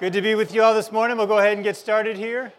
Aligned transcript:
Good 0.00 0.14
to 0.14 0.22
be 0.22 0.34
with 0.34 0.54
you 0.54 0.62
all 0.62 0.72
this 0.72 0.90
morning. 0.90 1.18
We'll 1.18 1.26
go 1.26 1.40
ahead 1.40 1.52
and 1.52 1.62
get 1.62 1.76
started 1.76 2.16
here. 2.16 2.54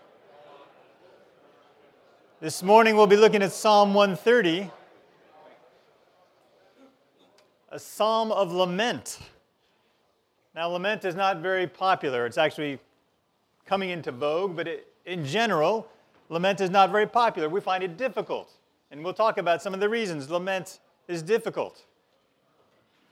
This 2.40 2.61
morning 2.61 2.95
we'll 2.95 3.07
be 3.07 3.17
looking 3.17 3.41
at 3.41 3.52
Psalm 3.52 3.95
130, 3.95 4.70
a 7.72 7.80
psalm 7.80 8.32
of 8.32 8.52
lament. 8.52 9.18
Now, 10.54 10.68
lament 10.68 11.04
is 11.04 11.16
not 11.16 11.38
very 11.38 11.66
popular. 11.66 12.28
It's 12.28 12.38
actually 12.38 12.78
coming 13.66 13.89
into 13.89 14.12
vogue, 14.12 14.55
but 14.55 14.68
it, 14.68 14.94
in 15.08 15.26
general, 15.26 15.88
lament 16.30 16.62
is 16.62 16.70
not 16.70 16.92
very 16.92 17.08
popular. 17.08 17.50
We 17.50 17.60
find 17.60 17.84
it 17.84 17.98
difficult. 17.98 18.54
And 18.92 19.04
we'll 19.04 19.16
talk 19.16 19.39
about 19.39 19.64
some 19.64 19.73
of 19.73 19.80
the 19.80 19.89
reasons 19.89 20.30
lament 20.30 20.78
is 21.08 21.23
difficult. 21.23 21.86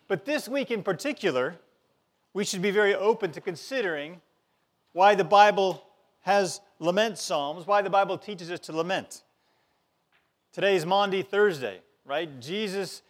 But 0.07 0.25
this 0.25 0.47
week 0.47 0.69
in 0.69 0.83
particular, 0.83 1.55
we 2.39 2.45
should 2.45 2.61
be 2.61 2.71
very 2.71 2.95
open 2.95 3.33
to 3.33 3.41
considering 3.41 4.21
why 4.93 5.13
the 5.13 5.25
Bible 5.25 5.83
has 6.21 6.61
lament 6.79 7.17
psalms, 7.17 7.67
why 7.67 7.81
the 7.81 7.89
Bible 7.89 8.17
teaches 8.17 8.49
us 8.49 8.61
to 8.61 8.71
lament. 8.71 9.23
Today 10.53 10.77
is 10.77 10.85
Maundy 10.85 11.21
Thursday, 11.21 11.81
right? 12.05 12.39
Jesus 12.39 13.01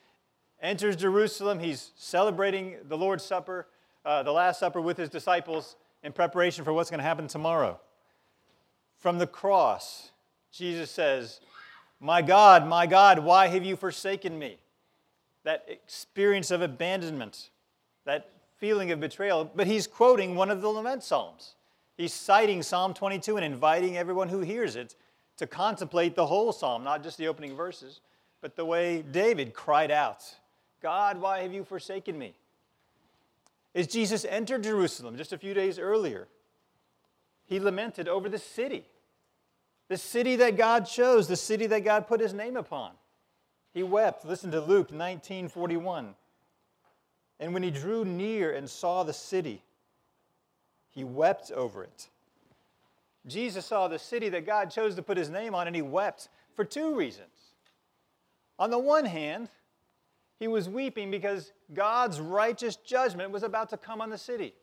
enters 0.63 0.95
Jerusalem. 0.95 1.59
He's 1.59 1.91
celebrating 1.95 2.77
the 2.87 2.97
Lord's 2.97 3.23
Supper, 3.23 3.67
uh, 4.03 4.23
the 4.23 4.31
Last 4.31 4.59
Supper 4.59 4.81
with 4.81 4.97
his 4.97 5.09
disciples 5.09 5.75
in 6.01 6.11
preparation 6.11 6.65
for 6.65 6.73
what's 6.73 6.89
going 6.89 6.97
to 6.97 7.03
happen 7.03 7.27
tomorrow. 7.27 7.79
From 8.97 9.19
the 9.19 9.27
cross, 9.27 10.09
Jesus 10.51 10.89
says, 10.89 11.39
My 11.99 12.23
God, 12.23 12.65
my 12.65 12.87
God, 12.87 13.19
why 13.19 13.45
have 13.49 13.63
you 13.63 13.75
forsaken 13.75 14.39
me? 14.39 14.57
That 15.43 15.65
experience 15.67 16.49
of 16.49 16.63
abandonment, 16.63 17.51
that 18.05 18.31
feeling 18.59 18.91
of 18.91 18.99
betrayal. 18.99 19.49
But 19.55 19.67
he's 19.67 19.87
quoting 19.87 20.35
one 20.35 20.51
of 20.51 20.61
the 20.61 20.67
lament 20.67 21.03
psalms. 21.03 21.55
He's 21.97 22.13
citing 22.13 22.63
Psalm 22.63 22.93
22 22.93 23.35
and 23.35 23.45
inviting 23.45 23.97
everyone 23.97 24.29
who 24.29 24.39
hears 24.39 24.75
it 24.75 24.95
to 25.37 25.47
contemplate 25.47 26.15
the 26.15 26.25
whole 26.25 26.51
psalm, 26.51 26.83
not 26.83 27.03
just 27.03 27.17
the 27.17 27.27
opening 27.27 27.55
verses, 27.55 28.01
but 28.41 28.55
the 28.55 28.65
way 28.65 29.01
David 29.01 29.53
cried 29.53 29.91
out, 29.91 30.23
God, 30.81 31.19
why 31.19 31.39
have 31.41 31.53
you 31.53 31.63
forsaken 31.63 32.17
me? 32.17 32.35
As 33.75 33.87
Jesus 33.87 34.25
entered 34.25 34.63
Jerusalem 34.63 35.17
just 35.17 35.33
a 35.33 35.37
few 35.37 35.53
days 35.53 35.77
earlier, 35.77 36.27
he 37.45 37.59
lamented 37.59 38.07
over 38.07 38.29
the 38.29 38.39
city, 38.39 38.85
the 39.87 39.97
city 39.97 40.35
that 40.37 40.55
God 40.55 40.85
chose, 40.85 41.27
the 41.27 41.35
city 41.35 41.67
that 41.67 41.83
God 41.83 42.07
put 42.07 42.19
his 42.19 42.33
name 42.33 42.55
upon. 42.55 42.91
He 43.73 43.83
wept. 43.83 44.25
Listen 44.25 44.51
to 44.51 44.61
Luke 44.61 44.91
19 44.91 45.49
41. 45.49 46.15
And 47.39 47.53
when 47.53 47.63
he 47.63 47.71
drew 47.71 48.03
near 48.03 48.51
and 48.51 48.69
saw 48.69 49.03
the 49.03 49.13
city, 49.13 49.61
he 50.89 51.03
wept 51.03 51.51
over 51.51 51.83
it. 51.83 52.09
Jesus 53.27 53.65
saw 53.65 53.87
the 53.87 53.99
city 53.99 54.29
that 54.29 54.45
God 54.45 54.71
chose 54.71 54.95
to 54.95 55.01
put 55.01 55.17
his 55.17 55.29
name 55.29 55.55
on, 55.55 55.67
and 55.67 55.75
he 55.75 55.81
wept 55.81 56.29
for 56.55 56.65
two 56.65 56.95
reasons. 56.95 57.27
On 58.57 58.69
the 58.69 58.79
one 58.79 59.05
hand, 59.05 59.49
he 60.39 60.47
was 60.47 60.67
weeping 60.67 61.11
because 61.11 61.51
God's 61.73 62.19
righteous 62.19 62.75
judgment 62.75 63.31
was 63.31 63.43
about 63.43 63.69
to 63.69 63.77
come 63.77 64.01
on 64.01 64.09
the 64.09 64.17
city. 64.17 64.53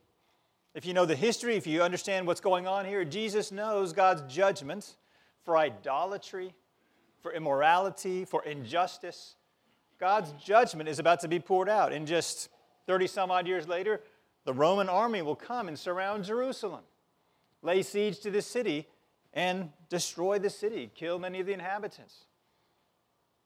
If 0.75 0.85
you 0.85 0.93
know 0.93 1.07
the 1.07 1.17
history, 1.17 1.57
if 1.57 1.67
you 1.67 1.83
understand 1.83 2.27
what's 2.27 2.41
going 2.41 2.67
on 2.67 2.85
here, 2.85 3.05
Jesus 3.05 3.51
knows 3.51 3.95
God's 3.95 4.23
judgment 4.33 4.97
for 5.45 5.57
idolatry, 5.57 6.53
for 7.23 7.33
immorality, 7.33 8.25
for 8.27 8.45
injustice. 8.45 9.37
God's 9.99 10.33
judgment 10.33 10.89
is 10.89 10.99
about 10.99 11.21
to 11.21 11.29
be 11.29 11.39
poured 11.39 11.71
out. 11.71 11.93
In 11.93 12.05
just 12.05 12.51
30 12.87 13.07
some 13.07 13.31
odd 13.31 13.47
years 13.47 13.67
later, 13.69 14.01
the 14.45 14.53
Roman 14.53 14.89
army 14.89 15.23
will 15.23 15.37
come 15.37 15.69
and 15.69 15.79
surround 15.79 16.25
Jerusalem, 16.25 16.83
lay 17.63 17.83
siege 17.83 18.21
to 18.21 18.31
the 18.31 18.43
city, 18.43 18.87
and 19.33 19.71
destroy 19.89 20.39
the 20.39 20.51
city, 20.51 20.91
kill 20.95 21.19
many 21.19 21.41
of 21.41 21.47
the 21.47 21.53
inhabitants. 21.53 22.25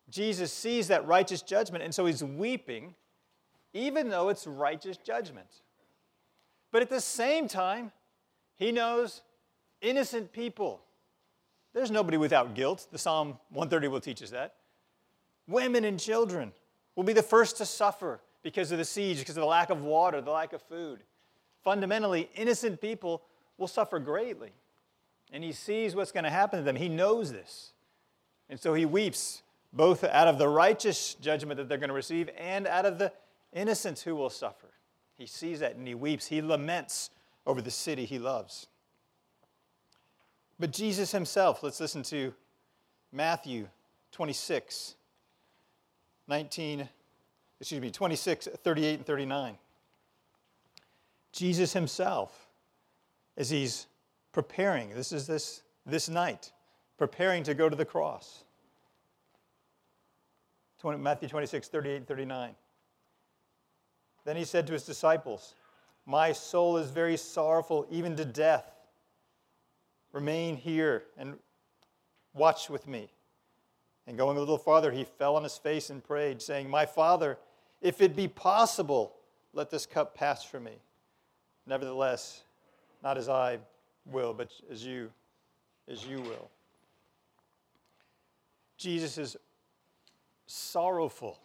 Jesus 0.08 0.52
sees 0.52 0.88
that 0.88 1.06
righteous 1.06 1.42
judgment, 1.42 1.82
and 1.82 1.94
so 1.94 2.06
he's 2.06 2.22
weeping, 2.22 2.94
even 3.72 4.08
though 4.08 4.28
it's 4.28 4.46
righteous 4.46 4.96
judgment. 4.96 5.48
But 6.70 6.82
at 6.82 6.90
the 6.90 7.00
same 7.00 7.48
time, 7.48 7.92
he 8.56 8.72
knows 8.72 9.22
innocent 9.80 10.32
people. 10.32 10.82
There's 11.72 11.90
nobody 11.90 12.16
without 12.16 12.54
guilt. 12.54 12.88
The 12.90 12.98
Psalm 12.98 13.38
130 13.50 13.88
will 13.88 14.00
teach 14.00 14.22
us 14.22 14.30
that. 14.30 14.54
Women 15.46 15.84
and 15.84 15.98
children 15.98 16.52
will 16.94 17.04
be 17.04 17.12
the 17.12 17.22
first 17.22 17.56
to 17.58 17.66
suffer 17.66 18.20
because 18.42 18.72
of 18.72 18.78
the 18.78 18.84
siege, 18.84 19.18
because 19.18 19.36
of 19.36 19.42
the 19.42 19.46
lack 19.46 19.70
of 19.70 19.82
water, 19.82 20.20
the 20.20 20.30
lack 20.30 20.52
of 20.52 20.62
food. 20.62 21.00
Fundamentally, 21.62 22.30
innocent 22.34 22.80
people 22.80 23.22
will 23.58 23.68
suffer 23.68 23.98
greatly. 23.98 24.50
And 25.32 25.44
he 25.44 25.52
sees 25.52 25.94
what's 25.94 26.12
going 26.12 26.24
to 26.24 26.30
happen 26.30 26.58
to 26.58 26.64
them. 26.64 26.76
He 26.76 26.88
knows 26.88 27.32
this. 27.32 27.72
And 28.48 28.58
so 28.58 28.74
he 28.74 28.84
weeps, 28.84 29.42
both 29.72 30.02
out 30.02 30.26
of 30.26 30.38
the 30.38 30.48
righteous 30.48 31.14
judgment 31.14 31.58
that 31.58 31.68
they're 31.68 31.78
going 31.78 31.88
to 31.88 31.94
receive 31.94 32.28
and 32.36 32.66
out 32.66 32.86
of 32.86 32.98
the 32.98 33.12
innocents 33.52 34.02
who 34.02 34.16
will 34.16 34.30
suffer. 34.30 34.68
He 35.16 35.26
sees 35.26 35.60
that 35.60 35.76
and 35.76 35.86
he 35.86 35.94
weeps. 35.94 36.26
He 36.26 36.40
laments 36.40 37.10
over 37.46 37.60
the 37.60 37.70
city 37.70 38.04
he 38.06 38.18
loves. 38.18 38.66
But 40.58 40.72
Jesus 40.72 41.12
himself, 41.12 41.62
let's 41.62 41.80
listen 41.80 42.02
to 42.04 42.34
Matthew 43.12 43.68
26, 44.12 44.94
19 46.28 46.88
excuse 47.60 47.80
me, 47.80 47.90
26, 47.90 48.48
38, 48.62 48.94
and 48.94 49.06
39. 49.06 49.58
Jesus 51.32 51.72
himself, 51.72 52.48
as 53.36 53.50
he's 53.50 53.86
preparing, 54.32 54.90
this 54.90 55.12
is 55.12 55.26
this, 55.26 55.62
this 55.86 56.08
night, 56.08 56.52
preparing 56.96 57.42
to 57.44 57.54
go 57.54 57.68
to 57.68 57.76
the 57.76 57.84
cross. 57.84 58.44
20, 60.80 60.98
Matthew 60.98 61.28
26, 61.28 61.68
38, 61.68 61.96
and 61.96 62.06
39. 62.06 62.54
Then 64.24 64.36
he 64.36 64.44
said 64.44 64.66
to 64.66 64.72
his 64.72 64.84
disciples, 64.84 65.54
My 66.06 66.32
soul 66.32 66.78
is 66.78 66.90
very 66.90 67.16
sorrowful, 67.16 67.86
even 67.90 68.16
to 68.16 68.24
death. 68.24 68.72
Remain 70.12 70.56
here 70.56 71.04
and 71.16 71.34
watch 72.34 72.70
with 72.70 72.86
me. 72.88 73.10
And 74.06 74.16
going 74.16 74.36
a 74.36 74.40
little 74.40 74.58
farther, 74.58 74.90
he 74.90 75.04
fell 75.04 75.36
on 75.36 75.42
his 75.42 75.56
face 75.56 75.90
and 75.90 76.02
prayed, 76.02 76.42
saying, 76.42 76.68
My 76.68 76.86
Father, 76.86 77.38
if 77.80 78.00
it 78.00 78.14
be 78.14 78.28
possible, 78.28 79.14
let 79.52 79.70
this 79.70 79.86
cup 79.86 80.14
pass 80.14 80.44
from 80.44 80.64
me. 80.64 80.78
Nevertheless, 81.66 82.42
not 83.02 83.16
as 83.16 83.28
I 83.28 83.58
will, 84.06 84.34
but 84.34 84.50
as 84.70 84.84
you, 84.84 85.10
as 85.88 86.06
you 86.06 86.20
will. 86.20 86.50
Jesus 88.76 89.18
is 89.18 89.36
sorrowful. 90.46 91.38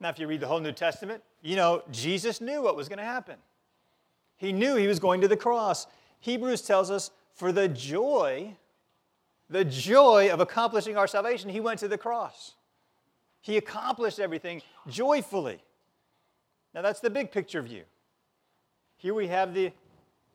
Now, 0.00 0.10
if 0.10 0.18
you 0.18 0.26
read 0.26 0.40
the 0.40 0.46
whole 0.46 0.60
New 0.60 0.72
Testament, 0.72 1.22
you 1.42 1.56
know 1.56 1.82
Jesus 1.90 2.40
knew 2.40 2.62
what 2.62 2.76
was 2.76 2.88
going 2.88 2.98
to 2.98 3.04
happen. 3.04 3.36
He 4.36 4.52
knew 4.52 4.76
he 4.76 4.86
was 4.86 4.98
going 4.98 5.20
to 5.20 5.28
the 5.28 5.36
cross. 5.36 5.86
Hebrews 6.20 6.62
tells 6.62 6.90
us, 6.90 7.10
for 7.34 7.52
the 7.52 7.68
joy, 7.68 8.56
the 9.50 9.64
joy 9.64 10.30
of 10.32 10.40
accomplishing 10.40 10.96
our 10.96 11.06
salvation, 11.06 11.50
he 11.50 11.60
went 11.60 11.80
to 11.80 11.88
the 11.88 11.98
cross. 11.98 12.54
He 13.40 13.56
accomplished 13.56 14.18
everything 14.18 14.62
joyfully. 14.88 15.58
Now, 16.74 16.82
that's 16.82 17.00
the 17.00 17.10
big 17.10 17.30
picture 17.30 17.62
view. 17.62 17.84
Here 18.96 19.14
we 19.14 19.28
have 19.28 19.54
the 19.54 19.72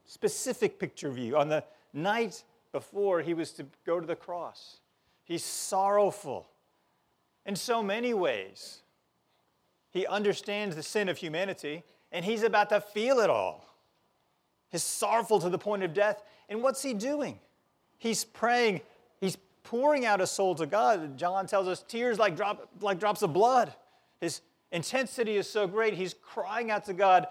specific 0.06 0.80
picture 0.80 1.12
view. 1.12 1.38
On 1.38 1.50
the 1.50 1.64
night 1.94 2.44
before 2.72 3.22
he 3.22 3.34
was 3.34 3.52
to 3.52 3.66
go 3.86 4.00
to 4.00 4.08
the 4.08 4.16
cross, 4.16 4.80
he's 5.24 5.44
sorrowful 5.44 6.48
in 7.46 7.56
so 7.56 7.84
many 7.84 8.14
ways. 8.14 8.82
He 9.92 10.08
understands 10.08 10.76
the 10.76 10.84
sin 10.84 11.08
of 11.08 11.18
humanity, 11.18 11.84
and 12.12 12.26
he's 12.26 12.44
about 12.44 12.70
to 12.70 12.82
feel 12.82 13.20
it 13.20 13.30
all. 13.30 13.66
He's 14.70 14.84
sorrowful 14.84 15.40
to 15.40 15.50
the 15.50 15.60
point 15.60 15.84
of 15.84 15.94
death. 15.94 16.24
And 16.50 16.64
what's 16.64 16.82
he 16.82 16.94
doing? 16.96 17.40
He's 18.00 18.26
praying, 18.26 18.82
he's 19.22 19.38
pouring 19.64 20.06
out 20.06 20.20
his 20.20 20.32
soul 20.32 20.56
to 20.56 20.66
God. 20.66 21.18
John 21.18 21.48
tells 21.48 21.68
us 21.68 21.84
tears 21.88 22.20
like, 22.20 22.36
drop, 22.36 22.70
like 22.82 23.00
drops 23.00 23.22
of 23.22 23.34
blood. 23.34 23.74
His 24.20 24.42
intensity 24.72 25.38
is 25.38 25.50
so 25.50 25.68
great, 25.68 25.94
he's 25.94 26.14
crying 26.14 26.72
out 26.72 26.86
to 26.86 26.94
God. 26.94 27.28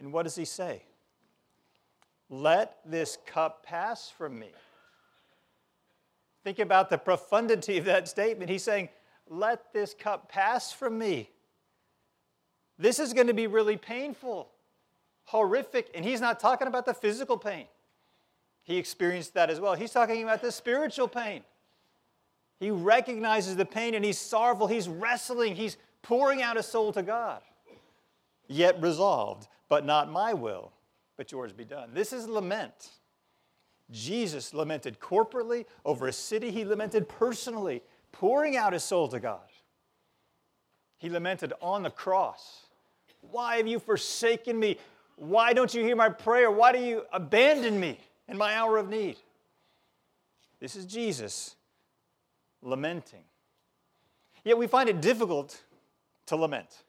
And 0.00 0.12
what 0.12 0.24
does 0.24 0.36
he 0.36 0.44
say? 0.44 0.82
Let 2.30 2.78
this 2.84 3.18
cup 3.26 3.64
pass 3.64 4.10
from 4.10 4.38
me. 4.38 4.50
Think 6.42 6.58
about 6.58 6.90
the 6.90 6.98
profundity 6.98 7.78
of 7.78 7.84
that 7.86 8.08
statement. 8.08 8.50
He's 8.50 8.62
saying, 8.62 8.88
Let 9.28 9.72
this 9.72 9.94
cup 9.94 10.28
pass 10.28 10.72
from 10.72 10.98
me. 10.98 11.30
This 12.78 12.98
is 12.98 13.12
going 13.12 13.28
to 13.28 13.34
be 13.34 13.46
really 13.46 13.76
painful, 13.76 14.50
horrific. 15.24 15.90
And 15.94 16.04
he's 16.04 16.20
not 16.20 16.40
talking 16.40 16.66
about 16.66 16.86
the 16.86 16.94
physical 16.94 17.38
pain. 17.38 17.66
He 18.64 18.78
experienced 18.78 19.34
that 19.34 19.50
as 19.50 19.60
well. 19.60 19.74
He's 19.74 19.92
talking 19.92 20.22
about 20.22 20.42
the 20.42 20.50
spiritual 20.50 21.06
pain. 21.06 21.44
He 22.58 22.70
recognizes 22.70 23.56
the 23.56 23.66
pain 23.66 23.94
and 23.94 24.04
he's 24.04 24.18
sorrowful. 24.18 24.66
He's 24.66 24.88
wrestling. 24.88 25.54
He's 25.54 25.76
pouring 26.02 26.42
out 26.42 26.56
his 26.56 26.66
soul 26.66 26.92
to 26.94 27.02
God. 27.02 27.42
Yet 28.48 28.80
resolved, 28.80 29.48
but 29.68 29.84
not 29.84 30.10
my 30.10 30.32
will, 30.32 30.72
but 31.16 31.30
yours 31.30 31.52
be 31.52 31.64
done. 31.64 31.90
This 31.92 32.12
is 32.12 32.26
lament. 32.26 32.90
Jesus 33.90 34.54
lamented 34.54 34.98
corporately 34.98 35.66
over 35.84 36.08
a 36.08 36.12
city, 36.12 36.50
he 36.50 36.64
lamented 36.64 37.06
personally, 37.06 37.82
pouring 38.12 38.56
out 38.56 38.72
his 38.72 38.82
soul 38.82 39.08
to 39.08 39.20
God. 39.20 39.40
He 40.98 41.10
lamented 41.10 41.52
on 41.60 41.82
the 41.82 41.90
cross. 41.90 42.66
Why 43.20 43.56
have 43.56 43.66
you 43.66 43.78
forsaken 43.78 44.58
me? 44.58 44.78
Why 45.16 45.52
don't 45.52 45.72
you 45.74 45.82
hear 45.82 45.96
my 45.96 46.08
prayer? 46.08 46.50
Why 46.50 46.72
do 46.72 46.78
you 46.78 47.04
abandon 47.12 47.78
me 47.78 47.98
in 48.28 48.38
my 48.38 48.54
hour 48.54 48.76
of 48.76 48.88
need? 48.88 49.16
This 50.60 50.76
is 50.76 50.86
Jesus 50.86 51.56
lamenting. 52.62 53.24
Yet 54.44 54.58
we 54.58 54.66
find 54.66 54.88
it 54.88 55.00
difficult 55.00 55.62
to 56.26 56.36
lament. 56.36 56.84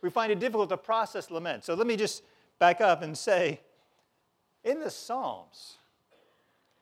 We 0.00 0.10
find 0.10 0.32
it 0.32 0.40
difficult 0.40 0.68
to 0.70 0.76
process 0.76 1.30
lament. 1.30 1.64
So 1.64 1.74
let 1.74 1.86
me 1.86 1.96
just 1.96 2.22
back 2.58 2.80
up 2.80 3.02
and 3.02 3.16
say 3.16 3.60
in 4.64 4.80
the 4.80 4.90
Psalms, 4.90 5.78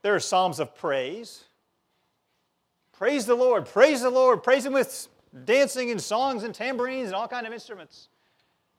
there 0.02 0.14
are 0.14 0.20
Psalms 0.20 0.60
of 0.60 0.75
praise. 0.75 1.44
Praise 2.93 3.26
the 3.26 3.34
Lord, 3.34 3.66
praise 3.66 4.02
the 4.02 4.10
Lord, 4.10 4.43
praise 4.43 4.64
Him 4.64 4.72
with 4.72 5.08
dancing 5.44 5.90
and 5.90 6.00
songs 6.00 6.43
and 6.43 6.54
tambourines 6.54 7.06
and 7.06 7.14
all 7.14 7.28
kind 7.28 7.46
of 7.46 7.52
instruments. 7.52 8.08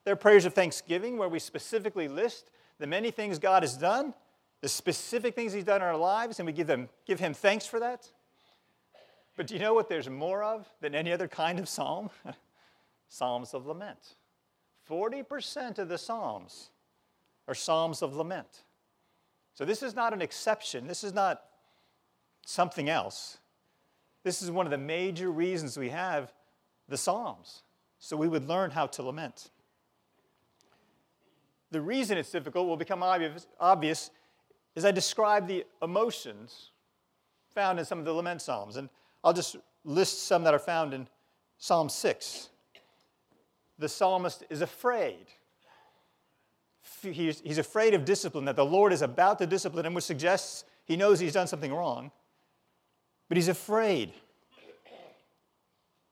There 0.04 0.12
are 0.12 0.16
prayers 0.16 0.44
of 0.44 0.54
thanksgiving 0.54 1.16
where 1.16 1.28
we 1.28 1.38
specifically 1.38 2.08
list 2.08 2.50
the 2.78 2.86
many 2.86 3.10
things 3.10 3.38
God 3.38 3.62
has 3.62 3.76
done, 3.76 4.14
the 4.62 4.68
specific 4.68 5.34
things 5.34 5.52
He's 5.52 5.64
done 5.64 5.76
in 5.76 5.82
our 5.82 5.96
lives, 5.96 6.40
and 6.40 6.46
we 6.46 6.52
give, 6.52 6.66
them, 6.66 6.88
give 7.06 7.20
Him 7.20 7.34
thanks 7.34 7.66
for 7.66 7.78
that. 7.80 8.10
But 9.36 9.46
do 9.46 9.54
you 9.54 9.60
know 9.60 9.74
what 9.74 9.90
there's 9.90 10.08
more 10.08 10.42
of 10.42 10.66
than 10.80 10.94
any 10.94 11.12
other 11.12 11.28
kind 11.28 11.58
of 11.58 11.68
psalm? 11.68 12.08
psalms 13.08 13.52
of 13.52 13.66
lament. 13.66 14.16
40% 14.88 15.78
of 15.78 15.88
the 15.90 15.98
psalms 15.98 16.70
are 17.46 17.54
psalms 17.54 18.00
of 18.00 18.16
lament. 18.16 18.62
So 19.54 19.66
this 19.66 19.82
is 19.82 19.94
not 19.94 20.14
an 20.14 20.22
exception. 20.22 20.86
This 20.86 21.04
is 21.04 21.12
not 21.12 21.42
something 22.46 22.88
else. 22.88 23.38
This 24.24 24.42
is 24.42 24.50
one 24.50 24.66
of 24.66 24.70
the 24.70 24.78
major 24.78 25.30
reasons 25.30 25.76
we 25.76 25.88
have 25.90 26.32
the 26.88 26.96
Psalms, 26.96 27.62
so 27.98 28.16
we 28.16 28.28
would 28.28 28.48
learn 28.48 28.70
how 28.70 28.86
to 28.86 29.02
lament. 29.02 29.50
The 31.70 31.80
reason 31.80 32.18
it's 32.18 32.30
difficult 32.30 32.66
will 32.66 32.76
become 32.76 33.02
obvious, 33.02 33.46
obvious 33.58 34.10
as 34.76 34.84
I 34.84 34.90
describe 34.90 35.46
the 35.46 35.64
emotions 35.82 36.70
found 37.54 37.78
in 37.78 37.84
some 37.84 37.98
of 37.98 38.04
the 38.04 38.12
lament 38.12 38.40
Psalms. 38.40 38.76
And 38.76 38.88
I'll 39.22 39.32
just 39.32 39.56
list 39.84 40.26
some 40.26 40.44
that 40.44 40.54
are 40.54 40.58
found 40.58 40.94
in 40.94 41.06
Psalm 41.58 41.88
6. 41.88 42.48
The 43.78 43.88
psalmist 43.88 44.44
is 44.48 44.62
afraid. 44.62 45.26
He's, 47.02 47.40
he's 47.40 47.58
afraid 47.58 47.94
of 47.94 48.04
discipline, 48.04 48.44
that 48.44 48.56
the 48.56 48.64
Lord 48.64 48.92
is 48.92 49.02
about 49.02 49.38
to 49.38 49.46
discipline 49.46 49.84
him, 49.84 49.94
which 49.94 50.04
suggests 50.04 50.64
he 50.84 50.96
knows 50.96 51.18
he's 51.18 51.32
done 51.32 51.46
something 51.46 51.72
wrong. 51.72 52.10
But 53.28 53.36
he's 53.36 53.48
afraid. 53.48 54.12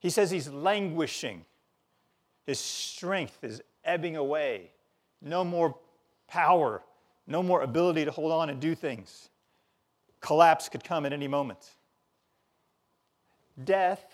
He 0.01 0.11
says 0.11 0.31
he's 0.31 0.49
languishing. 0.49 1.45
His 2.47 2.59
strength 2.59 3.39
is 3.43 3.63
ebbing 3.85 4.17
away. 4.17 4.71
No 5.23 5.45
more 5.45 5.77
power, 6.27 6.83
no 7.31 7.43
more 7.43 7.63
ability 7.63 8.05
to 8.05 8.11
hold 8.11 8.33
on 8.33 8.51
and 8.51 8.61
do 8.61 8.75
things. 8.75 9.31
Collapse 10.21 10.69
could 10.69 10.85
come 10.85 11.07
at 11.07 11.13
any 11.13 11.29
moment. 11.29 11.77
Death 13.63 14.05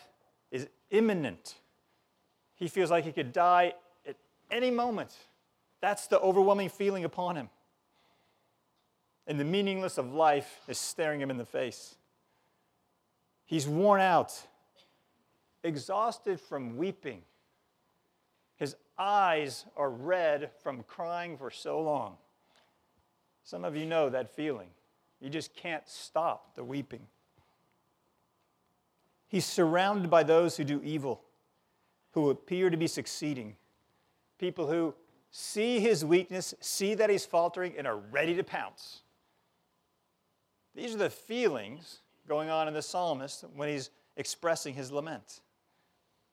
is 0.50 0.68
imminent. 0.90 1.56
He 2.54 2.68
feels 2.68 2.90
like 2.90 3.04
he 3.04 3.12
could 3.12 3.32
die 3.32 3.74
at 4.06 4.16
any 4.50 4.70
moment. 4.70 5.10
That's 5.80 6.06
the 6.06 6.20
overwhelming 6.20 6.68
feeling 6.68 7.04
upon 7.04 7.36
him. 7.36 7.48
And 9.26 9.40
the 9.40 9.44
meaningless 9.44 9.98
of 9.98 10.12
life 10.12 10.60
is 10.68 10.78
staring 10.78 11.20
him 11.20 11.30
in 11.30 11.36
the 11.36 11.44
face. 11.44 11.96
He's 13.44 13.66
worn 13.66 14.00
out 14.00 14.46
exhausted 15.66 16.40
from 16.40 16.76
weeping. 16.76 17.22
His 18.56 18.76
eyes 18.98 19.66
are 19.76 19.90
red 19.90 20.50
from 20.62 20.84
crying 20.84 21.36
for 21.36 21.50
so 21.50 21.80
long. 21.80 22.16
Some 23.46 23.64
of 23.64 23.76
you 23.76 23.86
know 23.86 24.10
that 24.10 24.34
feeling. 24.34 24.66
You 25.20 25.30
just 25.30 25.54
can't 25.54 25.88
stop 25.88 26.56
the 26.56 26.64
weeping. 26.64 27.06
He's 29.28 29.44
surrounded 29.44 30.10
by 30.10 30.24
those 30.24 30.56
who 30.56 30.64
do 30.64 30.82
evil, 30.82 31.22
who 32.10 32.30
appear 32.30 32.70
to 32.70 32.76
be 32.76 32.88
succeeding, 32.88 33.54
people 34.38 34.66
who 34.66 34.94
see 35.30 35.78
his 35.78 36.04
weakness, 36.04 36.54
see 36.60 36.94
that 36.94 37.08
he's 37.08 37.24
faltering, 37.24 37.74
and 37.78 37.86
are 37.86 37.98
ready 38.10 38.34
to 38.34 38.42
pounce. 38.42 39.02
These 40.74 40.96
are 40.96 40.98
the 40.98 41.10
feelings 41.10 42.00
going 42.26 42.50
on 42.50 42.66
in 42.66 42.74
the 42.74 42.82
psalmist 42.82 43.44
when 43.54 43.68
he's 43.68 43.90
expressing 44.16 44.74
his 44.74 44.90
lament. 44.90 45.40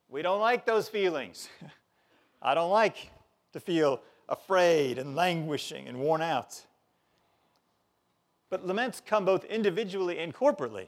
We 0.09 0.23
don't 0.23 0.41
like 0.41 0.65
those 0.65 0.89
feelings. 0.89 1.47
I 2.41 2.55
don't 2.55 2.71
like 2.71 3.11
to 3.51 3.59
feel 3.59 4.01
afraid 4.27 4.97
and 4.97 5.15
languishing 5.15 5.87
and 5.87 5.99
worn 5.99 6.23
out. 6.23 6.65
But 8.53 8.67
laments 8.67 9.01
come 9.03 9.25
both 9.25 9.45
individually 9.45 10.19
and 10.19 10.31
corporately. 10.31 10.85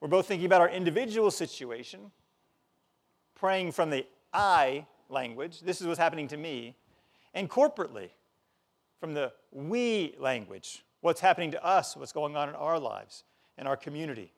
We're 0.00 0.08
both 0.08 0.26
thinking 0.26 0.46
about 0.46 0.60
our 0.60 0.68
individual 0.68 1.30
situation, 1.30 2.10
praying 3.36 3.70
from 3.70 3.90
the 3.90 4.04
I 4.32 4.84
language, 5.08 5.60
this 5.60 5.80
is 5.80 5.86
what's 5.86 6.00
happening 6.00 6.26
to 6.26 6.36
me, 6.36 6.74
and 7.32 7.48
corporately 7.48 8.08
from 8.98 9.14
the 9.14 9.32
we 9.52 10.16
language, 10.18 10.82
what's 11.00 11.20
happening 11.20 11.52
to 11.52 11.64
us, 11.64 11.96
what's 11.96 12.10
going 12.10 12.34
on 12.34 12.48
in 12.48 12.56
our 12.56 12.80
lives, 12.80 13.22
in 13.56 13.68
our 13.68 13.76
community. 13.76 14.32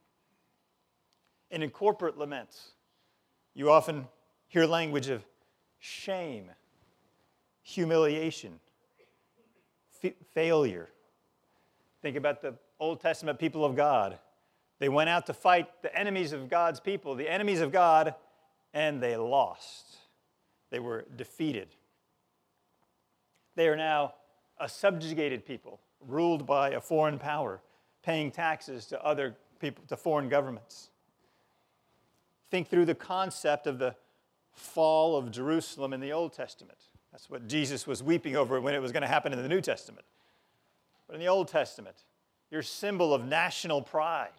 And 1.50 1.62
in 1.62 1.70
corporate 1.70 2.18
laments, 2.18 2.72
you 3.54 3.70
often 3.70 4.08
hear 4.48 4.66
language 4.66 5.08
of 5.08 5.24
shame, 5.78 6.50
humiliation, 7.62 8.60
f- 10.04 10.12
failure. 10.34 10.90
Think 12.06 12.16
about 12.16 12.40
the 12.40 12.54
Old 12.78 13.00
Testament 13.00 13.36
people 13.36 13.64
of 13.64 13.74
God. 13.74 14.20
They 14.78 14.88
went 14.88 15.10
out 15.10 15.26
to 15.26 15.34
fight 15.34 15.82
the 15.82 15.92
enemies 15.92 16.32
of 16.32 16.48
God's 16.48 16.78
people, 16.78 17.16
the 17.16 17.28
enemies 17.28 17.60
of 17.60 17.72
God, 17.72 18.14
and 18.72 19.02
they 19.02 19.16
lost. 19.16 19.96
They 20.70 20.78
were 20.78 21.04
defeated. 21.16 21.66
They 23.56 23.66
are 23.66 23.74
now 23.74 24.14
a 24.60 24.68
subjugated 24.68 25.44
people, 25.44 25.80
ruled 26.00 26.46
by 26.46 26.70
a 26.70 26.80
foreign 26.80 27.18
power, 27.18 27.60
paying 28.04 28.30
taxes 28.30 28.86
to 28.86 29.04
other 29.04 29.34
people, 29.58 29.82
to 29.88 29.96
foreign 29.96 30.28
governments. 30.28 30.90
Think 32.52 32.68
through 32.68 32.84
the 32.84 32.94
concept 32.94 33.66
of 33.66 33.80
the 33.80 33.96
fall 34.52 35.16
of 35.16 35.32
Jerusalem 35.32 35.92
in 35.92 35.98
the 35.98 36.12
Old 36.12 36.34
Testament. 36.34 36.78
That's 37.10 37.28
what 37.28 37.48
Jesus 37.48 37.84
was 37.84 38.00
weeping 38.00 38.36
over 38.36 38.60
when 38.60 38.76
it 38.76 38.80
was 38.80 38.92
going 38.92 39.02
to 39.02 39.08
happen 39.08 39.32
in 39.32 39.42
the 39.42 39.48
New 39.48 39.60
Testament. 39.60 40.06
But 41.06 41.14
in 41.14 41.20
the 41.20 41.28
Old 41.28 41.48
Testament, 41.48 42.04
your 42.50 42.62
symbol 42.62 43.14
of 43.14 43.25
national 43.25 43.82
pride, 43.82 44.30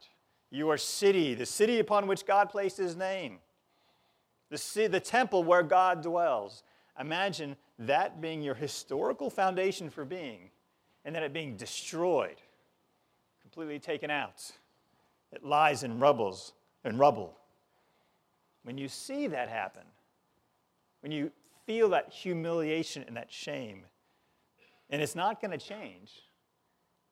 your 0.50 0.78
city, 0.78 1.34
the 1.34 1.46
city 1.46 1.80
upon 1.80 2.08
which 2.08 2.26
God 2.26 2.50
placed 2.50 2.78
his 2.78 2.96
name, 2.96 3.40
the, 4.50 4.58
city, 4.58 4.88
the 4.88 5.00
temple 5.00 5.44
where 5.44 5.64
God 5.64 6.02
dwells. 6.02 6.64
Imagine 7.00 7.56
that 7.80 8.22
being 8.22 8.42
your 8.42 8.56
historical 8.56 9.30
foundation 9.30 9.90
for 9.90 10.06
being, 10.06 10.50
and 11.06 11.14
then 11.16 11.24
it 11.24 11.34
being 11.34 11.58
destroyed, 11.58 12.38
completely 13.42 13.80
taken 13.80 14.10
out. 14.10 14.52
It 15.32 15.44
lies 15.44 15.84
in 15.84 16.00
rubbles 16.00 16.54
in 16.88 16.98
rubble. 16.98 17.38
When 18.64 18.78
you 18.78 18.88
see 18.88 19.28
that 19.28 19.50
happen, 19.50 19.84
when 21.02 21.12
you 21.12 21.32
feel 21.66 21.90
that 21.90 22.12
humiliation 22.12 23.04
and 23.08 23.16
that 23.18 23.32
shame, 23.32 23.86
and 24.90 25.02
it's 25.02 25.16
not 25.16 25.42
going 25.42 25.52
to 25.52 25.58
change, 25.58 26.12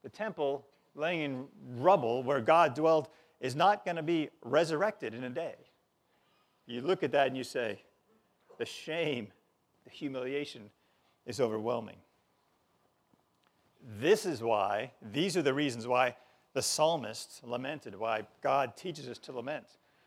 the 0.05 0.09
temple 0.09 0.63
laying 0.93 1.21
in 1.21 1.45
rubble 1.77 2.21
where 2.21 2.39
God 2.39 2.75
dwelled 2.75 3.09
is 3.41 3.55
not 3.55 3.83
going 3.83 3.97
to 3.97 4.03
be 4.03 4.29
resurrected 4.43 5.15
in 5.15 5.23
a 5.23 5.31
day. 5.31 5.55
You 6.67 6.81
look 6.81 7.01
at 7.01 7.11
that 7.13 7.25
and 7.25 7.35
you 7.35 7.43
say, 7.43 7.81
the 8.59 8.65
shame, 8.65 9.29
the 9.83 9.89
humiliation 9.89 10.69
is 11.25 11.41
overwhelming. 11.41 11.97
This 13.99 14.27
is 14.27 14.43
why, 14.43 14.91
these 15.11 15.35
are 15.35 15.41
the 15.41 15.55
reasons 15.55 15.87
why 15.87 16.15
the 16.53 16.61
psalmist 16.61 17.41
lamented, 17.43 17.95
why 17.95 18.27
God 18.43 18.77
teaches 18.77 19.07
us 19.07 19.17
to 19.17 19.31
lament. 19.31 19.65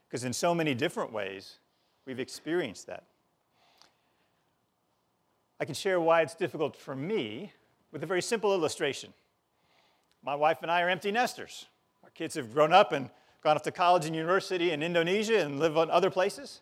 Because 0.08 0.22
in 0.22 0.32
so 0.32 0.54
many 0.54 0.74
different 0.74 1.12
ways, 1.12 1.58
we've 2.06 2.20
experienced 2.20 2.86
that. 2.86 3.02
I 5.58 5.64
can 5.64 5.74
share 5.74 6.00
why 6.00 6.22
it's 6.22 6.36
difficult 6.36 6.76
for 6.76 6.94
me 6.94 7.52
with 7.90 8.04
a 8.04 8.06
very 8.06 8.22
simple 8.22 8.54
illustration. 8.54 9.12
My 10.22 10.34
wife 10.34 10.58
and 10.62 10.70
I 10.70 10.82
are 10.82 10.88
empty 10.88 11.12
nesters. 11.12 11.66
Our 12.02 12.10
kids 12.10 12.34
have 12.34 12.52
grown 12.52 12.72
up 12.72 12.92
and 12.92 13.10
gone 13.42 13.56
off 13.56 13.62
to 13.62 13.70
college 13.70 14.04
and 14.06 14.14
university 14.14 14.72
in 14.72 14.82
Indonesia 14.82 15.40
and 15.40 15.60
live 15.60 15.76
on 15.76 15.90
other 15.90 16.10
places. 16.10 16.60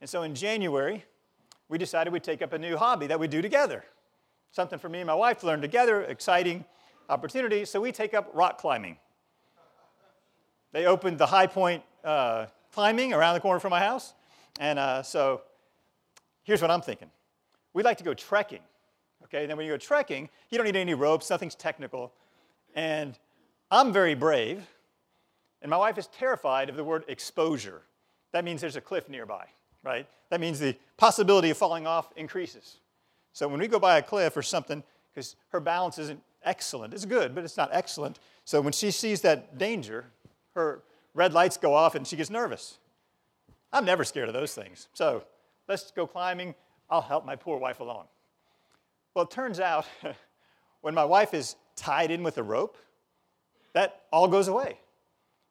And 0.00 0.08
so 0.08 0.22
in 0.22 0.34
January, 0.34 1.04
we 1.68 1.78
decided 1.78 2.12
we'd 2.12 2.22
take 2.22 2.42
up 2.42 2.52
a 2.52 2.58
new 2.58 2.76
hobby 2.76 3.06
that 3.08 3.18
we 3.18 3.28
do 3.28 3.42
together. 3.42 3.84
something 4.52 4.78
for 4.78 4.88
me 4.88 5.00
and 5.00 5.06
my 5.06 5.14
wife 5.14 5.40
to 5.40 5.46
learn 5.46 5.60
together, 5.60 6.02
exciting 6.02 6.64
opportunity. 7.08 7.64
So 7.64 7.80
we 7.80 7.90
take 7.90 8.14
up 8.14 8.30
rock 8.32 8.58
climbing. 8.58 8.98
They 10.72 10.86
opened 10.86 11.18
the 11.18 11.26
high 11.26 11.48
point 11.48 11.82
uh, 12.04 12.46
climbing 12.72 13.12
around 13.12 13.34
the 13.34 13.40
corner 13.40 13.58
from 13.58 13.70
my 13.70 13.80
house. 13.80 14.14
And 14.60 14.78
uh, 14.78 15.02
so 15.02 15.42
here's 16.44 16.62
what 16.62 16.70
I'm 16.70 16.82
thinking 16.82 17.10
we'd 17.72 17.84
like 17.84 17.98
to 17.98 18.04
go 18.04 18.14
trekking. 18.14 18.60
Okay, 19.24 19.42
and 19.42 19.50
then 19.50 19.56
when 19.56 19.66
you 19.66 19.72
go 19.72 19.78
trekking, 19.78 20.28
you 20.50 20.58
don't 20.58 20.66
need 20.66 20.76
any 20.76 20.94
ropes, 20.94 21.30
nothing's 21.30 21.54
technical. 21.54 22.12
And 22.74 23.18
I'm 23.70 23.92
very 23.92 24.14
brave, 24.14 24.66
and 25.62 25.70
my 25.70 25.76
wife 25.76 25.96
is 25.98 26.06
terrified 26.08 26.68
of 26.68 26.76
the 26.76 26.84
word 26.84 27.04
exposure. 27.08 27.82
That 28.32 28.44
means 28.44 28.60
there's 28.60 28.76
a 28.76 28.80
cliff 28.80 29.08
nearby, 29.08 29.46
right? 29.82 30.06
That 30.30 30.40
means 30.40 30.58
the 30.58 30.76
possibility 30.96 31.50
of 31.50 31.56
falling 31.56 31.86
off 31.86 32.12
increases. 32.16 32.78
So 33.32 33.48
when 33.48 33.60
we 33.60 33.68
go 33.68 33.78
by 33.78 33.98
a 33.98 34.02
cliff 34.02 34.36
or 34.36 34.42
something, 34.42 34.82
because 35.12 35.36
her 35.50 35.60
balance 35.60 35.98
isn't 35.98 36.20
excellent, 36.42 36.94
it's 36.94 37.04
good, 37.04 37.34
but 37.34 37.44
it's 37.44 37.56
not 37.56 37.70
excellent. 37.72 38.18
So 38.44 38.60
when 38.60 38.72
she 38.72 38.90
sees 38.90 39.20
that 39.22 39.56
danger, 39.58 40.06
her 40.54 40.82
red 41.14 41.32
lights 41.32 41.56
go 41.56 41.74
off 41.74 41.94
and 41.94 42.06
she 42.06 42.16
gets 42.16 42.30
nervous. 42.30 42.78
I'm 43.72 43.84
never 43.84 44.04
scared 44.04 44.28
of 44.28 44.34
those 44.34 44.54
things. 44.54 44.88
So 44.94 45.24
let's 45.68 45.90
go 45.90 46.06
climbing. 46.06 46.54
I'll 46.90 47.00
help 47.00 47.24
my 47.24 47.36
poor 47.36 47.58
wife 47.58 47.80
along. 47.80 48.06
Well, 49.14 49.24
it 49.24 49.30
turns 49.30 49.60
out 49.60 49.86
when 50.80 50.94
my 50.94 51.04
wife 51.04 51.34
is 51.34 51.56
tied 51.76 52.10
in 52.10 52.22
with 52.22 52.38
a 52.38 52.42
rope, 52.42 52.76
that 53.72 54.02
all 54.12 54.28
goes 54.28 54.48
away. 54.48 54.78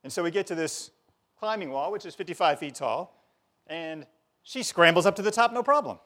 And 0.03 0.11
so 0.11 0.23
we 0.23 0.31
get 0.31 0.47
to 0.47 0.55
this 0.55 0.91
climbing 1.39 1.69
wall, 1.69 1.91
which 1.91 2.05
is 2.05 2.15
55 2.15 2.59
feet 2.59 2.75
tall, 2.75 3.21
and 3.67 4.05
she 4.43 4.63
scrambles 4.63 5.05
up 5.05 5.15
to 5.15 5.21
the 5.21 5.31
top, 5.31 5.53
no 5.53 5.63
problem. 5.63 5.99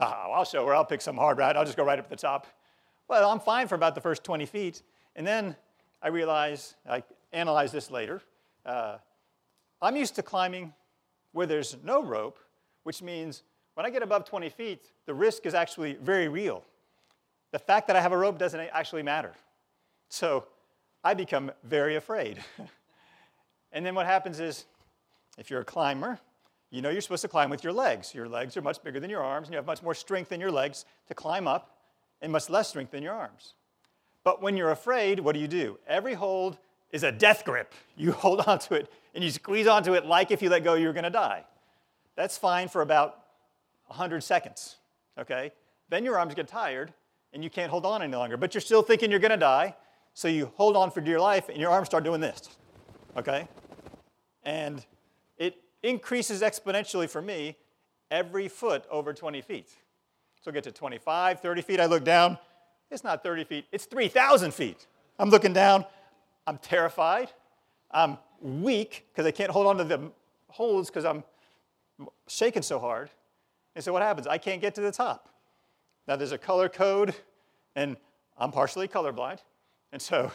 Oh, 0.00 0.06
I'll 0.06 0.44
show 0.44 0.66
her. 0.66 0.74
I'll 0.74 0.84
pick 0.84 1.00
some 1.00 1.16
hard 1.16 1.38
route. 1.38 1.56
I'll 1.56 1.64
just 1.64 1.76
go 1.76 1.84
right 1.84 1.98
up 1.98 2.06
to 2.06 2.10
the 2.10 2.16
top. 2.16 2.46
Well, 3.08 3.30
I'm 3.30 3.40
fine 3.40 3.66
for 3.66 3.74
about 3.74 3.94
the 3.94 4.00
first 4.00 4.22
20 4.22 4.46
feet. 4.46 4.82
And 5.16 5.26
then 5.26 5.56
I 6.02 6.08
realize, 6.08 6.74
I 6.88 7.02
analyze 7.32 7.72
this 7.72 7.90
later, 7.90 8.22
uh, 8.64 8.98
I'm 9.80 9.96
used 9.96 10.14
to 10.16 10.22
climbing 10.22 10.72
where 11.32 11.46
there's 11.46 11.76
no 11.82 12.02
rope, 12.02 12.38
which 12.84 13.02
means 13.02 13.42
when 13.74 13.86
I 13.86 13.90
get 13.90 14.02
above 14.02 14.24
20 14.24 14.48
feet, 14.50 14.92
the 15.06 15.14
risk 15.14 15.46
is 15.46 15.54
actually 15.54 15.94
very 15.94 16.28
real. 16.28 16.64
The 17.52 17.58
fact 17.58 17.86
that 17.86 17.96
I 17.96 18.00
have 18.00 18.12
a 18.12 18.16
rope 18.16 18.38
doesn't 18.38 18.60
actually 18.60 19.02
matter. 19.02 19.32
So 20.08 20.46
I 21.04 21.14
become 21.14 21.52
very 21.64 21.96
afraid. 21.96 22.42
and 23.72 23.84
then 23.84 23.94
what 23.94 24.06
happens 24.06 24.40
is, 24.40 24.66
if 25.36 25.50
you're 25.50 25.60
a 25.60 25.64
climber, 25.64 26.18
you 26.70 26.82
know 26.82 26.90
you're 26.90 27.00
supposed 27.00 27.22
to 27.22 27.28
climb 27.28 27.50
with 27.50 27.64
your 27.64 27.72
legs. 27.72 28.14
Your 28.14 28.28
legs 28.28 28.56
are 28.56 28.62
much 28.62 28.82
bigger 28.82 29.00
than 29.00 29.10
your 29.10 29.22
arms, 29.22 29.48
and 29.48 29.52
you 29.52 29.56
have 29.56 29.66
much 29.66 29.82
more 29.82 29.94
strength 29.94 30.32
in 30.32 30.40
your 30.40 30.50
legs 30.50 30.84
to 31.06 31.14
climb 31.14 31.46
up, 31.46 31.78
and 32.20 32.32
much 32.32 32.50
less 32.50 32.68
strength 32.68 32.94
in 32.94 33.02
your 33.02 33.14
arms. 33.14 33.54
But 34.24 34.42
when 34.42 34.56
you're 34.56 34.72
afraid, 34.72 35.20
what 35.20 35.34
do 35.34 35.40
you 35.40 35.48
do? 35.48 35.78
Every 35.86 36.14
hold 36.14 36.58
is 36.90 37.02
a 37.02 37.12
death 37.12 37.44
grip. 37.44 37.74
You 37.96 38.12
hold 38.12 38.40
onto 38.42 38.74
it 38.74 38.92
and 39.12 39.24
you 39.24 39.30
squeeze 39.30 39.66
onto 39.66 39.94
it 39.94 40.06
like 40.06 40.30
if 40.30 40.40
you 40.40 40.50
let 40.50 40.62
go, 40.62 40.74
you're 40.74 40.92
to 41.02 41.10
die. 41.10 41.44
That's 42.14 42.38
fine 42.38 42.68
for 42.68 42.80
about 42.80 43.18
100 43.86 44.22
seconds, 44.22 44.76
okay? 45.18 45.50
Then 45.88 46.04
your 46.04 46.16
arms 46.16 46.34
get 46.34 46.46
tired 46.46 46.92
and 47.32 47.42
you 47.42 47.50
can't 47.50 47.70
hold 47.70 47.84
on 47.84 48.02
any 48.02 48.14
longer, 48.14 48.36
but 48.36 48.54
you're 48.54 48.60
still 48.60 48.82
thinking 48.82 49.10
you're 49.10 49.18
to 49.32 49.36
die, 49.36 49.74
so 50.18 50.26
you 50.26 50.50
hold 50.56 50.76
on 50.76 50.90
for 50.90 51.00
dear 51.00 51.20
life 51.20 51.48
and 51.48 51.58
your 51.58 51.70
arms 51.70 51.86
start 51.86 52.02
doing 52.02 52.20
this, 52.20 52.56
okay? 53.16 53.46
And 54.42 54.84
it 55.36 55.54
increases 55.84 56.42
exponentially 56.42 57.08
for 57.08 57.22
me 57.22 57.56
every 58.10 58.48
foot 58.48 58.84
over 58.90 59.14
20 59.14 59.40
feet. 59.42 59.70
So 60.40 60.50
I 60.50 60.54
get 60.54 60.64
to 60.64 60.72
25, 60.72 61.38
30 61.38 61.62
feet, 61.62 61.78
I 61.78 61.86
look 61.86 62.02
down, 62.02 62.36
it's 62.90 63.04
not 63.04 63.22
30 63.22 63.44
feet, 63.44 63.66
it's 63.70 63.84
3,000 63.84 64.52
feet. 64.52 64.88
I'm 65.20 65.30
looking 65.30 65.52
down, 65.52 65.84
I'm 66.48 66.58
terrified. 66.58 67.30
I'm 67.92 68.18
weak 68.40 69.06
because 69.12 69.24
I 69.24 69.30
can't 69.30 69.52
hold 69.52 69.68
on 69.68 69.76
to 69.76 69.84
the 69.84 70.10
holds 70.48 70.90
because 70.90 71.04
I'm 71.04 71.22
shaking 72.26 72.62
so 72.62 72.80
hard. 72.80 73.10
And 73.76 73.84
so 73.84 73.92
what 73.92 74.02
happens? 74.02 74.26
I 74.26 74.38
can't 74.38 74.60
get 74.60 74.74
to 74.74 74.80
the 74.80 74.90
top. 74.90 75.28
Now 76.08 76.16
there's 76.16 76.32
a 76.32 76.38
color 76.38 76.68
code, 76.68 77.14
and 77.76 77.96
I'm 78.36 78.50
partially 78.50 78.88
colorblind. 78.88 79.38
And 79.92 80.00
so 80.00 80.30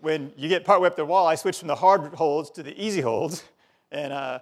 when 0.00 0.32
you 0.36 0.48
get 0.48 0.64
partway 0.64 0.88
up 0.88 0.96
the 0.96 1.04
wall, 1.04 1.26
I 1.26 1.34
switch 1.34 1.58
from 1.58 1.68
the 1.68 1.74
hard 1.74 2.14
holds 2.14 2.50
to 2.52 2.62
the 2.62 2.78
easy 2.80 3.00
holds. 3.00 3.44
And, 3.90 4.12
uh, 4.12 4.40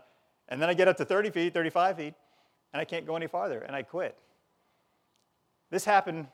and 0.49 0.61
then 0.61 0.69
I 0.69 0.75
get 0.75 0.89
up 0.89 0.97
to 0.99 1.05
30 1.05 1.31
feet, 1.31 1.55
35 1.55 1.97
feet, 1.97 2.15
and 2.73 2.81
I 2.81 2.85
can't 2.85 3.07
go 3.07 3.17
any 3.17 3.27
farther, 3.27 3.61
and 3.61 3.77
I 3.77 3.83
quit. 3.83 4.17
This 5.71 5.85
happened 5.85 6.27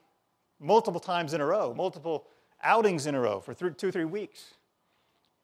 multiple 0.61 1.01
times 1.01 1.35
in 1.35 1.41
a 1.41 1.47
row, 1.47 1.75
multiple 1.75 2.27
outings 2.63 3.07
in 3.07 3.15
a 3.15 3.21
row 3.21 3.41
for 3.41 3.55
three, 3.55 3.73
two, 3.73 3.91
three 3.91 4.05
weeks. 4.05 4.55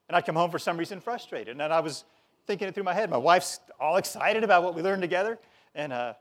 And 0.07 0.15
I'd 0.15 0.25
come 0.25 0.35
home 0.35 0.51
for 0.51 0.59
some 0.59 0.77
reason 0.77 0.99
frustrated. 0.99 1.59
And 1.59 1.73
I 1.73 1.79
was 1.79 2.05
thinking 2.45 2.67
it 2.67 2.75
through 2.75 2.83
my 2.83 2.93
head. 2.93 3.09
My 3.09 3.17
wife's 3.17 3.59
all 3.79 3.97
excited 3.97 4.43
about 4.43 4.63
what 4.63 4.75
we 4.75 4.81
learned 4.81 5.01
together, 5.01 5.39
and, 5.73 5.91
uh, 5.91 6.13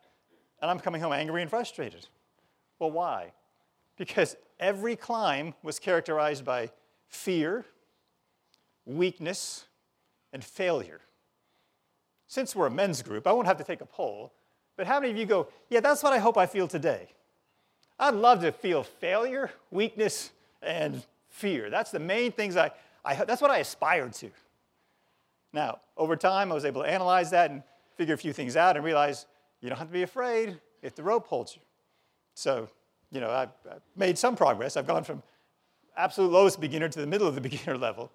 and 0.60 0.70
I'm 0.70 0.78
coming 0.78 1.00
home 1.00 1.12
angry 1.12 1.42
and 1.42 1.50
frustrated. 1.50 2.06
Well, 2.78 2.90
why? 2.90 3.32
Because 3.96 4.36
every 4.58 4.96
climb 4.96 5.54
was 5.62 5.78
characterized 5.78 6.44
by 6.44 6.70
fear, 7.08 7.64
weakness, 8.84 9.66
and 10.32 10.44
failure. 10.44 11.00
Since 12.26 12.56
we're 12.56 12.66
a 12.66 12.70
men's 12.70 13.02
group, 13.02 13.26
I 13.26 13.32
won't 13.32 13.46
have 13.46 13.58
to 13.58 13.64
take 13.64 13.80
a 13.80 13.86
poll, 13.86 14.32
but 14.76 14.86
how 14.86 14.98
many 14.98 15.12
of 15.12 15.16
you 15.18 15.26
go, 15.26 15.48
yeah, 15.68 15.80
that's 15.80 16.02
what 16.02 16.12
I 16.12 16.18
hope 16.18 16.36
I 16.36 16.46
feel 16.46 16.66
today? 16.66 17.08
I'd 17.98 18.14
love 18.14 18.40
to 18.40 18.50
feel 18.50 18.82
failure, 18.82 19.50
weakness, 19.70 20.30
and 20.62 21.04
fear. 21.28 21.70
That's 21.70 21.90
the 21.90 22.00
main 22.00 22.32
things 22.32 22.56
I, 22.56 22.72
I 23.04 23.14
that's 23.14 23.40
what 23.40 23.50
I 23.50 23.58
aspired 23.58 24.12
to. 24.14 24.30
Now, 25.52 25.78
over 25.96 26.16
time, 26.16 26.50
I 26.50 26.54
was 26.54 26.64
able 26.64 26.82
to 26.82 26.88
analyze 26.88 27.30
that 27.30 27.50
and 27.50 27.62
figure 27.96 28.14
a 28.14 28.18
few 28.18 28.32
things 28.32 28.56
out 28.56 28.76
and 28.76 28.84
realize 28.84 29.26
you 29.60 29.68
don't 29.68 29.78
have 29.78 29.86
to 29.86 29.92
be 29.92 30.02
afraid 30.02 30.60
if 30.82 30.96
the 30.96 31.02
rope 31.02 31.28
holds 31.28 31.54
you. 31.54 31.62
So, 32.34 32.68
you 33.14 33.20
know, 33.20 33.30
I've, 33.30 33.50
made 33.96 34.18
some 34.18 34.34
progress. 34.34 34.76
I've 34.76 34.88
gone 34.88 35.04
from 35.04 35.22
absolute 35.96 36.32
lowest 36.32 36.60
beginner 36.60 36.88
to 36.88 37.00
the 37.00 37.06
middle 37.06 37.28
of 37.28 37.36
the 37.36 37.40
beginner 37.48 37.78
level. 37.78 38.10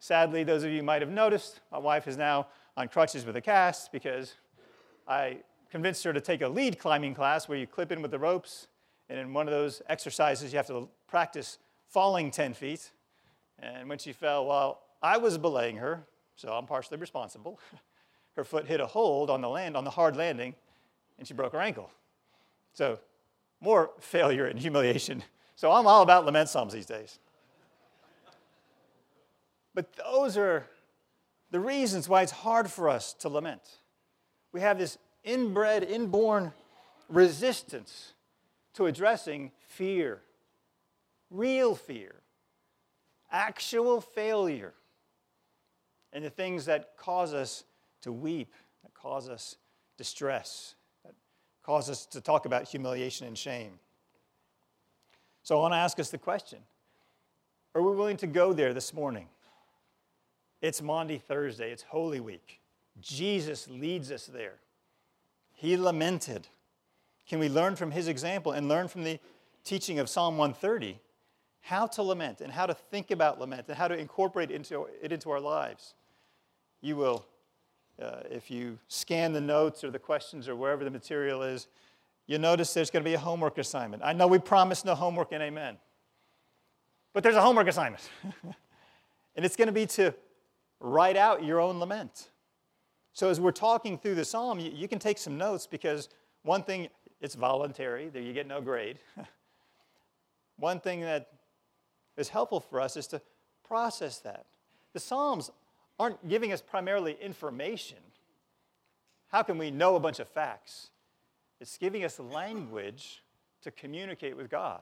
Sadly, 0.00 0.44
those 0.44 0.64
of 0.64 0.70
you 0.70 0.82
might 0.82 1.02
have 1.02 1.10
noticed, 1.10 1.60
my 1.70 1.78
wife 1.78 2.08
is 2.08 2.16
now 2.16 2.46
on 2.76 2.88
crutches 2.88 3.26
with 3.26 3.36
a 3.36 3.40
cast 3.40 3.92
because 3.92 4.34
I 5.06 5.38
convinced 5.70 6.02
her 6.04 6.12
to 6.12 6.20
take 6.20 6.40
a 6.40 6.48
lead 6.48 6.78
climbing 6.78 7.14
class 7.14 7.48
where 7.48 7.58
you 7.58 7.66
clip 7.66 7.92
in 7.92 8.00
with 8.00 8.10
the 8.10 8.18
ropes 8.18 8.68
and 9.10 9.18
in 9.18 9.34
one 9.34 9.46
of 9.46 9.52
those 9.52 9.82
exercises, 9.88 10.52
you 10.52 10.56
have 10.56 10.66
to 10.68 10.88
practice 11.06 11.58
falling 11.88 12.30
10 12.30 12.54
feet. 12.54 12.90
And 13.58 13.88
when 13.88 13.98
she 13.98 14.12
fell, 14.12 14.46
well, 14.46 14.82
I 15.02 15.18
was 15.18 15.36
belaying 15.36 15.76
her, 15.76 16.06
so 16.36 16.52
I'm 16.52 16.66
partially 16.66 16.98
responsible. 16.98 17.58
her 18.36 18.44
foot 18.44 18.66
hit 18.66 18.80
a 18.80 18.86
hold 18.86 19.28
on 19.28 19.40
the 19.40 19.48
land, 19.48 19.76
on 19.76 19.84
the 19.84 19.90
hard 19.90 20.16
landing, 20.16 20.54
and 21.18 21.26
she 21.26 21.34
broke 21.34 21.52
her 21.52 21.60
ankle. 21.60 21.90
So, 22.72 22.98
more 23.60 23.90
failure 24.00 24.46
and 24.46 24.58
humiliation. 24.58 25.22
So, 25.56 25.72
I'm 25.72 25.86
all 25.86 26.02
about 26.02 26.24
lament 26.24 26.48
psalms 26.48 26.72
these 26.72 26.86
days. 26.86 27.18
But 29.74 29.94
those 29.96 30.36
are 30.36 30.66
the 31.50 31.60
reasons 31.60 32.08
why 32.08 32.22
it's 32.22 32.32
hard 32.32 32.70
for 32.70 32.88
us 32.88 33.12
to 33.14 33.28
lament. 33.28 33.62
We 34.52 34.60
have 34.60 34.78
this 34.78 34.98
inbred, 35.24 35.84
inborn 35.84 36.52
resistance 37.08 38.14
to 38.74 38.86
addressing 38.86 39.52
fear, 39.66 40.20
real 41.30 41.74
fear, 41.74 42.14
actual 43.30 44.00
failure, 44.00 44.74
and 46.12 46.24
the 46.24 46.30
things 46.30 46.66
that 46.66 46.96
cause 46.96 47.34
us 47.34 47.64
to 48.02 48.12
weep, 48.12 48.54
that 48.82 48.94
cause 48.94 49.28
us 49.28 49.56
distress, 49.96 50.74
cause 51.68 51.90
us 51.90 52.06
to 52.06 52.18
talk 52.18 52.46
about 52.46 52.66
humiliation 52.66 53.26
and 53.26 53.36
shame. 53.36 53.72
So 55.42 55.58
I 55.58 55.60
want 55.60 55.74
to 55.74 55.76
ask 55.76 56.00
us 56.00 56.08
the 56.08 56.16
question 56.16 56.60
Are 57.74 57.82
we 57.82 57.94
willing 57.94 58.16
to 58.18 58.26
go 58.26 58.54
there 58.54 58.72
this 58.72 58.94
morning? 58.94 59.26
It's 60.62 60.80
Maundy 60.80 61.18
Thursday, 61.18 61.70
it's 61.70 61.82
Holy 61.82 62.20
Week. 62.20 62.60
Jesus 63.02 63.68
leads 63.68 64.10
us 64.10 64.24
there. 64.24 64.54
He 65.52 65.76
lamented. 65.76 66.48
Can 67.28 67.38
we 67.38 67.50
learn 67.50 67.76
from 67.76 67.90
his 67.90 68.08
example 68.08 68.52
and 68.52 68.66
learn 68.66 68.88
from 68.88 69.04
the 69.04 69.20
teaching 69.62 69.98
of 69.98 70.08
Psalm 70.08 70.38
130 70.38 70.98
how 71.60 71.86
to 71.88 72.02
lament 72.02 72.40
and 72.40 72.50
how 72.50 72.64
to 72.64 72.72
think 72.72 73.10
about 73.10 73.38
lament 73.38 73.66
and 73.68 73.76
how 73.76 73.88
to 73.88 73.94
incorporate 73.94 74.50
into, 74.50 74.88
it 75.02 75.12
into 75.12 75.30
our 75.30 75.40
lives? 75.40 75.92
You 76.80 76.96
will, 76.96 77.26
uh, 78.02 78.20
if 78.30 78.50
you 78.50 78.78
scan 78.88 79.32
the 79.32 79.40
notes 79.40 79.82
or 79.82 79.90
the 79.90 79.98
questions 79.98 80.48
or 80.48 80.56
wherever 80.56 80.84
the 80.84 80.90
material 80.90 81.42
is, 81.42 81.68
you'll 82.26 82.40
notice 82.40 82.74
there's 82.74 82.90
going 82.90 83.02
to 83.02 83.08
be 83.08 83.14
a 83.14 83.18
homework 83.18 83.58
assignment. 83.58 84.02
I 84.04 84.12
know 84.12 84.26
we 84.26 84.38
promised 84.38 84.84
no 84.84 84.94
homework 84.94 85.32
and 85.32 85.42
amen, 85.42 85.76
but 87.12 87.22
there's 87.22 87.36
a 87.36 87.42
homework 87.42 87.68
assignment. 87.68 88.08
and 89.36 89.44
it's 89.44 89.56
going 89.56 89.66
to 89.66 89.72
be 89.72 89.86
to 89.86 90.14
write 90.80 91.16
out 91.16 91.44
your 91.44 91.60
own 91.60 91.78
lament. 91.80 92.30
So 93.12 93.30
as 93.30 93.40
we're 93.40 93.50
talking 93.50 93.98
through 93.98 94.14
the 94.14 94.24
psalm, 94.24 94.60
you, 94.60 94.70
you 94.72 94.86
can 94.86 94.98
take 94.98 95.18
some 95.18 95.36
notes 95.36 95.66
because 95.66 96.08
one 96.42 96.62
thing 96.62 96.88
it's 97.20 97.34
voluntary, 97.34 98.08
there 98.10 98.22
you 98.22 98.32
get 98.32 98.46
no 98.46 98.60
grade. 98.60 98.98
one 100.56 100.78
thing 100.78 101.00
that 101.00 101.32
is 102.16 102.28
helpful 102.28 102.60
for 102.60 102.80
us 102.80 102.96
is 102.96 103.06
to 103.08 103.20
process 103.66 104.18
that. 104.20 104.46
The 104.92 105.00
Psalms 105.00 105.50
aren't 105.98 106.28
giving 106.28 106.52
us 106.52 106.60
primarily 106.60 107.16
information. 107.20 107.98
How 109.28 109.42
can 109.42 109.58
we 109.58 109.70
know 109.70 109.96
a 109.96 110.00
bunch 110.00 110.20
of 110.20 110.28
facts? 110.28 110.90
It's 111.60 111.76
giving 111.76 112.04
us 112.04 112.18
language 112.18 113.22
to 113.62 113.70
communicate 113.70 114.36
with 114.36 114.48
God. 114.48 114.80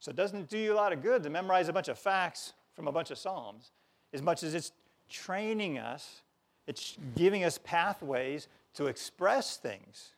So 0.00 0.10
it 0.10 0.16
doesn't 0.16 0.48
do 0.48 0.58
you 0.58 0.72
a 0.72 0.76
lot 0.76 0.92
of 0.92 1.02
good 1.02 1.22
to 1.24 1.30
memorize 1.30 1.68
a 1.68 1.72
bunch 1.72 1.88
of 1.88 1.98
facts 1.98 2.52
from 2.74 2.86
a 2.86 2.92
bunch 2.92 3.10
of 3.10 3.18
Psalms 3.18 3.72
as 4.12 4.22
much 4.22 4.42
as 4.42 4.54
it's 4.54 4.72
training 5.08 5.78
us, 5.78 6.22
it's 6.66 6.96
giving 7.16 7.44
us 7.44 7.58
pathways 7.62 8.48
to 8.74 8.86
express 8.86 9.56
things. 9.56 10.12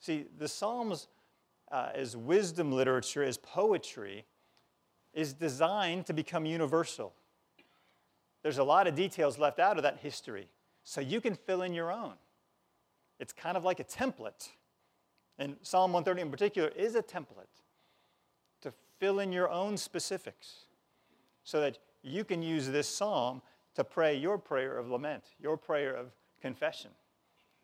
See, 0.00 0.26
the 0.38 0.48
Psalms, 0.48 1.08
uh, 1.70 1.90
as 1.94 2.16
wisdom 2.16 2.72
literature, 2.72 3.22
as 3.22 3.38
poetry, 3.38 4.24
is 5.12 5.32
designed 5.32 6.06
to 6.06 6.12
become 6.12 6.44
universal. 6.44 7.12
There's 8.48 8.56
a 8.56 8.64
lot 8.64 8.86
of 8.86 8.94
details 8.94 9.38
left 9.38 9.58
out 9.58 9.76
of 9.76 9.82
that 9.82 9.98
history, 9.98 10.48
so 10.82 11.02
you 11.02 11.20
can 11.20 11.34
fill 11.34 11.60
in 11.60 11.74
your 11.74 11.92
own. 11.92 12.14
It's 13.20 13.34
kind 13.34 13.58
of 13.58 13.62
like 13.62 13.78
a 13.78 13.84
template. 13.84 14.48
And 15.38 15.56
Psalm 15.60 15.92
130 15.92 16.22
in 16.22 16.30
particular 16.30 16.68
is 16.70 16.94
a 16.94 17.02
template 17.02 17.60
to 18.62 18.72
fill 18.98 19.20
in 19.20 19.32
your 19.32 19.50
own 19.50 19.76
specifics 19.76 20.60
so 21.44 21.60
that 21.60 21.78
you 22.02 22.24
can 22.24 22.40
use 22.40 22.66
this 22.66 22.88
psalm 22.88 23.42
to 23.74 23.84
pray 23.84 24.16
your 24.16 24.38
prayer 24.38 24.78
of 24.78 24.88
lament, 24.88 25.24
your 25.38 25.58
prayer 25.58 25.94
of 25.94 26.06
confession, 26.40 26.92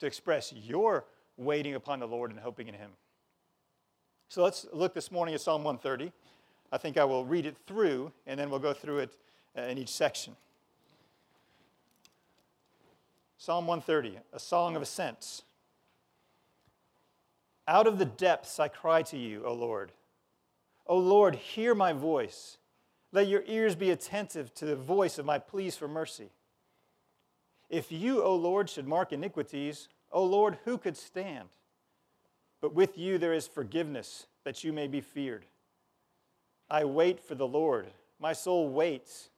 to 0.00 0.06
express 0.06 0.52
your 0.52 1.06
waiting 1.38 1.76
upon 1.76 1.98
the 1.98 2.06
Lord 2.06 2.30
and 2.30 2.38
hoping 2.38 2.68
in 2.68 2.74
Him. 2.74 2.90
So 4.28 4.42
let's 4.44 4.66
look 4.70 4.92
this 4.92 5.10
morning 5.10 5.34
at 5.34 5.40
Psalm 5.40 5.64
130. 5.64 6.12
I 6.70 6.76
think 6.76 6.98
I 6.98 7.04
will 7.06 7.24
read 7.24 7.46
it 7.46 7.56
through, 7.66 8.12
and 8.26 8.38
then 8.38 8.50
we'll 8.50 8.58
go 8.58 8.74
through 8.74 8.98
it 8.98 9.16
uh, 9.56 9.62
in 9.62 9.78
each 9.78 9.88
section. 9.88 10.36
Psalm 13.44 13.66
130, 13.66 14.20
a 14.32 14.38
song 14.38 14.74
of 14.74 14.80
ascents. 14.80 15.42
Out 17.68 17.86
of 17.86 17.98
the 17.98 18.06
depths 18.06 18.58
I 18.58 18.68
cry 18.68 19.02
to 19.02 19.18
you, 19.18 19.44
O 19.44 19.52
Lord. 19.52 19.92
O 20.86 20.96
Lord, 20.96 21.34
hear 21.34 21.74
my 21.74 21.92
voice. 21.92 22.56
Let 23.12 23.28
your 23.28 23.42
ears 23.46 23.74
be 23.74 23.90
attentive 23.90 24.54
to 24.54 24.64
the 24.64 24.74
voice 24.74 25.18
of 25.18 25.26
my 25.26 25.38
pleas 25.38 25.76
for 25.76 25.86
mercy. 25.86 26.30
If 27.68 27.92
you, 27.92 28.22
O 28.22 28.34
Lord, 28.34 28.70
should 28.70 28.88
mark 28.88 29.12
iniquities, 29.12 29.88
O 30.10 30.24
Lord, 30.24 30.56
who 30.64 30.78
could 30.78 30.96
stand? 30.96 31.50
But 32.62 32.72
with 32.72 32.96
you 32.96 33.18
there 33.18 33.34
is 33.34 33.46
forgiveness, 33.46 34.26
that 34.44 34.64
you 34.64 34.72
may 34.72 34.86
be 34.86 35.02
feared. 35.02 35.44
I 36.70 36.86
wait 36.86 37.20
for 37.20 37.34
the 37.34 37.46
Lord. 37.46 37.88
My 38.18 38.32
soul 38.32 38.70
waits. 38.70 39.28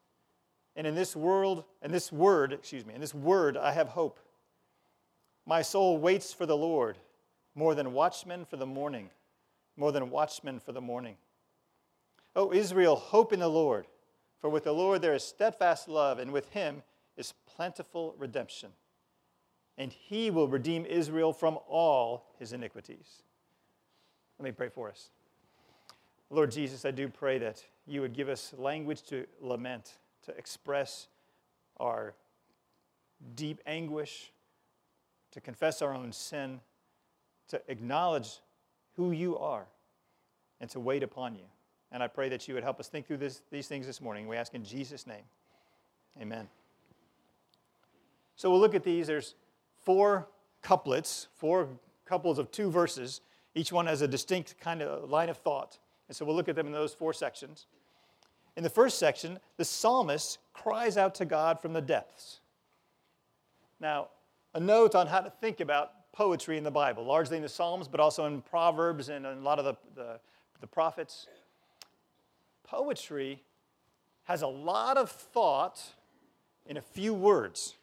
And 0.77 0.87
in 0.87 0.95
this 0.95 1.17
world, 1.17 1.65
and 1.83 1.93
this 1.93 2.13
word, 2.13 2.53
excuse 2.53 2.85
me, 2.85 2.95
in 2.95 3.01
this 3.01 3.15
word 3.15 3.57
I 3.57 3.73
have 3.73 3.89
hope. 3.89 4.21
My 5.47 5.63
soul 5.63 5.99
waits 5.99 6.33
for 6.33 6.47
the 6.47 6.57
Lord 6.57 6.99
more 7.55 7.75
than 7.75 7.95
watchmen 7.95 8.45
for 8.45 8.57
the 8.57 8.67
morning, 8.67 9.09
more 9.77 9.91
than 9.91 10.11
watchmen 10.11 10.61
for 10.61 10.73
the 10.73 10.81
morning. 10.81 11.17
O 12.35 12.53
Israel, 12.53 12.97
hope 12.97 13.33
in 13.33 13.41
the 13.41 13.49
Lord, 13.49 13.87
for 14.41 14.51
with 14.51 14.65
the 14.65 14.73
Lord 14.73 15.01
there 15.01 15.15
is 15.15 15.25
steadfast 15.25 15.89
love, 15.89 16.19
and 16.19 16.31
with 16.31 16.51
him 16.51 16.83
is 17.17 17.33
plentiful 17.47 18.15
redemption. 18.19 18.71
And 19.79 19.91
he 19.93 20.31
will 20.31 20.49
redeem 20.49 20.85
Israel 20.85 21.33
from 21.33 21.59
all 21.67 22.27
his 22.39 22.53
iniquities. 22.53 23.23
Let 24.39 24.45
me 24.45 24.53
pray 24.53 24.69
for 24.69 24.91
us. 24.91 25.09
Lord 26.29 26.51
Jesus, 26.51 26.85
I 26.85 26.91
do 26.91 27.09
pray 27.09 27.39
that 27.39 27.63
you 27.87 28.01
would 28.03 28.13
give 28.13 28.29
us 28.29 28.53
language 28.59 29.03
to 29.05 29.27
lament, 29.41 29.99
to 30.27 30.37
express 30.37 31.09
our 31.79 32.15
deep 33.35 33.61
anguish, 33.67 34.33
to 35.33 35.41
confess 35.41 35.83
our 35.83 35.95
own 35.95 36.13
sin 36.13 36.61
to 37.49 37.61
acknowledge 37.69 38.41
who 38.97 39.11
you 39.11 39.39
are 39.39 39.67
and 40.61 40.69
to 40.71 40.81
wait 40.81 41.03
upon 41.03 41.35
you. 41.35 41.45
And 41.93 42.03
I 42.03 42.09
pray 42.09 42.29
that 42.31 42.49
you 42.49 42.55
would 42.55 42.65
help 42.65 42.81
us 42.81 42.89
think 42.89 43.07
through 43.07 43.19
this, 43.19 43.43
these 43.51 43.69
things 43.69 43.87
this 43.87 44.01
morning. 44.01 44.27
We 44.27 44.37
ask 44.37 44.55
in 44.55 44.65
Jesus' 44.65 45.07
name. 45.07 45.23
Amen. 46.21 46.49
So 48.37 48.51
we'll 48.51 48.61
look 48.61 48.75
at 48.75 48.83
these. 48.83 49.07
There's 49.07 49.35
four 49.85 50.27
couplets, 50.63 51.29
four 51.37 51.69
couples 52.05 52.39
of 52.39 52.51
two 52.51 52.71
verses. 52.71 53.21
Each 53.55 53.73
one 53.73 53.87
has 53.87 54.03
a 54.03 54.09
distinct 54.09 54.59
kind 54.59 54.83
of 54.83 55.09
line 55.09 55.29
of 55.29 55.37
thought. 55.39 55.79
And 56.09 56.17
so 56.17 56.25
we'll 56.25 56.37
look 56.37 56.49
at 56.49 56.57
them 56.57 56.67
in 56.67 56.73
those 56.73 56.93
four 56.93 57.13
sections. 57.13 57.67
In 58.57 58.63
the 58.63 58.71
first 58.71 58.99
section, 58.99 59.39
the 59.57 59.65
psalmist 59.65 60.39
cries 60.55 60.97
out 60.97 61.15
to 61.17 61.25
God 61.25 61.61
from 61.61 61.73
the 61.73 61.83
depths. 61.83 62.41
Now, 63.81 64.09
a 64.55 64.61
note 64.61 64.95
on 64.95 65.07
how 65.07 65.21
to 65.21 65.31
think 65.31 65.61
about 65.61 66.13
poetry 66.13 66.57
in 66.57 66.65
the 66.65 66.71
Bible, 66.71 67.05
largely 67.05 67.37
in 67.37 67.43
the 67.43 67.49
Psalms, 67.49 67.89
but 67.89 68.01
also 68.01 68.25
in 68.25 68.41
Proverbs 68.41 69.11
and 69.11 69.27
in 69.27 69.39
a 69.39 69.41
lot 69.41 69.59
of 69.59 69.67
the, 69.67 69.77
the, 69.95 70.19
the 70.61 70.67
prophets. 70.67 71.27
Poetry 72.65 73.43
has 74.25 74.41
a 74.41 74.47
lot 74.47 74.97
of 74.97 75.11
thought 75.11 75.83
in 76.65 76.79
a 76.79 76.81
few 76.81 77.13
words. 77.13 77.75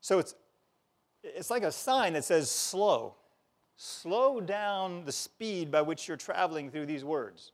So 0.00 0.18
it's, 0.18 0.34
it's 1.22 1.50
like 1.50 1.62
a 1.62 1.70
sign 1.70 2.14
that 2.14 2.24
says 2.24 2.50
slow. 2.50 3.14
Slow 3.76 4.40
down 4.40 5.04
the 5.04 5.12
speed 5.12 5.70
by 5.70 5.82
which 5.82 6.08
you're 6.08 6.16
traveling 6.16 6.70
through 6.70 6.86
these 6.86 7.04
words. 7.04 7.52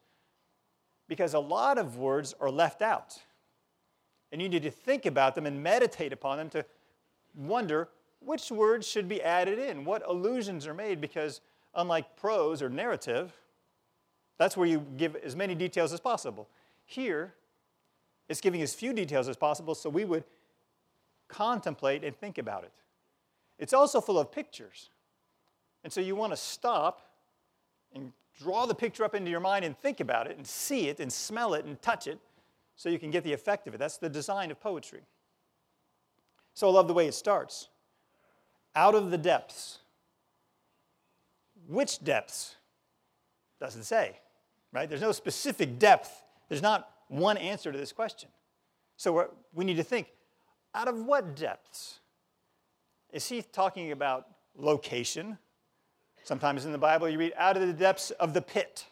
Because 1.09 1.35
a 1.35 1.39
lot 1.39 1.79
of 1.79 1.97
words 1.97 2.35
are 2.41 2.51
left 2.51 2.83
out. 2.83 3.19
And 4.33 4.43
you 4.43 4.49
need 4.49 4.63
to 4.63 4.71
think 4.71 5.07
about 5.07 5.35
them 5.35 5.47
and 5.47 5.63
meditate 5.63 6.13
upon 6.13 6.39
them 6.39 6.51
to 6.51 6.65
wonder 7.35 7.89
which 8.21 8.51
words 8.51 8.87
should 8.87 9.09
be 9.09 9.23
added 9.23 9.59
in, 9.59 9.85
what 9.85 10.03
allusions 10.07 10.67
are 10.67 10.75
made, 10.75 11.01
because 11.01 11.41
unlike 11.75 12.17
prose 12.17 12.61
or 12.61 12.69
narrative, 12.69 13.33
that's 14.39 14.57
where 14.57 14.67
you 14.67 14.85
give 14.97 15.17
as 15.17 15.37
many 15.37 15.55
details 15.55 15.93
as 15.93 16.01
possible. 16.01 16.49
Here, 16.85 17.35
it's 18.29 18.41
giving 18.41 18.63
as 18.63 18.75
few 18.75 18.93
details 18.93 19.29
as 19.29 19.37
possible 19.37 19.75
so 19.75 19.89
we 19.89 20.05
would 20.05 20.25
contemplate 21.29 22.05
and 22.05 22.17
think 22.17 22.39
about 22.39 22.65
it. 22.65 22.73
It's 23.59 23.73
also 23.73 24.01
full 24.01 24.19
of 24.19 24.33
pictures. 24.33 24.91
And 25.85 25.93
so 25.93 26.01
you 26.01 26.17
want 26.17 26.33
to 26.33 26.37
stop 26.37 27.01
and 27.95 28.13
draw 28.39 28.67
the 28.67 28.75
picture 28.75 29.05
up 29.05 29.15
into 29.15 29.31
your 29.31 29.41
mind 29.41 29.65
and 29.65 29.77
think 29.79 30.01
about 30.01 30.27
it 30.27 30.37
and 30.37 30.47
see 30.47 30.89
it 30.89 31.01
and 31.01 31.13
smell 31.13 31.55
it 31.55 31.65
and 31.65 31.81
touch 31.83 32.07
it 32.07 32.19
so 32.75 32.89
you 32.89 32.99
can 32.99 33.11
get 33.11 33.25
the 33.25 33.33
effect 33.33 33.67
of 33.67 33.75
it. 33.75 33.79
That's 33.79 33.99
the 33.99 34.09
design 34.09 34.51
of 34.51 34.61
poetry. 34.61 35.01
So 36.55 36.69
I 36.69 36.73
love 36.73 36.89
the 36.89 36.95
way 36.95 37.07
it 37.07 37.15
starts 37.15 37.69
out 38.75 38.95
of 38.95 39.11
the 39.11 39.19
depths. 39.19 39.79
Which 41.67 42.05
depths? 42.05 42.57
Doesn't 43.59 43.85
say, 43.85 44.19
right? 44.73 44.89
There's 44.89 45.01
no 45.01 45.13
specific 45.13 45.79
depth. 45.79 46.23
There's 46.49 46.63
not 46.63 46.91
one 47.09 47.39
answer 47.39 47.73
to 47.73 47.79
this 47.79 47.93
question. 47.93 48.29
So 48.97 49.31
we 49.55 49.65
need 49.65 49.79
to 49.79 49.83
think 49.83 50.09
out 50.75 50.89
of 50.89 51.05
what 51.05 51.35
depths? 51.35 52.01
Is 53.13 53.27
he 53.29 53.41
talking 53.41 53.93
about 53.93 54.27
location? 54.57 55.39
Sometimes 56.27 56.65
in 56.65 56.73
the 56.73 56.79
Bible 56.79 57.09
you 57.09 57.19
read 57.19 57.35
out 57.37 57.57
of 57.57 57.65
the 57.65 57.73
depths 57.73 58.11
of 58.11 58.35
the 58.35 58.43
pit, 58.43 58.85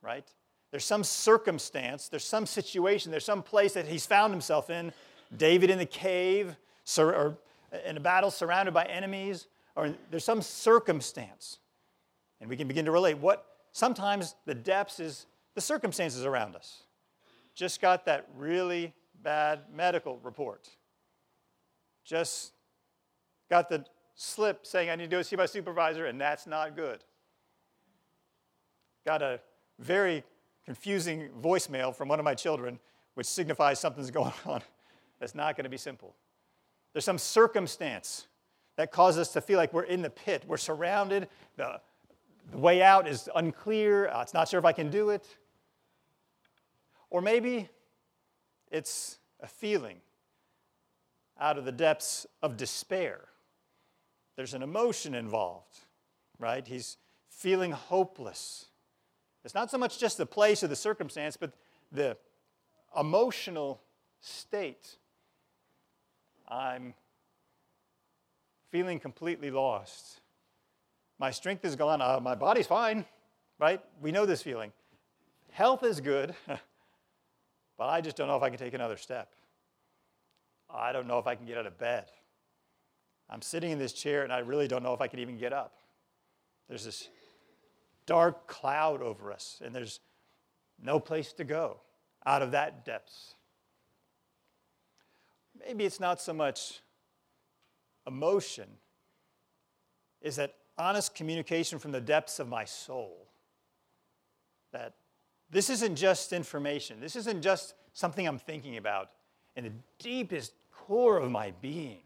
right? 0.00 0.26
There's 0.70 0.86
some 0.86 1.04
circumstance, 1.04 2.08
there's 2.08 2.24
some 2.24 2.46
situation, 2.46 3.10
there's 3.10 3.26
some 3.26 3.42
place 3.42 3.74
that 3.74 3.86
he's 3.86 4.06
found 4.06 4.32
himself 4.32 4.70
in. 4.70 4.90
David 5.36 5.68
in 5.68 5.76
the 5.76 5.84
cave, 5.84 6.56
or 6.96 7.36
in 7.84 7.98
a 7.98 8.00
battle 8.00 8.30
surrounded 8.30 8.72
by 8.72 8.84
enemies, 8.84 9.46
or 9.76 9.92
there's 10.10 10.24
some 10.24 10.40
circumstance. 10.40 11.58
And 12.40 12.48
we 12.48 12.56
can 12.56 12.66
begin 12.66 12.86
to 12.86 12.92
relate 12.92 13.18
what 13.18 13.44
sometimes 13.72 14.34
the 14.46 14.54
depths 14.54 15.00
is 15.00 15.26
the 15.54 15.60
circumstances 15.60 16.24
around 16.24 16.56
us. 16.56 16.84
Just 17.54 17.82
got 17.82 18.06
that 18.06 18.26
really 18.38 18.94
bad 19.22 19.60
medical 19.70 20.18
report. 20.22 20.66
Just 22.06 22.52
got 23.50 23.68
the 23.68 23.84
slip 24.14 24.66
saying 24.66 24.90
I 24.90 24.96
need 24.96 25.10
to 25.10 25.16
go 25.16 25.22
see 25.22 25.36
my 25.36 25.46
supervisor, 25.46 26.06
and 26.06 26.20
that's 26.20 26.46
not 26.46 26.76
good. 26.76 27.04
Got 29.04 29.22
a 29.22 29.40
very 29.78 30.24
confusing 30.64 31.28
voicemail 31.42 31.94
from 31.94 32.08
one 32.08 32.18
of 32.18 32.24
my 32.24 32.34
children, 32.34 32.78
which 33.14 33.26
signifies 33.26 33.78
something's 33.78 34.10
going 34.12 34.32
on. 34.46 34.62
That's 35.20 35.34
not 35.34 35.56
going 35.56 35.64
to 35.64 35.70
be 35.70 35.76
simple. 35.76 36.14
There's 36.92 37.04
some 37.04 37.18
circumstance 37.18 38.26
that 38.76 38.90
causes 38.90 39.20
us 39.20 39.32
to 39.32 39.40
feel 39.40 39.58
like 39.58 39.72
we're 39.72 39.82
in 39.82 40.02
the 40.02 40.10
pit. 40.10 40.44
We're 40.46 40.56
surrounded. 40.56 41.28
The, 41.56 41.80
the 42.50 42.58
way 42.58 42.82
out 42.82 43.06
is 43.06 43.28
unclear. 43.34 44.08
Uh, 44.08 44.22
it's 44.22 44.34
not 44.34 44.48
sure 44.48 44.58
if 44.58 44.64
I 44.64 44.72
can 44.72 44.90
do 44.90 45.10
it. 45.10 45.26
Or 47.10 47.20
maybe 47.20 47.68
it's 48.70 49.18
a 49.40 49.46
feeling 49.46 49.98
out 51.38 51.58
of 51.58 51.64
the 51.64 51.72
depths 51.72 52.26
of 52.42 52.56
despair. 52.56 53.20
There's 54.36 54.54
an 54.54 54.62
emotion 54.62 55.14
involved, 55.14 55.78
right? 56.38 56.66
He's 56.66 56.96
feeling 57.28 57.72
hopeless. 57.72 58.66
It's 59.44 59.54
not 59.54 59.70
so 59.70 59.78
much 59.78 59.98
just 59.98 60.16
the 60.16 60.26
place 60.26 60.62
or 60.62 60.68
the 60.68 60.76
circumstance, 60.76 61.36
but 61.36 61.52
the 61.92 62.16
emotional 62.98 63.80
state. 64.20 64.96
I'm 66.48 66.94
feeling 68.70 68.98
completely 68.98 69.50
lost. 69.50 70.20
My 71.18 71.30
strength 71.30 71.64
is 71.64 71.76
gone. 71.76 72.02
Uh, 72.02 72.18
my 72.20 72.34
body's 72.34 72.66
fine, 72.66 73.04
right? 73.60 73.80
We 74.00 74.10
know 74.10 74.26
this 74.26 74.42
feeling. 74.42 74.72
Health 75.52 75.84
is 75.84 76.00
good, 76.00 76.34
but 77.78 77.84
I 77.84 78.00
just 78.00 78.16
don't 78.16 78.26
know 78.26 78.36
if 78.36 78.42
I 78.42 78.48
can 78.48 78.58
take 78.58 78.74
another 78.74 78.96
step. 78.96 79.32
I 80.68 80.92
don't 80.92 81.06
know 81.06 81.18
if 81.18 81.26
I 81.26 81.36
can 81.36 81.46
get 81.46 81.56
out 81.56 81.66
of 81.66 81.78
bed. 81.78 82.06
I'm 83.34 83.42
sitting 83.42 83.72
in 83.72 83.80
this 83.80 83.92
chair 83.92 84.22
and 84.22 84.32
I 84.32 84.38
really 84.38 84.68
don't 84.68 84.84
know 84.84 84.94
if 84.94 85.00
I 85.00 85.08
can 85.08 85.18
even 85.18 85.36
get 85.36 85.52
up. 85.52 85.74
There's 86.68 86.84
this 86.84 87.08
dark 88.06 88.46
cloud 88.46 89.02
over 89.02 89.32
us, 89.32 89.60
and 89.64 89.74
there's 89.74 89.98
no 90.80 91.00
place 91.00 91.32
to 91.34 91.44
go 91.44 91.80
out 92.24 92.42
of 92.42 92.52
that 92.52 92.84
depths. 92.84 93.34
Maybe 95.66 95.84
it's 95.84 95.98
not 95.98 96.20
so 96.20 96.32
much 96.32 96.80
emotion, 98.06 98.68
is 100.22 100.36
that 100.36 100.54
honest 100.78 101.16
communication 101.16 101.80
from 101.80 101.90
the 101.90 102.00
depths 102.00 102.38
of 102.38 102.48
my 102.48 102.64
soul. 102.64 103.26
That 104.72 104.94
this 105.50 105.70
isn't 105.70 105.96
just 105.96 106.32
information, 106.32 107.00
this 107.00 107.16
isn't 107.16 107.42
just 107.42 107.74
something 107.94 108.28
I'm 108.28 108.38
thinking 108.38 108.76
about 108.76 109.10
in 109.56 109.64
the 109.64 109.72
deepest 109.98 110.52
core 110.70 111.18
of 111.18 111.32
my 111.32 111.52
being, 111.60 112.02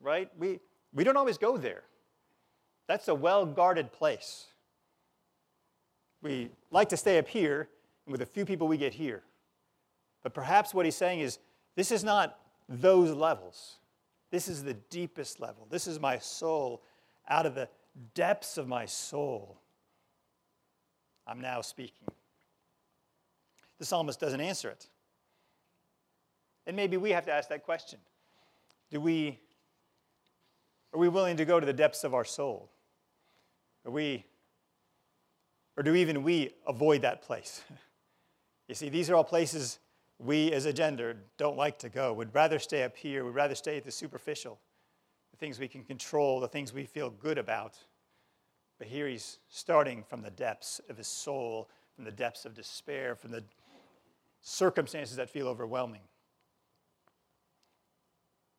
right? 0.00 0.30
We, 0.38 0.60
we 0.92 1.04
don't 1.04 1.16
always 1.16 1.38
go 1.38 1.56
there. 1.56 1.82
That's 2.86 3.08
a 3.08 3.14
well 3.14 3.46
guarded 3.46 3.92
place. 3.92 4.46
We 6.22 6.50
like 6.70 6.88
to 6.90 6.96
stay 6.96 7.18
up 7.18 7.28
here, 7.28 7.68
and 8.06 8.12
with 8.12 8.22
a 8.22 8.26
few 8.26 8.44
people 8.44 8.68
we 8.68 8.76
get 8.76 8.92
here. 8.92 9.22
But 10.22 10.34
perhaps 10.34 10.74
what 10.74 10.84
he's 10.84 10.96
saying 10.96 11.20
is 11.20 11.38
this 11.76 11.90
is 11.90 12.04
not 12.04 12.38
those 12.68 13.12
levels. 13.12 13.78
This 14.30 14.48
is 14.48 14.62
the 14.62 14.74
deepest 14.74 15.40
level. 15.40 15.66
This 15.70 15.86
is 15.86 15.98
my 15.98 16.18
soul 16.18 16.82
out 17.28 17.46
of 17.46 17.54
the 17.54 17.68
depths 18.14 18.58
of 18.58 18.68
my 18.68 18.86
soul. 18.86 19.58
I'm 21.26 21.40
now 21.40 21.60
speaking. 21.60 22.08
The 23.78 23.84
psalmist 23.84 24.20
doesn't 24.20 24.40
answer 24.40 24.68
it. 24.68 24.88
And 26.66 26.76
maybe 26.76 26.96
we 26.96 27.10
have 27.10 27.24
to 27.26 27.32
ask 27.32 27.48
that 27.48 27.64
question. 27.64 27.98
Do 28.90 29.00
we 29.00 29.38
are 30.92 30.98
we 30.98 31.08
willing 31.08 31.36
to 31.36 31.44
go 31.44 31.60
to 31.60 31.66
the 31.66 31.72
depths 31.72 32.04
of 32.04 32.14
our 32.14 32.24
soul? 32.24 32.70
Are 33.84 33.90
we 33.90 34.24
or 35.76 35.82
do 35.82 35.94
even 35.94 36.22
we 36.22 36.50
avoid 36.66 37.02
that 37.02 37.22
place? 37.22 37.62
you 38.68 38.74
see, 38.74 38.90
these 38.90 39.08
are 39.08 39.14
all 39.14 39.24
places 39.24 39.78
we 40.18 40.52
as 40.52 40.66
a 40.66 40.74
gender 40.74 41.16
don't 41.38 41.56
like 41.56 41.78
to 41.78 41.88
go. 41.88 42.12
We'd 42.12 42.34
rather 42.34 42.58
stay 42.58 42.82
up 42.82 42.96
here, 42.96 43.24
we'd 43.24 43.34
rather 43.34 43.54
stay 43.54 43.78
at 43.78 43.84
the 43.84 43.90
superficial, 43.90 44.58
the 45.30 45.38
things 45.38 45.58
we 45.58 45.68
can 45.68 45.82
control, 45.82 46.40
the 46.40 46.48
things 46.48 46.74
we 46.74 46.84
feel 46.84 47.08
good 47.08 47.38
about. 47.38 47.78
But 48.78 48.88
here 48.88 49.08
he's 49.08 49.38
starting 49.48 50.04
from 50.04 50.20
the 50.20 50.30
depths 50.30 50.80
of 50.90 50.98
his 50.98 51.06
soul, 51.06 51.70
from 51.94 52.04
the 52.04 52.12
depths 52.12 52.44
of 52.44 52.54
despair, 52.54 53.14
from 53.14 53.30
the 53.30 53.44
circumstances 54.42 55.16
that 55.16 55.30
feel 55.30 55.48
overwhelming. 55.48 56.02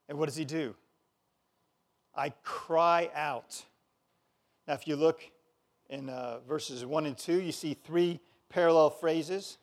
And 0.09 0.17
what 0.17 0.25
does 0.25 0.35
he 0.35 0.45
do? 0.45 0.75
I 2.15 2.29
cry 2.43 3.09
out. 3.15 3.63
Now, 4.67 4.73
if 4.73 4.87
you 4.87 4.95
look 4.95 5.21
in 5.89 6.09
uh, 6.09 6.39
verses 6.47 6.85
1 6.85 7.05
and 7.05 7.17
2, 7.17 7.41
you 7.41 7.51
see 7.51 7.73
three 7.73 8.19
parallel 8.49 8.89
phrases. 8.89 9.57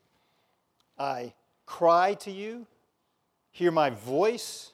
I 0.98 1.32
cry 1.66 2.14
to 2.14 2.30
you, 2.30 2.66
hear 3.50 3.70
my 3.70 3.90
voice, 3.90 4.72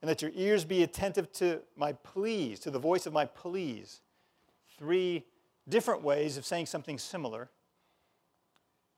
and 0.00 0.08
let 0.08 0.22
your 0.22 0.30
ears 0.34 0.64
be 0.64 0.82
attentive 0.82 1.32
to 1.32 1.60
my 1.76 1.92
pleas, 1.92 2.60
to 2.60 2.70
the 2.70 2.78
voice 2.78 3.06
of 3.06 3.12
my 3.12 3.24
pleas. 3.24 4.00
Three 4.78 5.24
different 5.68 6.02
ways 6.02 6.36
of 6.36 6.44
saying 6.44 6.66
something 6.66 6.98
similar. 6.98 7.48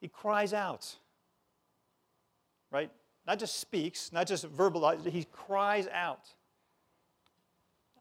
He 0.00 0.08
cries 0.08 0.52
out, 0.52 0.96
right? 2.70 2.90
Not 3.26 3.38
just 3.38 3.60
speaks, 3.60 4.12
not 4.12 4.26
just 4.26 4.46
verbalizes, 4.54 5.10
he 5.10 5.24
cries 5.24 5.88
out. 5.88 6.28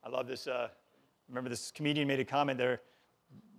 I 0.06 0.10
love 0.10 0.28
this. 0.28 0.46
Uh, 0.46 0.68
remember, 1.28 1.50
this 1.50 1.72
comedian 1.72 2.08
made 2.08 2.20
a 2.20 2.26
comment 2.26 2.60
there 2.60 2.82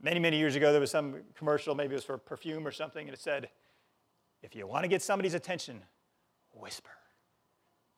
many, 0.00 0.20
many 0.20 0.38
years 0.38 0.54
ago. 0.54 0.70
There 0.70 0.80
was 0.80 0.92
some 0.92 1.16
commercial, 1.35 1.74
maybe 1.74 1.94
it 1.94 1.96
was 1.96 2.04
for 2.04 2.16
perfume 2.18 2.66
or 2.66 2.70
something, 2.70 3.06
and 3.06 3.12
it 3.12 3.20
said, 3.20 3.48
if 4.42 4.54
you 4.54 4.66
want 4.66 4.85
to 4.85 4.88
get 4.88 5.02
somebody's 5.02 5.35
attention, 5.35 5.80
whisper. 6.52 6.90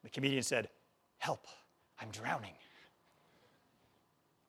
The 0.03 0.11
comedian 0.11 0.43
said, 0.43 0.69
Help, 1.19 1.47
I'm 2.01 2.09
drowning. 2.11 2.55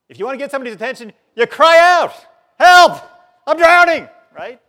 If 0.08 0.18
you 0.18 0.26
want 0.26 0.36
to 0.36 0.44
get 0.44 0.52
somebody's 0.52 0.76
attention, 0.76 1.12
you 1.36 1.46
cry 1.46 1.78
out, 1.80 2.14
Help, 2.58 3.02
I'm 3.46 3.58
drowning, 3.58 4.08
right? 4.36 4.62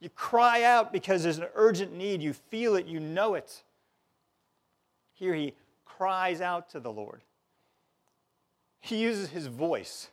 You 0.00 0.08
cry 0.10 0.64
out 0.64 0.92
because 0.92 1.22
there's 1.22 1.38
an 1.38 1.46
urgent 1.54 1.94
need. 1.94 2.22
You 2.22 2.32
feel 2.32 2.74
it, 2.74 2.86
you 2.86 2.98
know 2.98 3.34
it. 3.34 3.62
Here 5.12 5.34
he 5.34 5.54
cries 5.84 6.40
out 6.40 6.70
to 6.70 6.80
the 6.80 6.90
Lord. 6.90 7.22
He 8.84 8.96
uses 8.96 9.30
his 9.30 9.46
voice. 9.46 10.08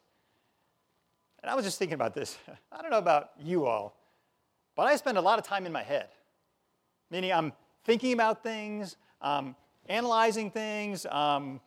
And 1.44 1.50
I 1.50 1.56
was 1.56 1.66
just 1.66 1.78
thinking 1.80 1.96
about 1.96 2.14
this. 2.14 2.38
I 2.72 2.82
don't 2.82 2.92
know 2.92 2.98
about 2.98 3.32
you 3.40 3.66
all, 3.66 3.98
but 4.76 4.84
I 4.84 4.96
spend 4.96 5.18
a 5.18 5.22
lot 5.22 5.40
of 5.40 5.46
time 5.46 5.66
in 5.66 5.72
my 5.72 5.84
head 5.84 6.08
meaning 7.12 7.32
I'm 7.32 7.54
thinking 7.84 8.14
about 8.14 8.42
things, 8.42 8.96
um, 9.22 9.56
analyzing 9.88 10.50
things, 10.50 11.06
um, 11.06 11.60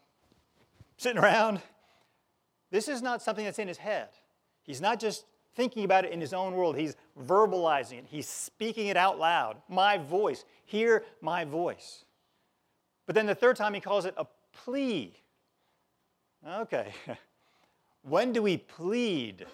sitting 0.96 1.22
around. 1.22 1.60
This 2.70 2.88
is 2.88 3.02
not 3.02 3.22
something 3.22 3.44
that's 3.44 3.58
in 3.58 3.68
his 3.68 3.78
head. 3.78 4.08
He's 4.62 4.80
not 4.80 4.98
just 4.98 5.26
thinking 5.54 5.84
about 5.84 6.04
it 6.04 6.10
in 6.10 6.20
his 6.20 6.32
own 6.32 6.54
world, 6.54 6.76
he's 6.76 6.96
verbalizing 7.22 7.98
it, 7.98 8.06
he's 8.08 8.28
speaking 8.28 8.88
it 8.88 8.96
out 8.96 9.20
loud. 9.20 9.58
My 9.68 9.98
voice, 9.98 10.44
hear 10.64 11.04
my 11.20 11.44
voice. 11.44 12.04
But 13.06 13.14
then 13.14 13.26
the 13.26 13.36
third 13.36 13.54
time 13.54 13.74
he 13.74 13.80
calls 13.80 14.04
it 14.04 14.14
a 14.16 14.26
plea. 14.52 15.14
Okay. 16.46 16.92
when 18.02 18.32
do 18.32 18.42
we 18.42 18.56
plead? 18.56 19.46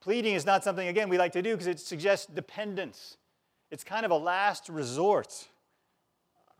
Pleading 0.00 0.34
is 0.34 0.46
not 0.46 0.64
something, 0.64 0.88
again, 0.88 1.08
we 1.08 1.18
like 1.18 1.32
to 1.32 1.42
do 1.42 1.52
because 1.52 1.66
it 1.66 1.80
suggests 1.80 2.26
dependence. 2.26 3.16
It's 3.70 3.84
kind 3.84 4.04
of 4.04 4.10
a 4.10 4.16
last 4.16 4.68
resort. 4.68 5.48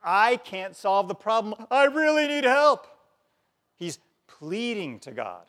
I 0.02 0.36
can't 0.36 0.76
solve 0.76 1.08
the 1.08 1.14
problem. 1.14 1.66
I 1.70 1.84
really 1.84 2.26
need 2.26 2.44
help. 2.44 2.86
He's 3.76 3.98
pleading 4.26 5.00
to 5.00 5.12
God. 5.12 5.42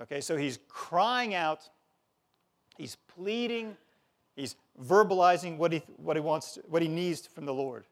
Okay, 0.00 0.20
so 0.20 0.36
he's 0.36 0.58
crying 0.68 1.34
out, 1.34 1.68
he's 2.78 2.96
pleading, 3.14 3.76
he's 4.34 4.56
verbalizing 4.82 5.58
what 5.58 5.72
he, 5.72 5.82
what 5.96 6.16
he 6.16 6.20
wants, 6.20 6.58
what 6.68 6.80
he 6.80 6.88
needs 6.88 7.26
from 7.26 7.44
the 7.44 7.52
Lord. 7.52 7.84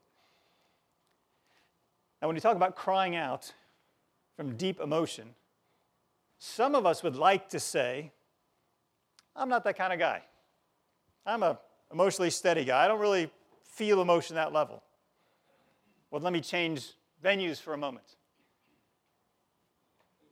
Now, 2.23 2.29
when 2.29 2.37
you 2.37 2.41
talk 2.41 2.57
about 2.57 2.77
crying 2.77 3.15
out 3.15 3.53
from 4.39 4.55
deep 4.55 4.81
emotion, 4.81 5.35
some 6.39 6.77
of 6.77 6.87
us 6.87 7.03
would 7.03 7.17
like 7.17 7.49
to 7.49 7.59
say, 7.59 8.13
I'm 9.35 9.49
not 9.49 9.65
that 9.65 9.77
kind 9.77 9.93
of 9.93 9.99
guy. 9.99 10.23
I'm 11.27 11.43
a 11.43 11.59
emotionally 11.93 12.31
steady 12.31 12.65
guy. 12.65 12.85
I 12.85 12.87
don't 12.87 13.01
really 13.01 13.33
feel 13.65 14.01
emotion 14.01 14.37
that 14.37 14.53
level. 14.53 14.81
Well, 16.13 16.23
let 16.23 16.33
me 16.33 16.41
change 16.41 16.93
venues 17.23 17.61
for 17.61 17.75
a 17.75 17.77
moment. 17.77 18.07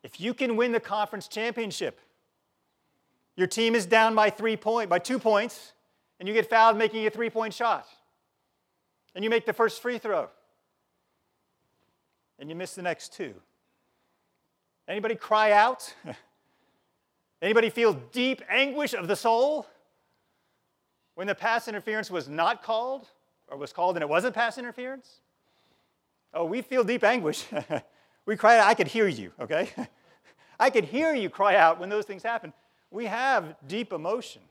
If 0.05 0.21
you 0.21 0.35
can 0.35 0.57
win 0.57 0.71
the 0.71 0.79
conference 0.79 1.27
championship, 1.27 1.99
your 3.35 3.49
team 3.49 3.75
is 3.75 3.87
down 3.87 4.15
by 4.15 4.31
three 4.31 4.57
point, 4.57 4.89
by 4.89 5.01
two 5.01 5.19
points, 5.19 5.73
and 6.21 6.29
you 6.29 6.33
get 6.33 6.49
fouled 6.49 6.79
making 6.79 7.05
a 7.09 7.11
three-point 7.11 7.55
shot. 7.55 7.89
And 9.17 9.25
you 9.25 9.31
make 9.31 9.47
the 9.47 9.53
first 9.53 9.83
free 9.83 9.99
throw. 9.99 10.29
And 12.39 12.49
you 12.49 12.55
miss 12.55 12.77
the 12.77 12.83
next 12.83 13.13
two. 13.13 13.35
Anybody 14.89 15.15
cry 15.15 15.53
out? 15.53 15.95
Anybody 17.43 17.71
feel 17.71 17.95
deep 18.13 18.43
anguish 18.49 18.95
of 18.95 19.09
the 19.09 19.17
soul? 19.17 19.67
when 21.17 21.27
the 21.27 21.35
pass 21.35 21.67
interference 21.67 22.11
was 22.11 22.29
not 22.29 22.63
called, 22.63 23.09
or 23.49 23.57
was 23.57 23.73
called 23.73 23.97
and 23.97 24.03
it 24.03 24.09
wasn't 24.09 24.35
pass 24.35 24.59
interference? 24.59 25.21
Oh, 26.33 26.45
we 26.45 26.61
feel 26.61 26.85
deep 26.85 27.03
anguish. 27.03 27.45
we 28.27 28.37
cry 28.37 28.59
out, 28.59 28.67
I 28.67 28.75
could 28.75 28.87
hear 28.87 29.09
you, 29.09 29.33
okay? 29.41 29.71
I 30.61 30.69
could 30.71 30.85
hear 30.85 31.15
you 31.15 31.31
cry 31.31 31.57
out 31.57 31.81
when 31.81 31.89
those 31.89 32.05
things 32.05 32.23
happen. 32.23 32.53
We 32.91 33.07
have 33.07 33.57
deep 33.67 33.93
emotion. 33.93 34.43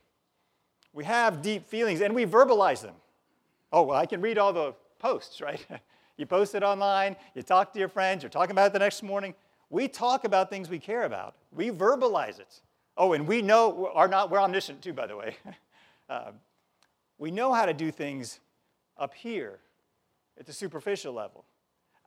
We 0.91 1.04
have 1.04 1.43
deep 1.43 1.67
feelings, 1.67 2.02
and 2.02 2.15
we 2.15 2.26
verbalize 2.26 2.82
them. 2.82 2.95
Oh, 3.71 3.84
well, 3.84 4.00
I 4.00 4.08
can 4.08 4.19
read 4.19 4.39
all 4.39 4.52
the 4.52 4.74
posts, 4.98 5.41
right? 5.41 5.63
you 6.17 6.26
post 6.26 6.56
it 6.56 6.63
online, 6.63 7.15
you 7.36 7.43
talk 7.43 7.74
to 7.74 7.80
your 7.80 7.89
friends, 7.89 8.24
you're 8.24 8.30
talking 8.32 8.52
about 8.52 8.67
it 8.67 8.74
the 8.74 8.80
next 8.80 9.04
morning. 9.04 9.36
We 9.75 9.89
talk 9.89 10.23
about 10.23 10.49
things 10.49 10.69
we 10.69 10.79
care 10.79 11.03
about. 11.03 11.35
We 11.51 11.69
verbalize 11.69 12.39
it. 12.39 12.61
Oh, 12.95 13.11
and 13.11 13.27
we 13.27 13.41
know 13.41 13.91
are 13.93 14.07
not 14.07 14.31
we're 14.31 14.39
omniscient 14.39 14.81
too, 14.81 14.93
by 14.93 15.05
the 15.05 15.17
way. 15.17 15.35
Uh, 16.07 16.33
we 17.17 17.31
know 17.31 17.51
how 17.51 17.65
to 17.65 17.73
do 17.73 17.89
things 17.89 18.39
up 18.95 19.15
here 19.15 19.57
at 20.39 20.45
the 20.45 20.53
superficial 20.53 21.11
level. 21.11 21.43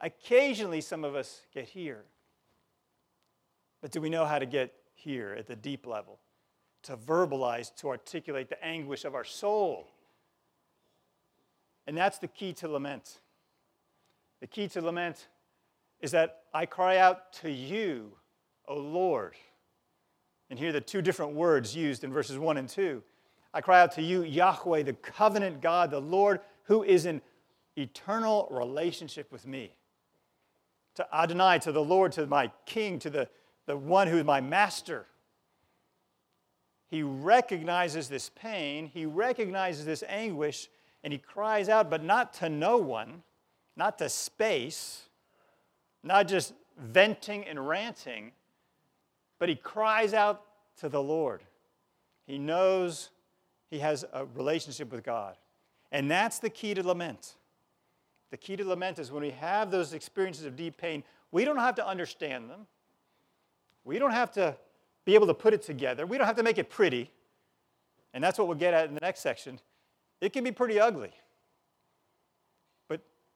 Occasionally, 0.00 0.80
some 0.80 1.02
of 1.02 1.16
us 1.16 1.40
get 1.52 1.64
here. 1.64 2.04
But 3.82 3.90
do 3.90 4.00
we 4.00 4.08
know 4.08 4.24
how 4.24 4.38
to 4.38 4.46
get 4.46 4.72
here 4.94 5.34
at 5.36 5.48
the 5.48 5.56
deep 5.56 5.84
level? 5.84 6.20
To 6.84 6.96
verbalize, 6.96 7.74
to 7.78 7.88
articulate 7.88 8.48
the 8.48 8.64
anguish 8.64 9.04
of 9.04 9.16
our 9.16 9.24
soul. 9.24 9.88
And 11.88 11.96
that's 11.96 12.18
the 12.18 12.28
key 12.28 12.52
to 12.52 12.68
lament. 12.68 13.18
The 14.38 14.46
key 14.46 14.68
to 14.68 14.80
lament 14.80 15.26
is 16.00 16.12
that 16.12 16.37
I 16.58 16.66
cry 16.66 16.96
out 16.96 17.32
to 17.34 17.52
you, 17.52 18.10
O 18.66 18.74
Lord. 18.74 19.34
And 20.50 20.58
here 20.58 20.70
are 20.70 20.72
the 20.72 20.80
two 20.80 21.00
different 21.00 21.34
words 21.34 21.76
used 21.76 22.02
in 22.02 22.12
verses 22.12 22.36
1 22.36 22.56
and 22.56 22.68
2. 22.68 23.00
I 23.54 23.60
cry 23.60 23.80
out 23.80 23.92
to 23.92 24.02
you, 24.02 24.24
Yahweh, 24.24 24.82
the 24.82 24.94
covenant 24.94 25.60
God, 25.60 25.92
the 25.92 26.00
Lord, 26.00 26.40
who 26.64 26.82
is 26.82 27.06
in 27.06 27.22
eternal 27.76 28.48
relationship 28.50 29.30
with 29.30 29.46
me. 29.46 29.70
To 30.96 31.06
Adonai, 31.14 31.60
to 31.60 31.70
the 31.70 31.84
Lord, 31.84 32.10
to 32.14 32.26
my 32.26 32.50
King, 32.66 32.98
to 32.98 33.10
the, 33.10 33.28
the 33.66 33.76
one 33.76 34.08
who 34.08 34.18
is 34.18 34.24
my 34.24 34.40
master. 34.40 35.06
He 36.88 37.04
recognizes 37.04 38.08
this 38.08 38.32
pain, 38.34 38.86
he 38.92 39.06
recognizes 39.06 39.84
this 39.84 40.02
anguish, 40.08 40.68
and 41.04 41.12
he 41.12 41.20
cries 41.20 41.68
out, 41.68 41.88
but 41.88 42.02
not 42.02 42.34
to 42.34 42.48
no 42.48 42.78
one, 42.78 43.22
not 43.76 43.96
to 43.98 44.08
space, 44.08 45.07
not 46.08 46.26
just 46.26 46.54
venting 46.78 47.44
and 47.44 47.68
ranting, 47.68 48.32
but 49.38 49.48
he 49.48 49.54
cries 49.54 50.14
out 50.14 50.42
to 50.80 50.88
the 50.88 51.02
Lord. 51.02 51.42
He 52.26 52.38
knows 52.38 53.10
he 53.70 53.78
has 53.78 54.04
a 54.12 54.24
relationship 54.24 54.90
with 54.90 55.04
God. 55.04 55.36
And 55.92 56.10
that's 56.10 56.38
the 56.38 56.50
key 56.50 56.74
to 56.74 56.82
lament. 56.82 57.34
The 58.30 58.38
key 58.38 58.56
to 58.56 58.64
lament 58.64 58.98
is 58.98 59.12
when 59.12 59.22
we 59.22 59.30
have 59.30 59.70
those 59.70 59.92
experiences 59.92 60.46
of 60.46 60.56
deep 60.56 60.76
pain, 60.78 61.04
we 61.30 61.44
don't 61.44 61.58
have 61.58 61.74
to 61.76 61.86
understand 61.86 62.48
them. 62.50 62.66
We 63.84 63.98
don't 63.98 64.12
have 64.12 64.32
to 64.32 64.56
be 65.04 65.14
able 65.14 65.26
to 65.26 65.34
put 65.34 65.54
it 65.54 65.62
together. 65.62 66.06
We 66.06 66.18
don't 66.18 66.26
have 66.26 66.36
to 66.36 66.42
make 66.42 66.58
it 66.58 66.70
pretty. 66.70 67.10
And 68.14 68.24
that's 68.24 68.38
what 68.38 68.48
we'll 68.48 68.56
get 68.56 68.74
at 68.74 68.88
in 68.88 68.94
the 68.94 69.00
next 69.00 69.20
section. 69.20 69.60
It 70.20 70.32
can 70.32 70.42
be 70.42 70.52
pretty 70.52 70.80
ugly. 70.80 71.12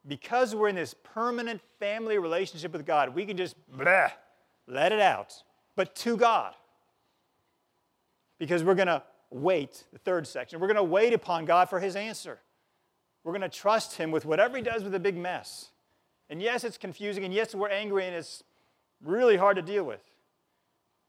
Because 0.06 0.54
we're 0.54 0.68
in 0.68 0.74
this 0.74 0.94
permanent 0.94 1.60
family 1.78 2.18
relationship 2.18 2.72
with 2.72 2.84
God, 2.84 3.14
we 3.14 3.24
can 3.24 3.36
just 3.36 3.56
bleh, 3.70 4.10
let 4.66 4.92
it 4.92 5.00
out, 5.00 5.42
but 5.76 5.94
to 5.96 6.16
God. 6.16 6.54
Because 8.38 8.64
we're 8.64 8.74
going 8.74 8.88
to 8.88 9.02
wait, 9.30 9.84
the 9.92 9.98
third 9.98 10.26
section, 10.26 10.58
we're 10.58 10.66
going 10.66 10.76
to 10.76 10.82
wait 10.82 11.12
upon 11.12 11.44
God 11.44 11.68
for 11.68 11.78
his 11.78 11.94
answer. 11.94 12.40
We're 13.24 13.32
going 13.32 13.42
to 13.42 13.48
trust 13.48 13.96
Him 13.96 14.10
with 14.10 14.24
whatever 14.24 14.56
He 14.56 14.62
does 14.62 14.82
with 14.82 14.94
a 14.94 15.00
big 15.00 15.16
mess. 15.16 15.70
And 16.28 16.40
yes, 16.40 16.64
it's 16.64 16.78
confusing, 16.78 17.24
and 17.24 17.32
yes, 17.32 17.54
we're 17.54 17.68
angry, 17.68 18.06
and 18.06 18.14
it's 18.14 18.42
really 19.04 19.36
hard 19.36 19.56
to 19.56 19.62
deal 19.62 19.84
with. 19.84 20.02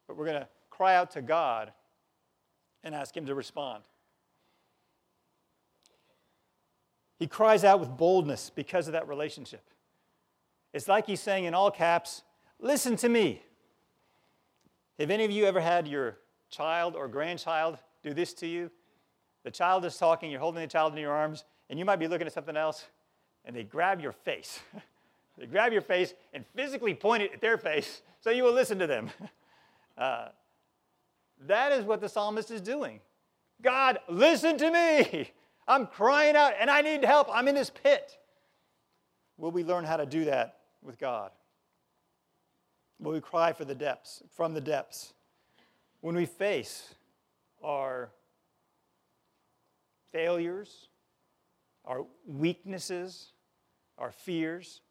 But 0.08 0.18
we're 0.18 0.26
going 0.26 0.42
to 0.42 0.48
cry 0.70 0.96
out 0.96 1.12
to 1.12 1.22
God 1.22 1.72
and 2.84 2.94
ask 2.94 3.16
Him 3.16 3.26
to 3.26 3.36
respond. 3.36 3.84
He 7.24 7.28
cries 7.28 7.64
out 7.64 7.80
with 7.80 7.96
boldness 7.96 8.50
because 8.54 8.88
of 8.88 8.92
that 8.92 9.08
relationship. 9.08 9.64
It's 10.74 10.90
like 10.90 11.08
he's 11.08 11.22
saying 11.22 11.46
in 11.46 11.54
all 11.54 11.72
caps, 11.72 12.22
Listen 12.60 12.98
to 12.98 13.08
me. 13.08 13.42
Have 15.00 15.10
any 15.10 15.24
of 15.24 15.32
you 15.32 15.46
ever 15.46 15.62
had 15.62 15.88
your 15.88 16.18
child 16.50 16.98
or 16.98 17.08
grandchild 17.08 17.78
do 18.04 18.14
this 18.14 18.34
to 18.34 18.46
you? 18.46 18.70
The 19.46 19.52
child 19.52 19.86
is 19.86 19.98
talking, 19.98 20.32
you're 20.32 20.42
holding 20.42 20.62
the 20.64 20.68
child 20.68 20.92
in 20.92 21.00
your 21.00 21.14
arms, 21.14 21.46
and 21.70 21.80
you 21.80 21.86
might 21.86 21.96
be 21.96 22.10
looking 22.10 22.28
at 22.28 22.34
something 22.34 22.58
else, 22.58 22.88
and 23.46 23.56
they 23.56 23.64
grab 23.64 24.02
your 24.02 24.12
face. 24.12 24.60
they 25.38 25.46
grab 25.46 25.72
your 25.72 25.82
face 25.82 26.14
and 26.34 26.44
physically 26.58 26.94
point 26.94 27.24
it 27.24 27.32
at 27.36 27.40
their 27.40 27.58
face 27.58 28.02
so 28.20 28.32
you 28.32 28.44
will 28.44 28.52
listen 28.52 28.78
to 28.80 28.88
them. 28.88 29.10
Uh, 29.96 30.30
that 31.46 31.72
is 31.72 31.86
what 31.86 32.02
the 32.02 32.10
psalmist 32.10 32.50
is 32.50 32.60
doing. 32.60 33.00
God, 33.62 34.00
listen 34.10 34.58
to 34.58 34.72
me. 34.72 35.32
I'm 35.68 35.88
crying 35.88 36.36
out 36.36 36.54
and 36.60 36.70
I 36.70 36.82
need 36.82 37.04
help. 37.04 37.28
I'm 37.32 37.48
in 37.48 37.56
this 37.56 37.70
pit. 37.70 38.18
Will 39.38 39.52
we 39.52 39.64
learn 39.64 39.84
how 39.86 39.98
to 39.98 40.06
do 40.06 40.26
that 40.26 40.60
with 40.82 41.00
God? 41.00 41.32
Will 43.00 43.14
we 43.14 43.22
cry 43.22 43.54
for 43.54 43.66
the 43.66 43.76
depths, 43.76 44.24
from 44.36 44.54
the 44.54 44.62
depths? 44.62 45.14
When 46.02 46.16
we 46.16 46.26
face 46.26 46.94
our 47.64 48.12
failures, 50.12 50.88
our 51.86 52.06
weaknesses, 52.26 53.32
our 53.98 54.12
fears. 54.12 54.82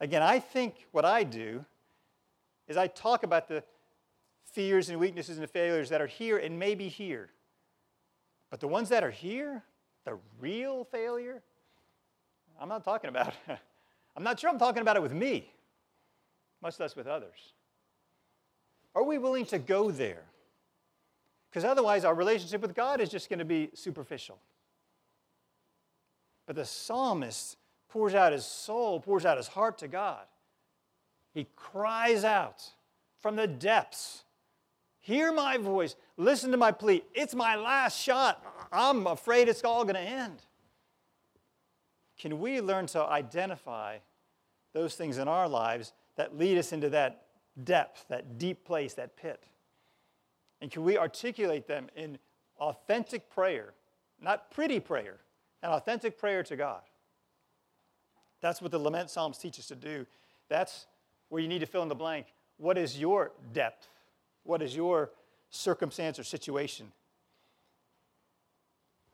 Again, 0.00 0.22
I 0.22 0.38
think 0.38 0.86
what 0.92 1.04
I 1.04 1.24
do 1.24 1.64
is 2.68 2.76
I 2.76 2.86
talk 2.86 3.22
about 3.22 3.48
the 3.48 3.64
fears 4.44 4.88
and 4.88 5.00
weaknesses 5.00 5.36
and 5.36 5.42
the 5.42 5.48
failures 5.48 5.88
that 5.88 6.00
are 6.00 6.06
here 6.06 6.38
and 6.38 6.58
maybe 6.58 6.88
here. 6.88 7.30
But 8.50 8.60
the 8.60 8.68
ones 8.68 8.90
that 8.90 9.02
are 9.02 9.10
here, 9.10 9.62
the 10.04 10.18
real 10.40 10.84
failure, 10.84 11.42
I'm 12.60 12.68
not 12.68 12.84
talking 12.84 13.08
about. 13.08 13.34
I'm 14.16 14.22
not 14.22 14.38
sure 14.38 14.50
I'm 14.50 14.58
talking 14.58 14.82
about 14.82 14.96
it 14.96 15.02
with 15.02 15.12
me, 15.12 15.50
much 16.62 16.78
less 16.78 16.94
with 16.94 17.06
others. 17.06 17.52
Are 18.94 19.02
we 19.02 19.18
willing 19.18 19.46
to 19.46 19.58
go 19.58 19.90
there? 19.90 20.24
Because 21.50 21.64
otherwise, 21.64 22.04
our 22.04 22.14
relationship 22.14 22.60
with 22.60 22.74
God 22.74 23.00
is 23.00 23.08
just 23.08 23.28
going 23.28 23.38
to 23.38 23.44
be 23.44 23.70
superficial. 23.74 24.38
But 26.46 26.56
the 26.56 26.64
psalmist 26.64 27.56
pours 27.88 28.14
out 28.14 28.32
his 28.32 28.44
soul, 28.44 29.00
pours 29.00 29.24
out 29.24 29.36
his 29.36 29.48
heart 29.48 29.78
to 29.78 29.88
God. 29.88 30.24
He 31.32 31.46
cries 31.56 32.24
out 32.24 32.62
from 33.20 33.36
the 33.36 33.46
depths 33.46 34.24
Hear 35.02 35.32
my 35.32 35.56
voice, 35.56 35.96
listen 36.16 36.50
to 36.50 36.56
my 36.56 36.72
plea. 36.72 37.02
It's 37.14 37.34
my 37.34 37.56
last 37.56 38.00
shot. 38.00 38.44
I'm 38.72 39.06
afraid 39.06 39.48
it's 39.48 39.64
all 39.64 39.84
going 39.84 39.96
to 39.96 40.00
end. 40.00 40.42
Can 42.18 42.40
we 42.40 42.60
learn 42.60 42.86
to 42.88 43.02
identify 43.02 43.98
those 44.72 44.94
things 44.94 45.18
in 45.18 45.28
our 45.28 45.48
lives 45.48 45.92
that 46.16 46.38
lead 46.38 46.58
us 46.58 46.72
into 46.72 46.90
that 46.90 47.24
depth, 47.64 48.06
that 48.08 48.38
deep 48.38 48.64
place, 48.64 48.94
that 48.94 49.16
pit? 49.16 49.44
And 50.60 50.70
can 50.70 50.84
we 50.84 50.96
articulate 50.96 51.66
them 51.66 51.88
in 51.96 52.18
authentic 52.62 53.28
prayer, 53.28 53.74
not 54.20 54.50
pretty 54.50 54.78
prayer, 54.78 55.18
an 55.62 55.70
authentic 55.70 56.18
prayer 56.18 56.42
to 56.44 56.56
God. 56.56 56.82
That's 58.40 58.62
what 58.62 58.70
the 58.70 58.78
lament 58.78 59.10
psalms 59.10 59.38
teach 59.38 59.58
us 59.58 59.66
to 59.66 59.76
do. 59.76 60.06
That's 60.48 60.86
where 61.28 61.42
you 61.42 61.48
need 61.48 61.60
to 61.60 61.66
fill 61.66 61.82
in 61.82 61.88
the 61.88 61.94
blank. 61.94 62.26
What 62.56 62.78
is 62.78 62.98
your 62.98 63.32
depth? 63.52 63.88
What 64.44 64.62
is 64.62 64.74
your 64.74 65.10
circumstance 65.52 66.18
or 66.18 66.24
situation? 66.24 66.90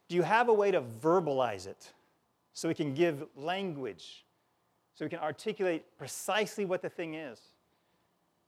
Do 0.09 0.17
you 0.17 0.23
have 0.23 0.49
a 0.49 0.55
way 0.55 0.71
to 0.71 0.81
verbalize 0.81 1.67
it 1.67 1.93
so 2.55 2.69
we 2.69 2.75
can 2.75 2.95
give 2.95 3.27
language, 3.37 4.25
so 4.95 5.05
we 5.05 5.11
can 5.11 5.19
articulate 5.19 5.85
precisely 5.99 6.65
what 6.65 6.81
the 6.81 6.89
thing 6.89 7.15
is? 7.15 7.39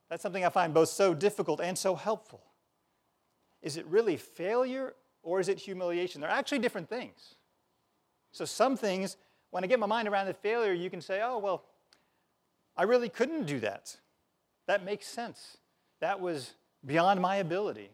That's 0.08 0.22
something 0.22 0.44
I 0.44 0.48
find 0.48 0.72
both 0.72 0.88
so 0.88 1.12
difficult 1.12 1.60
and 1.60 1.76
so 1.76 1.94
helpful. 1.94 2.40
Is 3.62 3.76
it 3.76 3.84
really 3.86 4.16
failure 4.16 4.94
or 5.22 5.38
is 5.38 5.48
it 5.48 5.58
humiliation? 5.58 6.20
They're 6.20 6.30
actually 6.30 6.60
different 6.60 6.88
things. 6.88 7.34
So 8.32 8.44
some 8.44 8.76
things, 8.76 9.16
when 9.50 9.64
I 9.64 9.66
get 9.66 9.78
my 9.78 9.86
mind 9.86 10.08
around 10.08 10.26
the 10.26 10.34
failure, 10.34 10.72
you 10.72 10.88
can 10.88 11.00
say, 11.00 11.20
oh, 11.22 11.38
well, 11.38 11.64
I 12.76 12.84
really 12.84 13.08
couldn't 13.08 13.44
do 13.44 13.60
that. 13.60 13.96
That 14.66 14.84
makes 14.84 15.06
sense. 15.06 15.58
That 16.00 16.20
was 16.20 16.54
beyond 16.84 17.20
my 17.20 17.36
ability. 17.36 17.90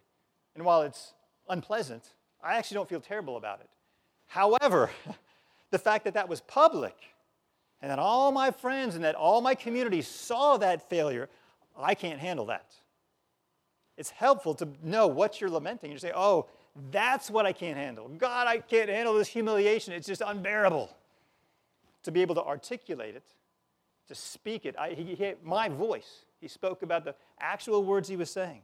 And 0.55 0.65
while 0.65 0.83
it's 0.83 1.13
unpleasant, 1.49 2.05
I 2.43 2.57
actually 2.57 2.77
don't 2.77 2.89
feel 2.89 3.01
terrible 3.01 3.37
about 3.37 3.61
it. 3.61 3.69
However, 4.27 4.91
the 5.71 5.79
fact 5.79 6.05
that 6.05 6.15
that 6.15 6.29
was 6.29 6.41
public 6.43 6.97
and 7.83 7.91
that 7.91 7.99
all 7.99 8.33
my 8.33 8.51
friends 8.51 8.95
and 8.95 9.05
that 9.05 9.15
all 9.15 9.41
my 9.41 9.55
community 9.55 10.03
saw 10.03 10.57
that 10.59 10.89
failure, 10.89 11.29
I 11.79 11.95
can't 11.95 12.19
handle 12.19 12.47
that. 12.47 12.73
It's 13.97 14.11
helpful 14.11 14.55
to 14.55 14.69
know 14.83 15.07
what 15.07 15.41
you're 15.41 15.51
lamenting. 15.51 15.91
You 15.91 15.99
say, 15.99 16.13
oh, 16.15 16.47
that's 16.91 17.31
what 17.31 17.47
I 17.47 17.53
can't 17.53 17.77
handle. 17.77 18.09
God, 18.09 18.47
I 18.47 18.59
can't 18.59 18.91
handle 18.91 19.15
this 19.15 19.29
humiliation. 19.29 19.95
It's 19.95 20.07
just 20.07 20.23
unbearable. 20.25 20.91
To 22.03 22.13
be 22.13 22.23
able 22.23 22.35
to 22.37 22.45
articulate 22.45 23.17
it, 23.17 23.25
to 24.09 24.15
speak 24.15 24.65
it. 24.65 24.77
I, 24.79 24.91
he, 24.91 25.15
he, 25.15 25.35
my 25.43 25.69
voice. 25.69 26.25
He 26.41 26.49
spoke 26.49 26.83
about 26.83 27.05
the 27.05 27.15
actual 27.41 27.83
words 27.83 28.09
he 28.09 28.17
was 28.17 28.31
saying. 28.31 28.61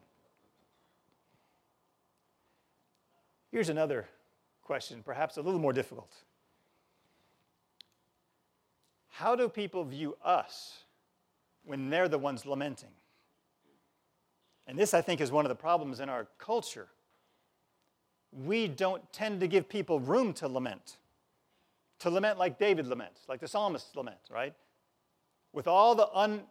Here's 3.52 3.68
another 3.68 4.08
question, 4.62 5.02
perhaps 5.04 5.36
a 5.36 5.42
little 5.42 5.60
more 5.60 5.72
difficult. 5.72 6.12
How 9.10 9.36
do 9.36 9.48
people 9.48 9.84
view 9.84 10.16
us 10.24 10.84
when 11.64 11.90
they're 11.90 12.08
the 12.08 12.18
ones 12.18 12.44
lamenting? 12.44 12.88
And 14.66 14.76
this, 14.76 14.94
I 14.94 15.00
think, 15.00 15.20
is 15.20 15.30
one 15.30 15.44
of 15.44 15.50
the 15.50 15.54
problems 15.54 16.00
in 16.00 16.08
our 16.08 16.26
culture 16.38 16.88
we 18.32 18.66
don't 18.66 19.12
tend 19.12 19.40
to 19.40 19.46
give 19.46 19.68
people 19.68 20.00
room 20.00 20.32
to 20.34 20.48
lament. 20.48 20.96
To 22.00 22.10
lament 22.10 22.38
like 22.38 22.58
David 22.58 22.86
laments, 22.86 23.20
like 23.28 23.40
the 23.40 23.48
psalmist 23.48 23.94
laments, 23.94 24.30
right? 24.30 24.54
With 25.52 25.68
all 25.68 25.94
the, 25.94 26.08
un, 26.14 26.42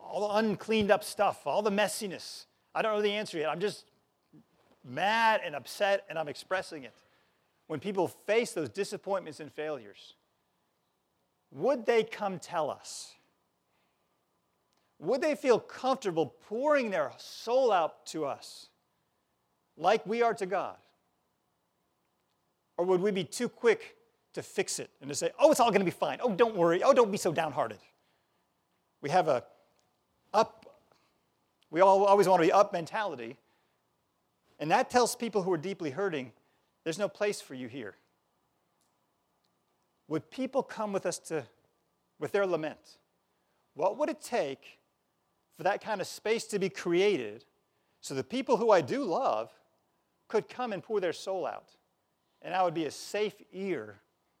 all 0.00 0.28
the 0.28 0.34
uncleaned 0.34 0.90
up 0.90 1.02
stuff, 1.02 1.46
all 1.46 1.62
the 1.62 1.70
messiness. 1.70 2.44
I 2.74 2.82
don't 2.82 2.94
know 2.94 3.02
the 3.02 3.12
answer 3.12 3.38
yet. 3.38 3.48
I'm 3.48 3.60
just 3.60 3.86
mad 4.86 5.40
and 5.44 5.54
upset 5.54 6.04
and 6.08 6.18
I'm 6.18 6.28
expressing 6.28 6.84
it. 6.84 6.94
When 7.66 7.80
people 7.80 8.08
face 8.08 8.52
those 8.52 8.68
disappointments 8.68 9.40
and 9.40 9.52
failures, 9.52 10.14
would 11.50 11.84
they 11.84 12.04
come 12.04 12.38
tell 12.38 12.70
us? 12.70 13.14
Would 14.98 15.20
they 15.20 15.34
feel 15.34 15.58
comfortable 15.58 16.34
pouring 16.48 16.90
their 16.90 17.12
soul 17.18 17.72
out 17.72 18.06
to 18.06 18.24
us 18.24 18.68
like 19.76 20.06
we 20.06 20.22
are 20.22 20.34
to 20.34 20.46
God? 20.46 20.76
Or 22.78 22.84
would 22.84 23.00
we 23.00 23.10
be 23.10 23.24
too 23.24 23.48
quick 23.48 23.96
to 24.36 24.42
fix 24.42 24.78
it 24.78 24.90
and 25.00 25.08
to 25.08 25.14
say, 25.14 25.30
oh, 25.38 25.50
it's 25.50 25.60
all 25.60 25.70
going 25.70 25.80
to 25.80 25.86
be 25.86 25.90
fine. 25.90 26.18
Oh, 26.22 26.30
don't 26.30 26.54
worry. 26.54 26.82
Oh, 26.82 26.92
don't 26.92 27.10
be 27.10 27.16
so 27.16 27.32
downhearted. 27.32 27.78
We 29.00 29.08
have 29.08 29.28
a 29.28 29.44
up, 30.34 30.66
we 31.70 31.80
all 31.80 32.04
always 32.04 32.28
want 32.28 32.42
to 32.42 32.46
be 32.46 32.52
up 32.52 32.70
mentality. 32.72 33.38
And 34.58 34.70
that 34.70 34.90
tells 34.90 35.14
people 35.14 35.42
who 35.42 35.52
are 35.52 35.58
deeply 35.58 35.90
hurting, 35.90 36.32
there's 36.84 36.98
no 36.98 37.08
place 37.08 37.40
for 37.40 37.54
you 37.54 37.68
here. 37.68 37.96
Would 40.08 40.30
people 40.30 40.62
come 40.62 40.92
with 40.92 41.04
us 41.04 41.18
to, 41.18 41.44
with 42.18 42.32
their 42.32 42.46
lament? 42.46 42.98
What 43.74 43.98
would 43.98 44.08
it 44.08 44.20
take 44.20 44.78
for 45.56 45.64
that 45.64 45.82
kind 45.82 46.00
of 46.00 46.06
space 46.06 46.44
to 46.46 46.58
be 46.58 46.68
created 46.68 47.44
so 48.00 48.14
the 48.14 48.24
people 48.24 48.56
who 48.56 48.70
I 48.70 48.80
do 48.80 49.02
love 49.02 49.50
could 50.28 50.48
come 50.48 50.72
and 50.72 50.82
pour 50.82 51.00
their 51.00 51.12
soul 51.12 51.46
out? 51.46 51.70
And 52.40 52.54
I 52.54 52.62
would 52.62 52.74
be 52.74 52.84
a 52.84 52.90
safe 52.90 53.34
ear 53.52 53.96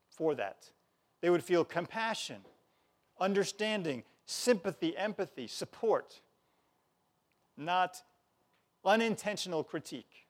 for 0.08 0.34
that. 0.36 0.70
They 1.20 1.30
would 1.30 1.42
feel 1.42 1.64
compassion, 1.64 2.42
understanding, 3.18 4.04
sympathy, 4.26 4.96
empathy, 4.96 5.46
support, 5.46 6.20
not 7.56 8.02
unintentional 8.86 9.64
critique. 9.64 10.26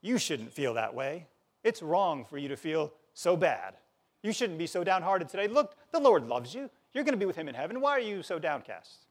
You 0.00 0.18
shouldn't 0.18 0.52
feel 0.52 0.74
that 0.74 0.94
way. 0.94 1.26
It's 1.64 1.82
wrong 1.82 2.24
for 2.24 2.38
you 2.38 2.48
to 2.48 2.56
feel 2.56 2.92
so 3.14 3.36
bad. 3.36 3.74
You 4.22 4.32
shouldn't 4.32 4.58
be 4.58 4.66
so 4.66 4.84
downhearted 4.84 5.28
today. 5.28 5.48
Look, 5.48 5.74
the 5.92 6.00
Lord 6.00 6.26
loves 6.26 6.54
you. 6.54 6.70
You're 6.94 7.04
going 7.04 7.14
to 7.14 7.18
be 7.18 7.26
with 7.26 7.36
Him 7.36 7.48
in 7.48 7.54
heaven. 7.54 7.80
Why 7.80 7.90
are 7.92 8.00
you 8.00 8.22
so 8.22 8.38
downcast? 8.38 9.06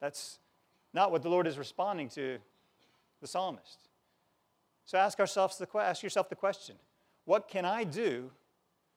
That's 0.00 0.38
not 0.92 1.12
what 1.12 1.22
the 1.22 1.28
Lord 1.28 1.46
is 1.46 1.58
responding 1.58 2.08
to 2.10 2.38
the 3.20 3.26
psalmist. 3.26 3.88
So 4.86 4.98
ask, 4.98 5.20
ourselves 5.20 5.56
the, 5.58 5.68
ask 5.78 6.02
yourself 6.02 6.28
the 6.28 6.36
question 6.36 6.76
what 7.24 7.46
can 7.46 7.64
I 7.64 7.84
do 7.84 8.30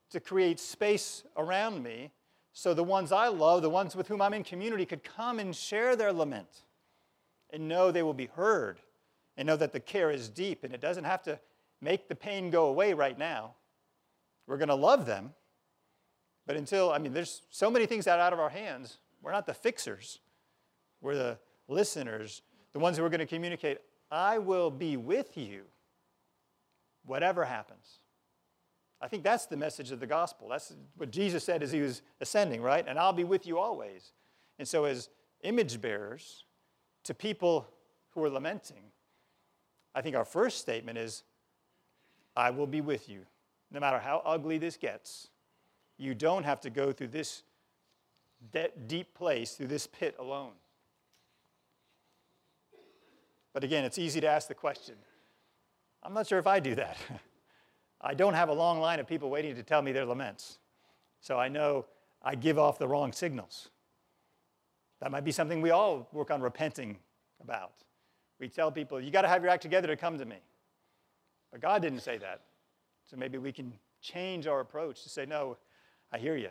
to 0.09 0.19
create 0.19 0.59
space 0.59 1.23
around 1.37 1.83
me 1.83 2.09
so 2.53 2.73
the 2.73 2.83
ones 2.83 3.11
I 3.11 3.27
love, 3.27 3.61
the 3.61 3.69
ones 3.69 3.95
with 3.95 4.07
whom 4.07 4.21
I'm 4.21 4.33
in 4.33 4.43
community, 4.43 4.85
could 4.85 5.03
come 5.03 5.39
and 5.39 5.55
share 5.55 5.95
their 5.95 6.13
lament 6.13 6.47
and 7.53 7.69
know 7.69 7.91
they 7.91 8.03
will 8.03 8.13
be 8.13 8.25
heard 8.25 8.81
and 9.37 9.47
know 9.47 9.55
that 9.55 9.71
the 9.71 9.79
care 9.79 10.11
is 10.11 10.27
deep 10.27 10.63
and 10.63 10.73
it 10.73 10.81
doesn't 10.81 11.05
have 11.05 11.21
to 11.23 11.39
make 11.79 12.09
the 12.09 12.15
pain 12.15 12.49
go 12.49 12.65
away 12.65 12.93
right 12.93 13.17
now. 13.17 13.53
We're 14.47 14.57
going 14.57 14.69
to 14.69 14.75
love 14.75 15.05
them, 15.05 15.33
but 16.45 16.57
until, 16.57 16.91
I 16.91 16.97
mean, 16.97 17.13
there's 17.13 17.43
so 17.49 17.71
many 17.71 17.85
things 17.85 18.05
that 18.05 18.19
are 18.19 18.21
out 18.21 18.33
of 18.33 18.39
our 18.39 18.49
hands. 18.49 18.97
We're 19.21 19.31
not 19.31 19.45
the 19.45 19.53
fixers, 19.53 20.19
we're 20.99 21.15
the 21.15 21.37
listeners, 21.69 22.41
the 22.73 22.79
ones 22.79 22.97
who 22.97 23.05
are 23.05 23.09
going 23.09 23.19
to 23.19 23.25
communicate, 23.25 23.77
I 24.11 24.39
will 24.39 24.69
be 24.69 24.97
with 24.97 25.37
you, 25.37 25.63
whatever 27.05 27.45
happens. 27.45 27.99
I 28.99 29.07
think 29.07 29.23
that's 29.23 29.45
the 29.45 29.57
message 29.57 29.91
of 29.91 29.99
the 29.99 30.07
gospel. 30.07 30.47
That's 30.49 30.73
what 30.97 31.11
Jesus 31.11 31.43
said 31.43 31.61
as 31.61 31.71
he 31.71 31.81
was 31.81 32.01
ascending, 32.21 32.61
right? 32.61 32.85
And 32.87 32.97
I'll 32.97 33.13
be 33.13 33.25
with 33.25 33.45
you 33.45 33.59
always. 33.59 34.13
And 34.59 34.67
so, 34.67 34.85
as 34.85 35.09
image 35.43 35.81
bearers 35.81 36.45
to 37.03 37.13
people 37.13 37.67
who 38.11 38.23
are 38.23 38.29
lamenting, 38.29 38.83
I 39.95 40.01
think 40.01 40.15
our 40.15 40.25
first 40.25 40.59
statement 40.59 40.97
is, 40.97 41.23
I 42.35 42.49
will 42.49 42.67
be 42.67 42.81
with 42.81 43.09
you. 43.09 43.21
No 43.71 43.79
matter 43.79 43.99
how 43.99 44.21
ugly 44.25 44.57
this 44.57 44.77
gets, 44.77 45.29
you 45.97 46.15
don't 46.15 46.43
have 46.43 46.61
to 46.61 46.69
go 46.69 46.91
through 46.91 47.09
this 47.09 47.43
de- 48.51 48.71
deep 48.87 49.13
place, 49.13 49.53
through 49.53 49.67
this 49.67 49.87
pit 49.87 50.15
alone. 50.19 50.53
But 53.53 53.63
again, 53.63 53.83
it's 53.83 53.99
easy 53.99 54.19
to 54.21 54.27
ask 54.27 54.47
the 54.47 54.55
question. 54.55 54.95
I'm 56.01 56.13
not 56.13 56.27
sure 56.27 56.39
if 56.39 56.47
I 56.47 56.59
do 56.59 56.75
that. 56.75 56.97
I 58.01 58.13
don't 58.13 58.33
have 58.33 58.49
a 58.49 58.53
long 58.53 58.79
line 58.79 58.99
of 58.99 59.07
people 59.07 59.29
waiting 59.29 59.55
to 59.55 59.63
tell 59.63 59.81
me 59.81 59.91
their 59.91 60.05
laments. 60.05 60.57
So 61.21 61.39
I 61.39 61.47
know 61.47 61.85
I 62.21 62.35
give 62.35 62.59
off 62.59 62.77
the 62.77 62.87
wrong 62.87 63.13
signals. 63.13 63.69
That 65.03 65.11
might 65.11 65.25
be 65.25 65.33
something 65.33 65.61
we 65.61 65.71
all 65.71 66.07
work 66.13 66.31
on 66.31 66.41
repenting 66.41 66.97
about. 67.41 67.73
We 68.39 68.47
tell 68.47 68.71
people, 68.71 69.01
you 69.01 69.11
got 69.11 69.23
to 69.23 69.27
have 69.27 69.43
your 69.43 69.51
act 69.51 69.61
together 69.61 69.89
to 69.89 69.97
come 69.97 70.17
to 70.17 70.23
me. 70.23 70.37
But 71.51 71.59
God 71.59 71.81
didn't 71.81 71.99
say 71.99 72.17
that. 72.19 72.39
So 73.03 73.17
maybe 73.17 73.37
we 73.37 73.51
can 73.51 73.73
change 74.01 74.47
our 74.47 74.61
approach 74.61 75.03
to 75.03 75.09
say, 75.09 75.25
no, 75.25 75.57
I 76.13 76.19
hear 76.19 76.37
you. 76.37 76.47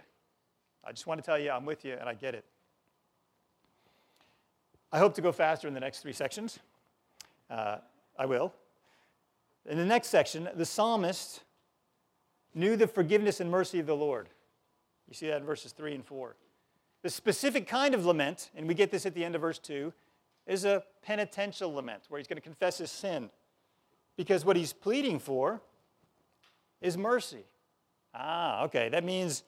I 0.84 0.92
just 0.92 1.06
want 1.06 1.18
to 1.18 1.24
tell 1.24 1.38
you 1.38 1.50
I'm 1.50 1.64
with 1.64 1.82
you 1.82 1.94
and 1.98 2.06
I 2.06 2.12
get 2.12 2.34
it. 2.34 2.44
I 4.92 4.98
hope 4.98 5.14
to 5.14 5.22
go 5.22 5.32
faster 5.32 5.66
in 5.66 5.72
the 5.72 5.80
next 5.80 6.00
three 6.00 6.12
sections. 6.12 6.58
Uh, 7.48 7.78
I 8.18 8.26
will. 8.26 8.52
In 9.64 9.78
the 9.78 9.86
next 9.86 10.08
section, 10.08 10.46
the 10.54 10.66
psalmist 10.66 11.40
knew 12.54 12.76
the 12.76 12.86
forgiveness 12.86 13.40
and 13.40 13.50
mercy 13.50 13.78
of 13.78 13.86
the 13.86 13.96
Lord. 13.96 14.28
You 15.08 15.14
see 15.14 15.28
that 15.28 15.38
in 15.38 15.46
verses 15.46 15.72
3 15.72 15.94
and 15.94 16.04
4. 16.04 16.36
The 17.02 17.10
specific 17.10 17.66
kind 17.66 17.94
of 17.94 18.06
lament, 18.06 18.50
and 18.54 18.68
we 18.68 18.74
get 18.74 18.90
this 18.90 19.06
at 19.06 19.14
the 19.14 19.24
end 19.24 19.34
of 19.34 19.40
verse 19.40 19.58
2, 19.58 19.92
is 20.46 20.64
a 20.64 20.82
penitential 21.02 21.72
lament 21.72 22.04
where 22.08 22.18
he's 22.18 22.26
going 22.26 22.36
to 22.36 22.42
confess 22.42 22.78
his 22.78 22.90
sin. 22.90 23.30
Because 24.16 24.44
what 24.44 24.56
he's 24.56 24.72
pleading 24.72 25.18
for 25.18 25.60
is 26.80 26.96
mercy. 26.96 27.44
Ah, 28.14 28.64
okay. 28.64 28.88
That 28.88 29.04
means 29.04 29.42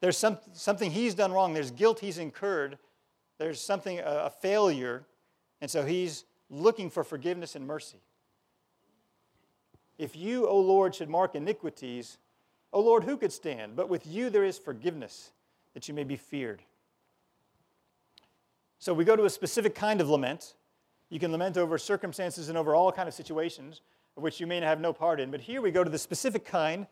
there's 0.00 0.16
some, 0.16 0.38
something 0.52 0.90
he's 0.90 1.14
done 1.14 1.32
wrong. 1.32 1.54
There's 1.54 1.70
guilt 1.70 2.00
he's 2.00 2.18
incurred. 2.18 2.78
There's 3.38 3.60
something, 3.60 3.98
a, 3.98 4.24
a 4.26 4.30
failure. 4.30 5.04
And 5.60 5.70
so 5.70 5.84
he's 5.84 6.24
looking 6.50 6.90
for 6.90 7.02
forgiveness 7.02 7.56
and 7.56 7.66
mercy. 7.66 7.98
If 9.98 10.16
you, 10.16 10.46
O 10.46 10.58
Lord, 10.58 10.94
should 10.94 11.08
mark 11.08 11.34
iniquities, 11.34 12.18
O 12.72 12.80
Lord, 12.80 13.04
who 13.04 13.16
could 13.16 13.32
stand? 13.32 13.76
But 13.76 13.88
with 13.88 14.06
you 14.06 14.28
there 14.30 14.44
is 14.44 14.58
forgiveness, 14.58 15.30
that 15.72 15.88
you 15.88 15.94
may 15.94 16.04
be 16.04 16.16
feared. 16.16 16.62
So 18.84 18.92
we 18.92 19.06
go 19.06 19.16
to 19.16 19.24
a 19.24 19.30
specific 19.30 19.74
kind 19.74 20.02
of 20.02 20.10
lament. 20.10 20.56
You 21.08 21.18
can 21.18 21.32
lament 21.32 21.56
over 21.56 21.78
circumstances 21.78 22.50
and 22.50 22.58
over 22.58 22.74
all 22.74 22.92
kind 22.92 23.08
of 23.08 23.14
situations 23.14 23.80
of 24.14 24.22
which 24.22 24.40
you 24.40 24.46
may 24.46 24.60
have 24.60 24.78
no 24.78 24.92
part 24.92 25.20
in. 25.20 25.30
But 25.30 25.40
here 25.40 25.62
we 25.62 25.70
go 25.70 25.82
to 25.82 25.88
the 25.88 25.96
specific 25.96 26.44
kind 26.44 26.86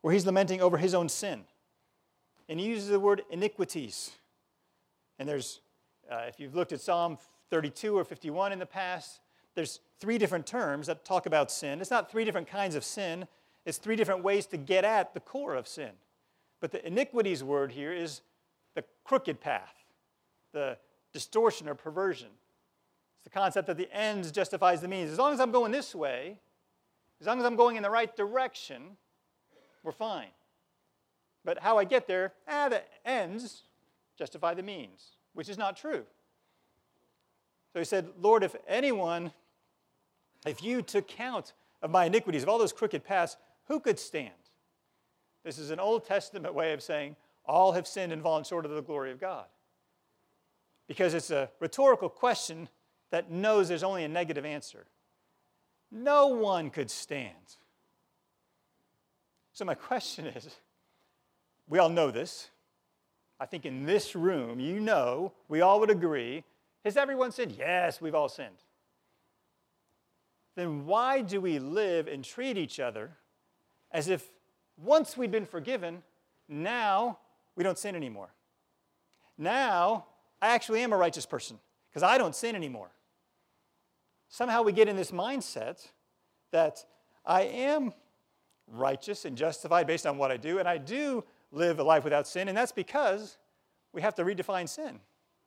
where 0.00 0.14
he's 0.14 0.24
lamenting 0.24 0.62
over 0.62 0.78
his 0.78 0.94
own 0.94 1.06
sin. 1.10 1.44
And 2.48 2.58
he 2.58 2.64
uses 2.64 2.88
the 2.88 2.98
word 2.98 3.24
iniquities. 3.28 4.12
And 5.18 5.28
there's, 5.28 5.60
uh, 6.10 6.22
if 6.28 6.40
you've 6.40 6.54
looked 6.54 6.72
at 6.72 6.80
Psalm 6.80 7.18
32 7.50 7.98
or 7.98 8.04
51 8.04 8.52
in 8.52 8.58
the 8.58 8.64
past, 8.64 9.20
there's 9.54 9.80
three 10.00 10.16
different 10.16 10.46
terms 10.46 10.86
that 10.86 11.04
talk 11.04 11.26
about 11.26 11.50
sin. 11.50 11.82
It's 11.82 11.90
not 11.90 12.10
three 12.10 12.24
different 12.24 12.48
kinds 12.48 12.74
of 12.74 12.82
sin, 12.82 13.28
it's 13.66 13.76
three 13.76 13.96
different 13.96 14.24
ways 14.24 14.46
to 14.46 14.56
get 14.56 14.82
at 14.82 15.12
the 15.12 15.20
core 15.20 15.56
of 15.56 15.68
sin. 15.68 15.90
But 16.62 16.72
the 16.72 16.86
iniquities 16.86 17.44
word 17.44 17.72
here 17.72 17.92
is 17.92 18.22
the 18.74 18.82
crooked 19.04 19.42
path, 19.42 19.74
the 20.54 20.78
distortion 21.12 21.68
or 21.68 21.74
perversion. 21.74 22.28
It's 23.16 23.24
the 23.24 23.30
concept 23.30 23.66
that 23.66 23.76
the 23.76 23.88
ends 23.94 24.30
justifies 24.30 24.80
the 24.80 24.88
means. 24.88 25.10
As 25.10 25.18
long 25.18 25.32
as 25.32 25.40
I'm 25.40 25.50
going 25.50 25.72
this 25.72 25.94
way, 25.94 26.38
as 27.20 27.26
long 27.26 27.38
as 27.38 27.44
I'm 27.44 27.56
going 27.56 27.76
in 27.76 27.82
the 27.82 27.90
right 27.90 28.14
direction, 28.14 28.96
we're 29.82 29.92
fine. 29.92 30.28
But 31.44 31.60
how 31.60 31.78
I 31.78 31.84
get 31.84 32.06
there, 32.06 32.32
ah, 32.46 32.68
the 32.68 32.82
ends 33.04 33.62
justify 34.18 34.54
the 34.54 34.62
means, 34.62 35.16
which 35.34 35.48
is 35.48 35.58
not 35.58 35.76
true. 35.76 36.04
So 37.72 37.78
he 37.78 37.84
said, 37.84 38.08
Lord, 38.20 38.42
if 38.42 38.54
anyone, 38.66 39.32
if 40.46 40.62
you 40.62 40.82
took 40.82 41.08
count 41.08 41.52
of 41.82 41.90
my 41.90 42.06
iniquities, 42.06 42.42
of 42.42 42.48
all 42.48 42.58
those 42.58 42.72
crooked 42.72 43.04
paths, 43.04 43.36
who 43.66 43.80
could 43.80 43.98
stand? 43.98 44.30
This 45.44 45.58
is 45.58 45.70
an 45.70 45.80
Old 45.80 46.04
Testament 46.04 46.54
way 46.54 46.72
of 46.72 46.82
saying 46.82 47.16
all 47.46 47.72
have 47.72 47.86
sinned 47.86 48.12
and 48.12 48.22
fallen 48.22 48.44
short 48.44 48.64
of 48.64 48.70
the 48.72 48.82
glory 48.82 49.10
of 49.10 49.20
God. 49.20 49.46
Because 50.88 51.14
it's 51.14 51.30
a 51.30 51.50
rhetorical 51.60 52.08
question 52.08 52.68
that 53.10 53.30
knows 53.30 53.68
there's 53.68 53.84
only 53.84 54.04
a 54.04 54.08
negative 54.08 54.44
answer. 54.44 54.86
No 55.92 56.28
one 56.28 56.70
could 56.70 56.90
stand. 56.90 57.56
So, 59.52 59.64
my 59.64 59.74
question 59.74 60.26
is 60.26 60.56
we 61.68 61.78
all 61.78 61.88
know 61.88 62.10
this. 62.10 62.50
I 63.40 63.46
think 63.46 63.64
in 63.64 63.86
this 63.86 64.16
room, 64.16 64.58
you 64.58 64.80
know, 64.80 65.32
we 65.48 65.60
all 65.60 65.78
would 65.80 65.90
agree 65.90 66.44
has 66.84 66.96
everyone 66.96 67.32
sinned? 67.32 67.52
Yes, 67.58 68.00
we've 68.00 68.14
all 68.14 68.28
sinned. 68.28 68.62
then 70.54 70.86
why 70.86 71.20
do 71.20 71.40
we 71.40 71.58
live 71.58 72.08
and 72.08 72.24
treat 72.24 72.56
each 72.56 72.80
other 72.80 73.10
as 73.90 74.08
if 74.08 74.30
once 74.76 75.16
we'd 75.16 75.30
been 75.30 75.46
forgiven, 75.46 76.02
now 76.48 77.18
we 77.56 77.62
don't 77.62 77.78
sin 77.78 77.94
anymore? 77.94 78.30
Now 79.36 80.06
I 80.40 80.48
actually 80.48 80.80
am 80.80 80.92
a 80.92 80.96
righteous 80.96 81.26
person 81.26 81.58
because 81.90 82.02
I 82.02 82.18
don't 82.18 82.34
sin 82.34 82.54
anymore. 82.54 82.90
Somehow 84.28 84.62
we 84.62 84.72
get 84.72 84.88
in 84.88 84.96
this 84.96 85.10
mindset 85.10 85.86
that 86.52 86.84
I 87.24 87.42
am 87.42 87.92
righteous 88.66 89.24
and 89.24 89.36
justified 89.36 89.86
based 89.86 90.06
on 90.06 90.18
what 90.18 90.30
I 90.30 90.36
do, 90.36 90.58
and 90.58 90.68
I 90.68 90.78
do 90.78 91.24
live 91.50 91.78
a 91.78 91.82
life 91.82 92.04
without 92.04 92.26
sin, 92.26 92.48
and 92.48 92.56
that's 92.56 92.72
because 92.72 93.38
we 93.92 94.02
have 94.02 94.14
to 94.16 94.24
redefine 94.24 94.68
sin. 94.68 95.00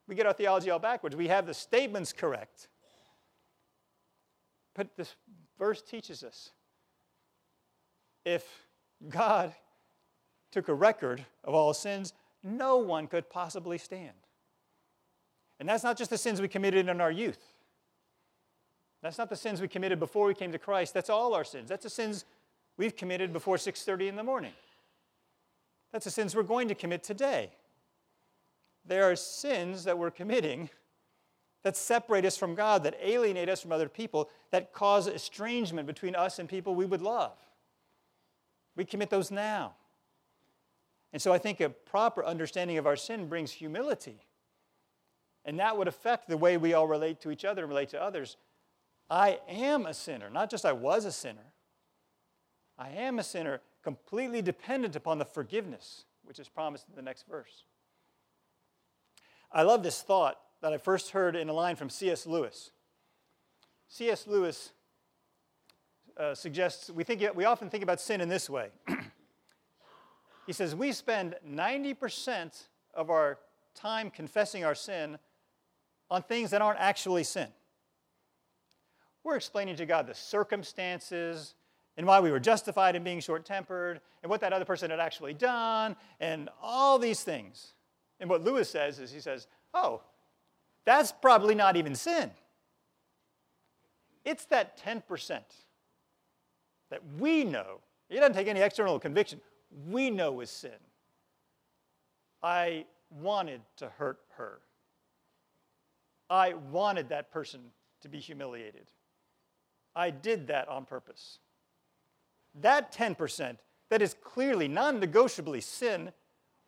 We 0.08 0.14
get 0.14 0.26
our 0.26 0.32
theology 0.32 0.70
all 0.70 0.80
backwards. 0.80 1.14
We 1.14 1.28
have 1.28 1.46
the 1.46 1.54
statements 1.54 2.12
correct. 2.12 2.68
But 4.74 4.96
this 4.96 5.14
verse 5.58 5.80
teaches 5.80 6.24
us 6.24 6.50
if 8.24 8.44
God 9.08 9.54
took 10.50 10.68
a 10.68 10.74
record 10.74 11.24
of 11.44 11.54
all 11.54 11.74
sins, 11.74 12.12
no 12.42 12.76
one 12.78 13.06
could 13.06 13.30
possibly 13.30 13.78
stand. 13.78 14.21
And 15.62 15.68
that's 15.68 15.84
not 15.84 15.96
just 15.96 16.10
the 16.10 16.18
sins 16.18 16.40
we 16.40 16.48
committed 16.48 16.88
in 16.88 17.00
our 17.00 17.12
youth. 17.12 17.38
That's 19.00 19.16
not 19.16 19.30
the 19.30 19.36
sins 19.36 19.60
we 19.60 19.68
committed 19.68 20.00
before 20.00 20.26
we 20.26 20.34
came 20.34 20.50
to 20.50 20.58
Christ. 20.58 20.92
That's 20.92 21.08
all 21.08 21.34
our 21.34 21.44
sins. 21.44 21.68
That's 21.68 21.84
the 21.84 21.88
sins 21.88 22.24
we've 22.76 22.96
committed 22.96 23.32
before 23.32 23.58
6:30 23.58 24.08
in 24.08 24.16
the 24.16 24.24
morning. 24.24 24.54
That's 25.92 26.04
the 26.04 26.10
sins 26.10 26.34
we're 26.34 26.42
going 26.42 26.66
to 26.66 26.74
commit 26.74 27.04
today. 27.04 27.52
There 28.84 29.08
are 29.08 29.14
sins 29.14 29.84
that 29.84 29.96
we're 29.96 30.10
committing 30.10 30.68
that 31.62 31.76
separate 31.76 32.24
us 32.24 32.36
from 32.36 32.56
God, 32.56 32.82
that 32.82 32.96
alienate 33.00 33.48
us 33.48 33.60
from 33.60 33.70
other 33.70 33.88
people, 33.88 34.30
that 34.50 34.72
cause 34.72 35.06
estrangement 35.06 35.86
between 35.86 36.16
us 36.16 36.40
and 36.40 36.48
people 36.48 36.74
we 36.74 36.86
would 36.86 37.02
love. 37.02 37.38
We 38.74 38.84
commit 38.84 39.10
those 39.10 39.30
now. 39.30 39.76
And 41.12 41.22
so 41.22 41.32
I 41.32 41.38
think 41.38 41.60
a 41.60 41.70
proper 41.70 42.24
understanding 42.24 42.78
of 42.78 42.86
our 42.88 42.96
sin 42.96 43.28
brings 43.28 43.52
humility. 43.52 44.26
And 45.44 45.58
that 45.58 45.76
would 45.76 45.88
affect 45.88 46.28
the 46.28 46.36
way 46.36 46.56
we 46.56 46.74
all 46.74 46.86
relate 46.86 47.20
to 47.22 47.30
each 47.30 47.44
other 47.44 47.62
and 47.62 47.68
relate 47.68 47.88
to 47.90 48.02
others. 48.02 48.36
I 49.10 49.40
am 49.48 49.86
a 49.86 49.94
sinner, 49.94 50.30
not 50.30 50.50
just 50.50 50.64
I 50.64 50.72
was 50.72 51.04
a 51.04 51.12
sinner. 51.12 51.52
I 52.78 52.90
am 52.90 53.18
a 53.18 53.22
sinner 53.22 53.60
completely 53.82 54.40
dependent 54.40 54.96
upon 54.96 55.18
the 55.18 55.24
forgiveness 55.24 56.04
which 56.24 56.38
is 56.38 56.48
promised 56.48 56.88
in 56.88 56.94
the 56.94 57.02
next 57.02 57.26
verse. 57.28 57.64
I 59.50 59.62
love 59.62 59.82
this 59.82 60.00
thought 60.02 60.38
that 60.62 60.72
I 60.72 60.78
first 60.78 61.10
heard 61.10 61.36
in 61.36 61.48
a 61.48 61.52
line 61.52 61.76
from 61.76 61.90
C.S. 61.90 62.26
Lewis. 62.26 62.70
C.S. 63.88 64.26
Lewis 64.26 64.72
uh, 66.16 66.34
suggests 66.34 66.88
we, 66.90 67.04
think, 67.04 67.22
we 67.34 67.44
often 67.44 67.68
think 67.68 67.82
about 67.82 68.00
sin 68.00 68.20
in 68.20 68.28
this 68.28 68.48
way. 68.48 68.68
he 70.46 70.52
says, 70.52 70.74
We 70.74 70.92
spend 70.92 71.34
90% 71.46 72.64
of 72.94 73.10
our 73.10 73.38
time 73.74 74.10
confessing 74.10 74.64
our 74.64 74.74
sin 74.74 75.18
on 76.12 76.22
things 76.22 76.50
that 76.50 76.60
aren't 76.60 76.78
actually 76.78 77.24
sin. 77.24 77.48
We're 79.24 79.36
explaining 79.36 79.76
to 79.76 79.86
God 79.86 80.06
the 80.06 80.14
circumstances 80.14 81.54
and 81.96 82.06
why 82.06 82.20
we 82.20 82.30
were 82.30 82.38
justified 82.38 82.94
in 82.94 83.02
being 83.02 83.18
short 83.20 83.46
tempered 83.46 83.98
and 84.22 84.28
what 84.28 84.42
that 84.42 84.52
other 84.52 84.66
person 84.66 84.90
had 84.90 85.00
actually 85.00 85.32
done 85.32 85.96
and 86.20 86.50
all 86.60 86.98
these 86.98 87.24
things. 87.24 87.72
And 88.20 88.28
what 88.28 88.44
Lewis 88.44 88.68
says 88.68 88.98
is 88.98 89.10
he 89.10 89.20
says, 89.20 89.46
Oh, 89.72 90.02
that's 90.84 91.12
probably 91.12 91.54
not 91.54 91.76
even 91.76 91.94
sin. 91.94 92.30
It's 94.26 94.44
that 94.46 94.78
10% 94.84 95.40
that 96.90 97.00
we 97.18 97.42
know, 97.42 97.80
it 98.10 98.16
doesn't 98.16 98.34
take 98.34 98.48
any 98.48 98.60
external 98.60 98.98
conviction, 98.98 99.40
we 99.88 100.10
know 100.10 100.40
is 100.40 100.50
sin. 100.50 100.72
I 102.42 102.84
wanted 103.10 103.62
to 103.78 103.88
hurt 103.88 104.18
her. 104.36 104.58
I 106.32 106.54
wanted 106.54 107.10
that 107.10 107.30
person 107.30 107.60
to 108.00 108.08
be 108.08 108.18
humiliated. 108.18 108.86
I 109.94 110.08
did 110.08 110.46
that 110.46 110.66
on 110.66 110.86
purpose. 110.86 111.40
That 112.54 112.90
10% 112.90 113.58
that 113.90 114.00
is 114.00 114.14
clearly 114.24 114.66
non 114.66 114.98
negotiably 114.98 115.60
sin, 115.60 116.10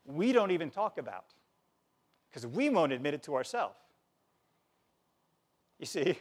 we 0.05 0.33
don't 0.33 0.51
even 0.51 0.71
talk 0.71 0.99
about 0.99 1.25
because 2.29 2.47
we 2.47 2.69
won't 2.69 2.93
admit 2.93 3.15
it 3.15 3.23
to 3.23 3.35
ourselves. 3.35 3.77
You 5.79 5.87
see, 5.87 6.19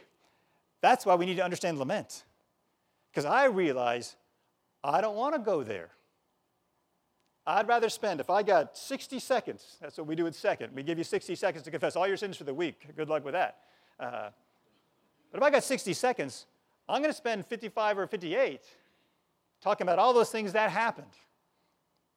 that's 0.80 1.04
why 1.04 1.14
we 1.14 1.26
need 1.26 1.36
to 1.36 1.44
understand 1.44 1.78
lament. 1.78 2.24
Because 3.10 3.26
I 3.26 3.44
realize 3.44 4.16
I 4.82 5.02
don't 5.02 5.16
want 5.16 5.34
to 5.34 5.38
go 5.38 5.62
there. 5.62 5.90
I'd 7.46 7.68
rather 7.68 7.88
spend, 7.90 8.20
if 8.20 8.30
I 8.30 8.42
got 8.42 8.76
60 8.76 9.18
seconds, 9.18 9.76
that's 9.80 9.98
what 9.98 10.06
we 10.06 10.14
do 10.14 10.26
in 10.26 10.32
second. 10.32 10.74
We 10.74 10.82
give 10.82 10.96
you 10.96 11.04
60 11.04 11.34
seconds 11.34 11.64
to 11.64 11.70
confess 11.70 11.94
all 11.94 12.08
your 12.08 12.16
sins 12.16 12.36
for 12.36 12.44
the 12.44 12.54
week. 12.54 12.86
Good 12.96 13.08
luck 13.08 13.24
with 13.24 13.34
that. 13.34 13.58
Uh, 14.00 14.30
but 15.30 15.38
if 15.38 15.42
I 15.42 15.50
got 15.50 15.64
60 15.64 15.92
seconds, 15.92 16.46
I'm 16.88 17.02
going 17.02 17.12
to 17.12 17.16
spend 17.16 17.44
55 17.46 17.98
or 17.98 18.06
58 18.06 18.60
talking 19.62 19.86
about 19.86 19.98
all 19.98 20.14
those 20.14 20.30
things 20.30 20.52
that 20.52 20.70
happened 20.70 21.12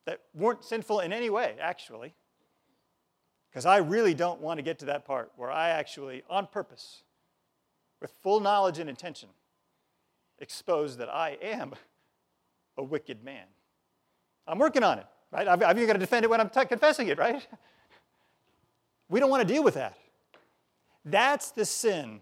that 0.06 0.22
weren't 0.34 0.64
sinful 0.64 1.02
in 1.02 1.12
any 1.12 1.30
way, 1.30 1.56
actually. 1.60 2.14
Because 3.50 3.66
I 3.66 3.78
really 3.78 4.14
don't 4.14 4.40
want 4.40 4.58
to 4.58 4.62
get 4.62 4.80
to 4.80 4.86
that 4.86 5.06
part 5.06 5.32
where 5.36 5.52
I 5.52 5.70
actually, 5.70 6.24
on 6.30 6.48
purpose, 6.48 7.04
with 8.02 8.12
full 8.24 8.40
knowledge 8.40 8.80
and 8.80 8.90
intention, 8.90 9.30
expose 10.40 10.98
that 10.98 11.10
I 11.10 11.38
am 11.42 11.74
a 12.78 12.84
wicked 12.84 13.24
man. 13.24 13.46
I'm 14.48 14.60
working 14.60 14.84
on 14.84 15.00
it, 15.00 15.08
right? 15.32 15.48
I've, 15.48 15.62
I've 15.64 15.78
even 15.78 15.88
got 15.88 15.94
to 15.94 16.00
defend 16.00 16.26
it 16.26 16.30
when 16.30 16.40
I'm 16.40 16.50
t- 16.50 16.66
confessing 16.66 17.08
it, 17.08 17.18
right? 17.18 17.46
We 19.10 19.20
don't 19.20 19.30
want 19.30 19.48
to 19.48 19.54
deal 19.54 19.64
with 19.64 19.76
that. 19.76 19.98
That's 21.06 21.52
the 21.52 21.66
sin 21.66 22.22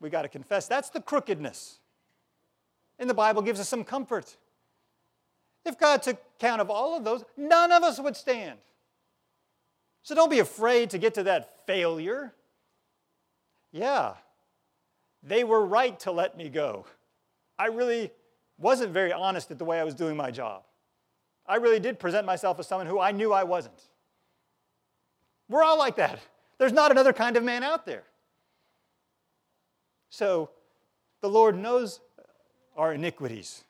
we 0.00 0.10
got 0.10 0.22
to 0.22 0.28
confess. 0.28 0.68
That's 0.68 0.90
the 0.90 1.00
crookedness. 1.00 1.78
And 2.98 3.08
the 3.08 3.14
Bible 3.14 3.42
gives 3.42 3.58
us 3.60 3.68
some 3.68 3.84
comfort. 3.84 4.36
If 5.64 5.78
God 5.78 6.02
took 6.02 6.18
count 6.38 6.60
of 6.60 6.70
all 6.70 6.96
of 6.96 7.04
those, 7.04 7.24
none 7.36 7.72
of 7.72 7.82
us 7.82 7.98
would 7.98 8.16
stand. 8.16 8.58
So 10.02 10.14
don't 10.14 10.30
be 10.30 10.38
afraid 10.38 10.90
to 10.90 10.98
get 10.98 11.14
to 11.14 11.24
that 11.24 11.66
failure. 11.66 12.32
Yeah, 13.72 14.14
they 15.22 15.44
were 15.44 15.64
right 15.64 15.98
to 16.00 16.12
let 16.12 16.36
me 16.36 16.48
go. 16.48 16.86
I 17.58 17.66
really 17.66 18.10
wasn't 18.58 18.92
very 18.92 19.12
honest 19.12 19.50
at 19.50 19.58
the 19.58 19.64
way 19.64 19.78
I 19.78 19.84
was 19.84 19.94
doing 19.94 20.16
my 20.16 20.30
job. 20.30 20.62
I 21.50 21.56
really 21.56 21.80
did 21.80 21.98
present 21.98 22.24
myself 22.24 22.60
as 22.60 22.68
someone 22.68 22.86
who 22.86 23.00
I 23.00 23.10
knew 23.10 23.32
I 23.32 23.42
wasn't. 23.42 23.82
We're 25.48 25.64
all 25.64 25.76
like 25.76 25.96
that. 25.96 26.20
There's 26.58 26.72
not 26.72 26.92
another 26.92 27.12
kind 27.12 27.36
of 27.36 27.42
man 27.42 27.64
out 27.64 27.84
there. 27.84 28.04
So 30.10 30.50
the 31.20 31.28
Lord 31.28 31.58
knows 31.58 31.98
our 32.76 32.94
iniquities. 32.94 33.64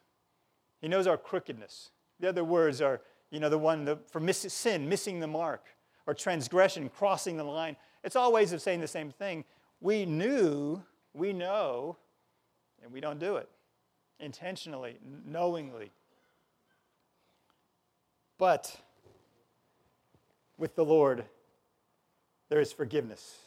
He 0.82 0.88
knows 0.88 1.06
our 1.06 1.16
crookedness. 1.16 1.90
The 2.20 2.28
other 2.28 2.44
words 2.44 2.82
are, 2.82 3.00
you 3.30 3.40
know, 3.40 3.48
the 3.48 3.56
one 3.56 3.86
the, 3.86 3.98
for 4.10 4.20
miss, 4.20 4.40
sin, 4.52 4.86
missing 4.86 5.18
the 5.18 5.26
mark, 5.26 5.64
or 6.06 6.12
transgression, 6.12 6.90
crossing 6.90 7.38
the 7.38 7.44
line. 7.44 7.76
It's 8.04 8.14
all 8.14 8.30
ways 8.30 8.52
of 8.52 8.60
saying 8.60 8.82
the 8.82 8.88
same 8.88 9.10
thing. 9.10 9.42
We 9.80 10.04
knew, 10.04 10.82
we 11.14 11.32
know, 11.32 11.96
and 12.82 12.92
we 12.92 13.00
don't 13.00 13.18
do 13.18 13.36
it 13.36 13.48
intentionally, 14.18 14.98
knowingly. 15.24 15.92
But 18.40 18.74
with 20.56 20.74
the 20.74 20.84
Lord, 20.84 21.26
there 22.48 22.58
is 22.58 22.72
forgiveness, 22.72 23.38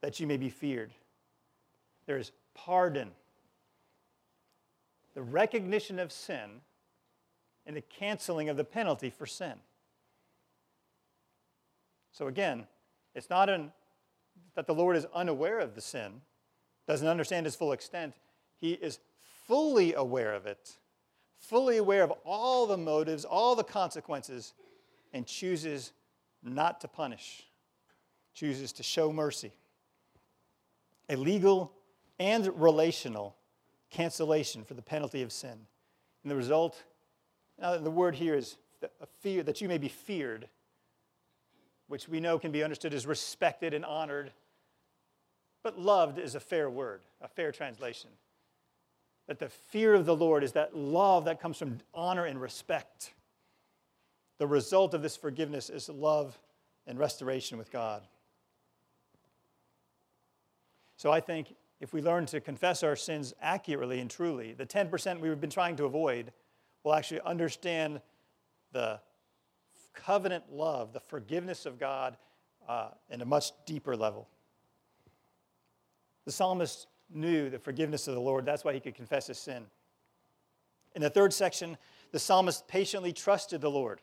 that 0.00 0.18
you 0.18 0.26
may 0.26 0.36
be 0.36 0.50
feared. 0.50 0.90
There 2.06 2.18
is 2.18 2.32
pardon 2.54 3.12
the 5.14 5.22
recognition 5.22 6.00
of 6.00 6.10
sin 6.10 6.62
and 7.64 7.76
the 7.76 7.80
canceling 7.80 8.48
of 8.48 8.56
the 8.56 8.64
penalty 8.64 9.08
for 9.08 9.24
sin. 9.24 9.54
So 12.10 12.26
again, 12.26 12.66
it's 13.14 13.30
not 13.30 13.48
an, 13.48 13.70
that 14.56 14.66
the 14.66 14.74
Lord 14.74 14.96
is 14.96 15.06
unaware 15.14 15.60
of 15.60 15.76
the 15.76 15.80
sin, 15.80 16.22
doesn't 16.88 17.06
understand 17.06 17.46
its 17.46 17.54
full 17.54 17.70
extent. 17.70 18.14
He 18.60 18.72
is 18.72 18.98
fully 19.46 19.94
aware 19.94 20.34
of 20.34 20.44
it, 20.44 20.72
fully 21.48 21.76
aware 21.76 22.02
of 22.02 22.12
all 22.24 22.66
the 22.66 22.76
motives, 22.76 23.24
all 23.24 23.54
the 23.54 23.64
consequences, 23.64 24.54
and 25.12 25.26
chooses 25.26 25.92
not 26.42 26.80
to 26.80 26.88
punish, 26.88 27.44
chooses 28.34 28.72
to 28.72 28.82
show 28.82 29.12
mercy. 29.12 29.52
A 31.08 31.16
legal 31.16 31.72
and 32.18 32.50
relational 32.60 33.36
cancellation 33.90 34.64
for 34.64 34.74
the 34.74 34.82
penalty 34.82 35.22
of 35.22 35.32
sin. 35.32 35.58
And 36.22 36.30
the 36.30 36.36
result, 36.36 36.82
now 37.60 37.76
the 37.76 37.90
word 37.90 38.14
here 38.14 38.34
is 38.34 38.56
a 38.82 39.06
fear, 39.20 39.42
that 39.42 39.60
you 39.60 39.68
may 39.68 39.78
be 39.78 39.88
feared, 39.88 40.48
which 41.88 42.08
we 42.08 42.20
know 42.20 42.38
can 42.38 42.52
be 42.52 42.64
understood 42.64 42.94
as 42.94 43.06
respected 43.06 43.74
and 43.74 43.84
honored. 43.84 44.32
But 45.62 45.78
loved 45.78 46.18
is 46.18 46.34
a 46.34 46.40
fair 46.40 46.68
word, 46.68 47.02
a 47.20 47.28
fair 47.28 47.52
translation. 47.52 48.10
That 49.26 49.38
the 49.38 49.48
fear 49.48 49.94
of 49.94 50.06
the 50.06 50.16
Lord 50.16 50.44
is 50.44 50.52
that 50.52 50.76
love 50.76 51.24
that 51.24 51.40
comes 51.40 51.56
from 51.56 51.78
honor 51.94 52.26
and 52.26 52.40
respect. 52.40 53.14
The 54.38 54.46
result 54.46 54.94
of 54.94 55.02
this 55.02 55.16
forgiveness 55.16 55.70
is 55.70 55.88
love 55.88 56.38
and 56.86 56.98
restoration 56.98 57.56
with 57.56 57.70
God. 57.70 58.02
So 60.96 61.10
I 61.10 61.20
think 61.20 61.54
if 61.80 61.92
we 61.92 62.02
learn 62.02 62.26
to 62.26 62.40
confess 62.40 62.82
our 62.82 62.96
sins 62.96 63.34
accurately 63.40 64.00
and 64.00 64.10
truly, 64.10 64.52
the 64.52 64.66
10% 64.66 65.20
we've 65.20 65.40
been 65.40 65.50
trying 65.50 65.76
to 65.76 65.84
avoid 65.84 66.32
will 66.82 66.94
actually 66.94 67.20
understand 67.22 68.00
the 68.72 69.00
covenant 69.94 70.44
love, 70.52 70.92
the 70.92 71.00
forgiveness 71.00 71.66
of 71.66 71.78
God 71.78 72.16
uh, 72.68 72.88
in 73.10 73.20
a 73.20 73.24
much 73.24 73.52
deeper 73.66 73.96
level. 73.96 74.28
The 76.24 76.32
psalmist 76.32 76.86
knew 77.12 77.50
the 77.50 77.58
forgiveness 77.58 78.08
of 78.08 78.14
the 78.14 78.20
Lord. 78.20 78.44
That's 78.44 78.64
why 78.64 78.72
he 78.72 78.80
could 78.80 78.94
confess 78.94 79.26
his 79.26 79.38
sin. 79.38 79.66
In 80.94 81.02
the 81.02 81.10
third 81.10 81.32
section, 81.32 81.76
the 82.12 82.18
psalmist 82.18 82.68
patiently 82.68 83.12
trusted 83.12 83.60
the 83.60 83.70
Lord. 83.70 84.00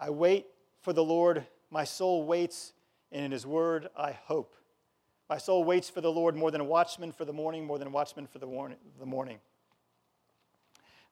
I 0.00 0.10
wait 0.10 0.46
for 0.80 0.92
the 0.92 1.04
Lord, 1.04 1.46
my 1.70 1.84
soul 1.84 2.24
waits, 2.24 2.72
and 3.12 3.24
in 3.24 3.30
his 3.30 3.46
word 3.46 3.88
I 3.96 4.12
hope. 4.12 4.56
My 5.28 5.38
soul 5.38 5.62
waits 5.62 5.88
for 5.88 6.00
the 6.00 6.10
Lord 6.10 6.34
more 6.34 6.50
than 6.50 6.60
a 6.60 6.64
watchman 6.64 7.12
for 7.12 7.24
the 7.24 7.32
morning, 7.32 7.64
more 7.64 7.78
than 7.78 7.86
a 7.86 7.90
watchman 7.90 8.26
for 8.26 8.38
the 8.38 8.46
morning. 9.06 9.38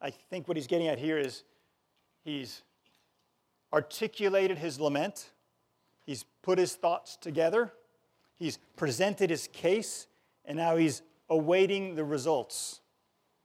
I 0.00 0.10
think 0.10 0.48
what 0.48 0.56
he's 0.56 0.66
getting 0.66 0.88
at 0.88 0.98
here 0.98 1.18
is 1.18 1.44
he's 2.24 2.62
articulated 3.72 4.58
his 4.58 4.80
lament, 4.80 5.30
he's 6.04 6.24
put 6.42 6.58
his 6.58 6.74
thoughts 6.74 7.16
together, 7.16 7.72
he's 8.38 8.58
presented 8.76 9.30
his 9.30 9.48
case, 9.52 10.06
and 10.48 10.56
now 10.56 10.76
he's 10.76 11.02
awaiting 11.28 11.94
the 11.94 12.02
results. 12.02 12.80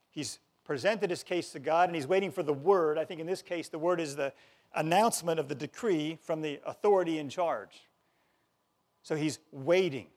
He's 0.10 0.40
presented 0.64 1.10
his 1.10 1.22
case 1.22 1.52
to 1.52 1.60
God 1.60 1.90
and 1.90 1.96
he's 1.96 2.08
waiting 2.08 2.32
for 2.32 2.42
the 2.42 2.54
word. 2.54 2.98
I 2.98 3.04
think 3.04 3.20
in 3.20 3.28
this 3.28 3.42
case, 3.42 3.68
the 3.68 3.78
word 3.78 4.00
is 4.00 4.16
the 4.16 4.32
announcement 4.74 5.40
of 5.40 5.50
the 5.50 5.56
decree 5.56 6.18
from 6.24 6.42
the 6.42 6.62
authority 6.66 7.20
in 7.20 7.28
charge. 7.28 7.84
So 9.04 9.16
he's 9.16 9.40
waiting. 9.52 10.08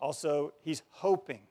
Also, 0.00 0.52
he's 0.62 0.82
hoping. 0.90 1.42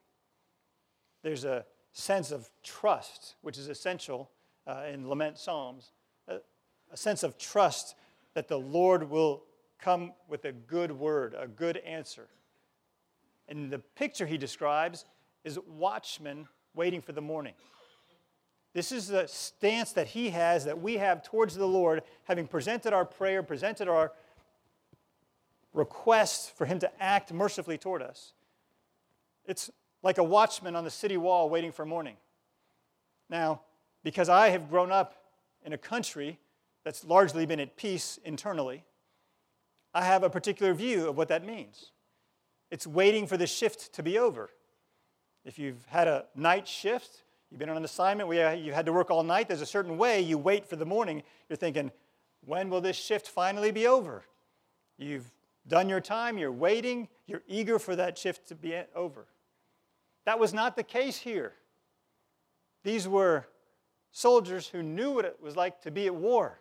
There's 1.23 1.45
a 1.45 1.65
sense 1.93 2.31
of 2.31 2.51
trust, 2.63 3.35
which 3.41 3.57
is 3.57 3.69
essential 3.69 4.29
uh, 4.67 4.83
in 4.91 5.07
lament 5.07 5.39
psalms, 5.39 5.93
a, 6.27 6.39
a 6.91 6.97
sense 6.97 7.23
of 7.23 7.37
trust 7.37 7.95
that 8.33 8.49
the 8.49 8.59
Lord 8.59 9.09
will 9.09 9.43
come 9.79 10.11
with 10.27 10.43
a 10.43 10.51
good 10.51 10.91
word, 10.91 11.33
a 11.39 11.47
good 11.47 11.77
answer. 11.77 12.27
And 13.47 13.71
the 13.71 13.79
picture 13.79 14.25
he 14.25 14.37
describes 14.37 15.05
is 15.43 15.59
watchmen 15.67 16.47
waiting 16.73 17.01
for 17.01 17.11
the 17.11 17.21
morning. 17.21 17.53
This 18.73 18.91
is 18.91 19.07
the 19.07 19.27
stance 19.27 19.93
that 19.93 20.07
he 20.07 20.31
has, 20.31 20.65
that 20.65 20.81
we 20.81 20.97
have 20.97 21.23
towards 21.23 21.55
the 21.55 21.65
Lord, 21.65 22.01
having 22.25 22.45
presented 22.47 22.91
our 22.91 23.05
prayer, 23.05 23.41
presented 23.41 23.87
our 23.87 24.11
request 25.73 26.55
for 26.57 26.65
him 26.65 26.79
to 26.79 27.01
act 27.01 27.31
mercifully 27.31 27.77
toward 27.77 28.01
us. 28.01 28.33
It's 29.45 29.69
like 30.03 30.17
a 30.17 30.23
watchman 30.23 30.75
on 30.75 30.83
the 30.83 30.91
city 30.91 31.17
wall 31.17 31.49
waiting 31.49 31.71
for 31.71 31.85
morning. 31.85 32.17
Now, 33.29 33.61
because 34.03 34.29
I 34.29 34.49
have 34.49 34.69
grown 34.69 34.91
up 34.91 35.15
in 35.63 35.73
a 35.73 35.77
country 35.77 36.39
that's 36.83 37.03
largely 37.05 37.45
been 37.45 37.59
at 37.59 37.77
peace 37.77 38.19
internally, 38.23 38.83
I 39.93 40.03
have 40.03 40.23
a 40.23 40.29
particular 40.29 40.73
view 40.73 41.07
of 41.07 41.17
what 41.17 41.29
that 41.29 41.45
means. 41.45 41.91
It's 42.71 42.87
waiting 42.87 43.27
for 43.27 43.37
the 43.37 43.47
shift 43.47 43.93
to 43.93 44.03
be 44.03 44.17
over. 44.17 44.49
If 45.43 45.59
you've 45.59 45.85
had 45.85 46.07
a 46.07 46.25
night 46.35 46.67
shift, 46.67 47.23
you've 47.49 47.59
been 47.59 47.69
on 47.69 47.77
an 47.77 47.85
assignment 47.85 48.27
where 48.27 48.55
you 48.55 48.73
had 48.73 48.85
to 48.87 48.93
work 48.93 49.11
all 49.11 49.23
night, 49.23 49.47
there's 49.47 49.61
a 49.61 49.65
certain 49.65 49.97
way 49.97 50.21
you 50.21 50.37
wait 50.37 50.67
for 50.67 50.75
the 50.75 50.85
morning. 50.85 51.23
You're 51.49 51.57
thinking, 51.57 51.91
when 52.45 52.69
will 52.69 52.81
this 52.81 52.97
shift 52.97 53.27
finally 53.27 53.71
be 53.71 53.87
over? 53.87 54.23
You've 54.97 55.29
done 55.67 55.89
your 55.89 56.01
time, 56.01 56.37
you're 56.37 56.51
waiting, 56.51 57.07
you're 57.27 57.43
eager 57.47 57.79
for 57.79 57.95
that 57.95 58.17
shift 58.17 58.47
to 58.49 58.55
be 58.55 58.75
over. 58.95 59.27
That 60.25 60.39
was 60.39 60.53
not 60.53 60.75
the 60.75 60.83
case 60.83 61.17
here. 61.17 61.53
These 62.83 63.07
were 63.07 63.45
soldiers 64.11 64.67
who 64.67 64.81
knew 64.81 65.11
what 65.11 65.25
it 65.25 65.37
was 65.41 65.55
like 65.55 65.81
to 65.81 65.91
be 65.91 66.07
at 66.07 66.15
war. 66.15 66.59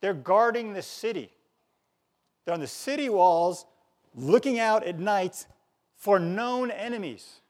They're 0.00 0.14
guarding 0.14 0.72
the 0.72 0.82
city. 0.82 1.30
They're 2.44 2.54
on 2.54 2.60
the 2.60 2.66
city 2.66 3.08
walls, 3.08 3.66
looking 4.14 4.58
out 4.58 4.84
at 4.84 4.98
night 4.98 5.46
for 5.96 6.18
known 6.18 6.70
enemies. 6.70 7.40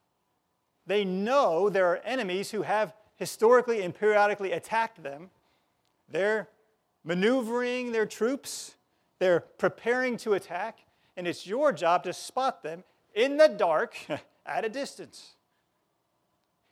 They 0.87 1.05
know 1.05 1.69
there 1.69 1.87
are 1.87 1.99
enemies 1.99 2.51
who 2.51 2.63
have 2.63 2.95
historically 3.17 3.83
and 3.83 3.95
periodically 3.95 4.53
attacked 4.53 5.03
them. 5.03 5.31
They're 6.09 6.49
maneuvering 7.05 7.93
their 7.93 8.07
troops, 8.07 8.77
they're 9.19 9.41
preparing 9.41 10.17
to 10.19 10.35
attack, 10.35 10.81
and 11.17 11.27
it's 11.27 11.47
your 11.47 11.73
job 11.73 12.05
to 12.05 12.13
spot 12.13 12.63
them 12.63 12.85
in 13.15 13.37
the 13.37 13.49
dark 13.49 13.97
at 14.47 14.65
a 14.65 14.69
distance. 14.69 15.35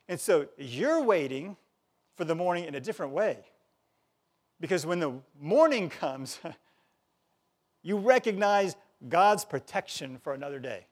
And 0.07 0.19
so 0.19 0.47
you're 0.57 1.01
waiting 1.01 1.55
for 2.15 2.25
the 2.25 2.35
morning 2.35 2.65
in 2.65 2.75
a 2.75 2.79
different 2.79 3.13
way. 3.13 3.39
Because 4.59 4.85
when 4.85 4.99
the 4.99 5.13
morning 5.39 5.89
comes, 5.89 6.39
you 7.83 7.97
recognize 7.97 8.75
God's 9.09 9.45
protection 9.45 10.17
for 10.17 10.33
another 10.33 10.59
day. 10.59 10.85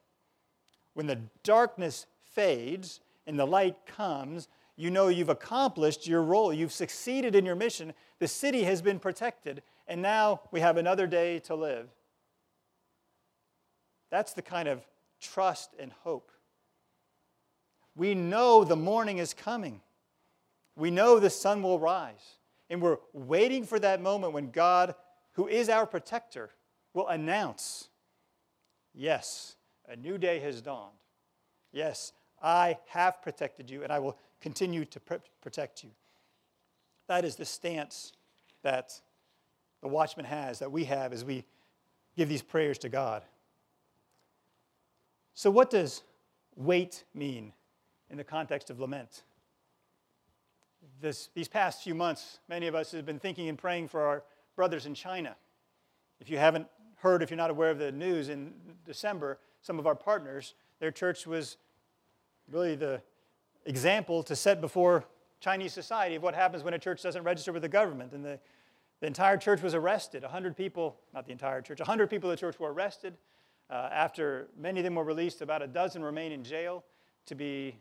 When 0.93 1.07
the 1.07 1.19
darkness 1.43 2.05
fades 2.21 3.01
and 3.27 3.39
the 3.39 3.45
light 3.45 3.85
comes, 3.85 4.47
you 4.75 4.89
know 4.89 5.07
you've 5.07 5.29
accomplished 5.29 6.07
your 6.07 6.23
role. 6.23 6.53
You've 6.53 6.71
succeeded 6.71 7.35
in 7.35 7.45
your 7.45 7.55
mission. 7.55 7.93
The 8.19 8.27
city 8.27 8.63
has 8.63 8.81
been 8.81 8.99
protected, 8.99 9.61
and 9.87 10.01
now 10.01 10.41
we 10.51 10.59
have 10.61 10.77
another 10.77 11.07
day 11.07 11.39
to 11.39 11.55
live. 11.55 11.89
That's 14.09 14.33
the 14.33 14.41
kind 14.41 14.67
of 14.67 14.85
trust 15.19 15.75
and 15.79 15.91
hope 16.03 16.31
we 17.99 18.15
know 18.15 18.63
the 18.63 18.77
morning 18.77 19.17
is 19.17 19.33
coming. 19.33 19.81
We 20.77 20.89
know 20.89 21.19
the 21.19 21.29
sun 21.29 21.61
will 21.61 21.79
rise. 21.79 22.37
And 22.69 22.81
we're 22.81 22.99
waiting 23.11 23.65
for 23.65 23.77
that 23.79 24.01
moment 24.01 24.31
when 24.31 24.51
God, 24.51 24.95
who 25.33 25.49
is 25.49 25.67
our 25.67 25.85
protector, 25.85 26.51
will 26.93 27.09
announce 27.09 27.89
yes, 28.99 29.55
a 29.87 29.95
new 29.95 30.17
day 30.17 30.39
has 30.39 30.61
dawned. 30.61 30.95
Yes, 31.71 32.13
I 32.41 32.77
have 32.87 33.21
protected 33.21 33.69
you 33.69 33.83
and 33.83 33.91
I 33.91 33.99
will 33.99 34.17
continue 34.41 34.85
to 34.85 34.99
pr- 34.99 35.15
protect 35.41 35.83
you. 35.83 35.91
That 37.07 37.25
is 37.25 37.35
the 37.35 37.45
stance 37.45 38.13
that 38.63 38.99
the 39.81 39.87
watchman 39.87 40.25
has, 40.25 40.59
that 40.59 40.71
we 40.71 40.85
have 40.85 41.13
as 41.13 41.23
we 41.23 41.45
give 42.17 42.29
these 42.29 42.41
prayers 42.41 42.77
to 42.79 42.89
God. 42.89 43.23
So, 45.33 45.49
what 45.49 45.69
does 45.69 46.03
wait 46.55 47.05
mean? 47.13 47.53
in 48.09 48.17
the 48.17 48.23
context 48.23 48.69
of 48.69 48.79
lament. 48.79 49.23
This, 51.01 51.29
these 51.33 51.47
past 51.47 51.83
few 51.83 51.95
months, 51.95 52.39
many 52.47 52.67
of 52.67 52.75
us 52.75 52.91
have 52.91 53.05
been 53.05 53.19
thinking 53.19 53.47
and 53.49 53.57
praying 53.57 53.87
for 53.87 54.01
our 54.01 54.23
brothers 54.55 54.85
in 54.85 54.93
China. 54.93 55.35
If 56.19 56.29
you 56.29 56.37
haven't 56.37 56.67
heard, 56.99 57.23
if 57.23 57.29
you're 57.29 57.37
not 57.37 57.49
aware 57.49 57.71
of 57.71 57.79
the 57.79 57.91
news, 57.91 58.29
in 58.29 58.53
December, 58.85 59.39
some 59.61 59.79
of 59.79 59.87
our 59.87 59.95
partners, 59.95 60.53
their 60.79 60.91
church 60.91 61.25
was 61.25 61.57
really 62.51 62.75
the 62.75 63.01
example 63.65 64.23
to 64.23 64.35
set 64.35 64.61
before 64.61 65.03
Chinese 65.39 65.73
society 65.73 66.15
of 66.15 66.23
what 66.23 66.35
happens 66.35 66.63
when 66.63 66.73
a 66.73 66.79
church 66.79 67.01
doesn't 67.01 67.23
register 67.23 67.51
with 67.53 67.61
the 67.61 67.69
government. 67.69 68.11
And 68.13 68.23
the, 68.23 68.39
the 68.99 69.07
entire 69.07 69.37
church 69.37 69.61
was 69.61 69.73
arrested. 69.73 70.23
100 70.23 70.55
people, 70.55 70.97
not 71.13 71.25
the 71.25 71.31
entire 71.31 71.61
church, 71.61 71.79
100 71.79 72.09
people 72.09 72.29
in 72.29 72.35
the 72.35 72.39
church 72.39 72.59
were 72.59 72.73
arrested. 72.73 73.17
Uh, 73.69 73.87
after 73.91 74.47
many 74.57 74.79
of 74.79 74.83
them 74.83 74.95
were 74.95 75.03
released, 75.03 75.41
about 75.41 75.61
a 75.61 75.67
dozen 75.67 76.03
remain 76.03 76.31
in 76.31 76.43
jail 76.43 76.83
to 77.27 77.35
be 77.35 77.75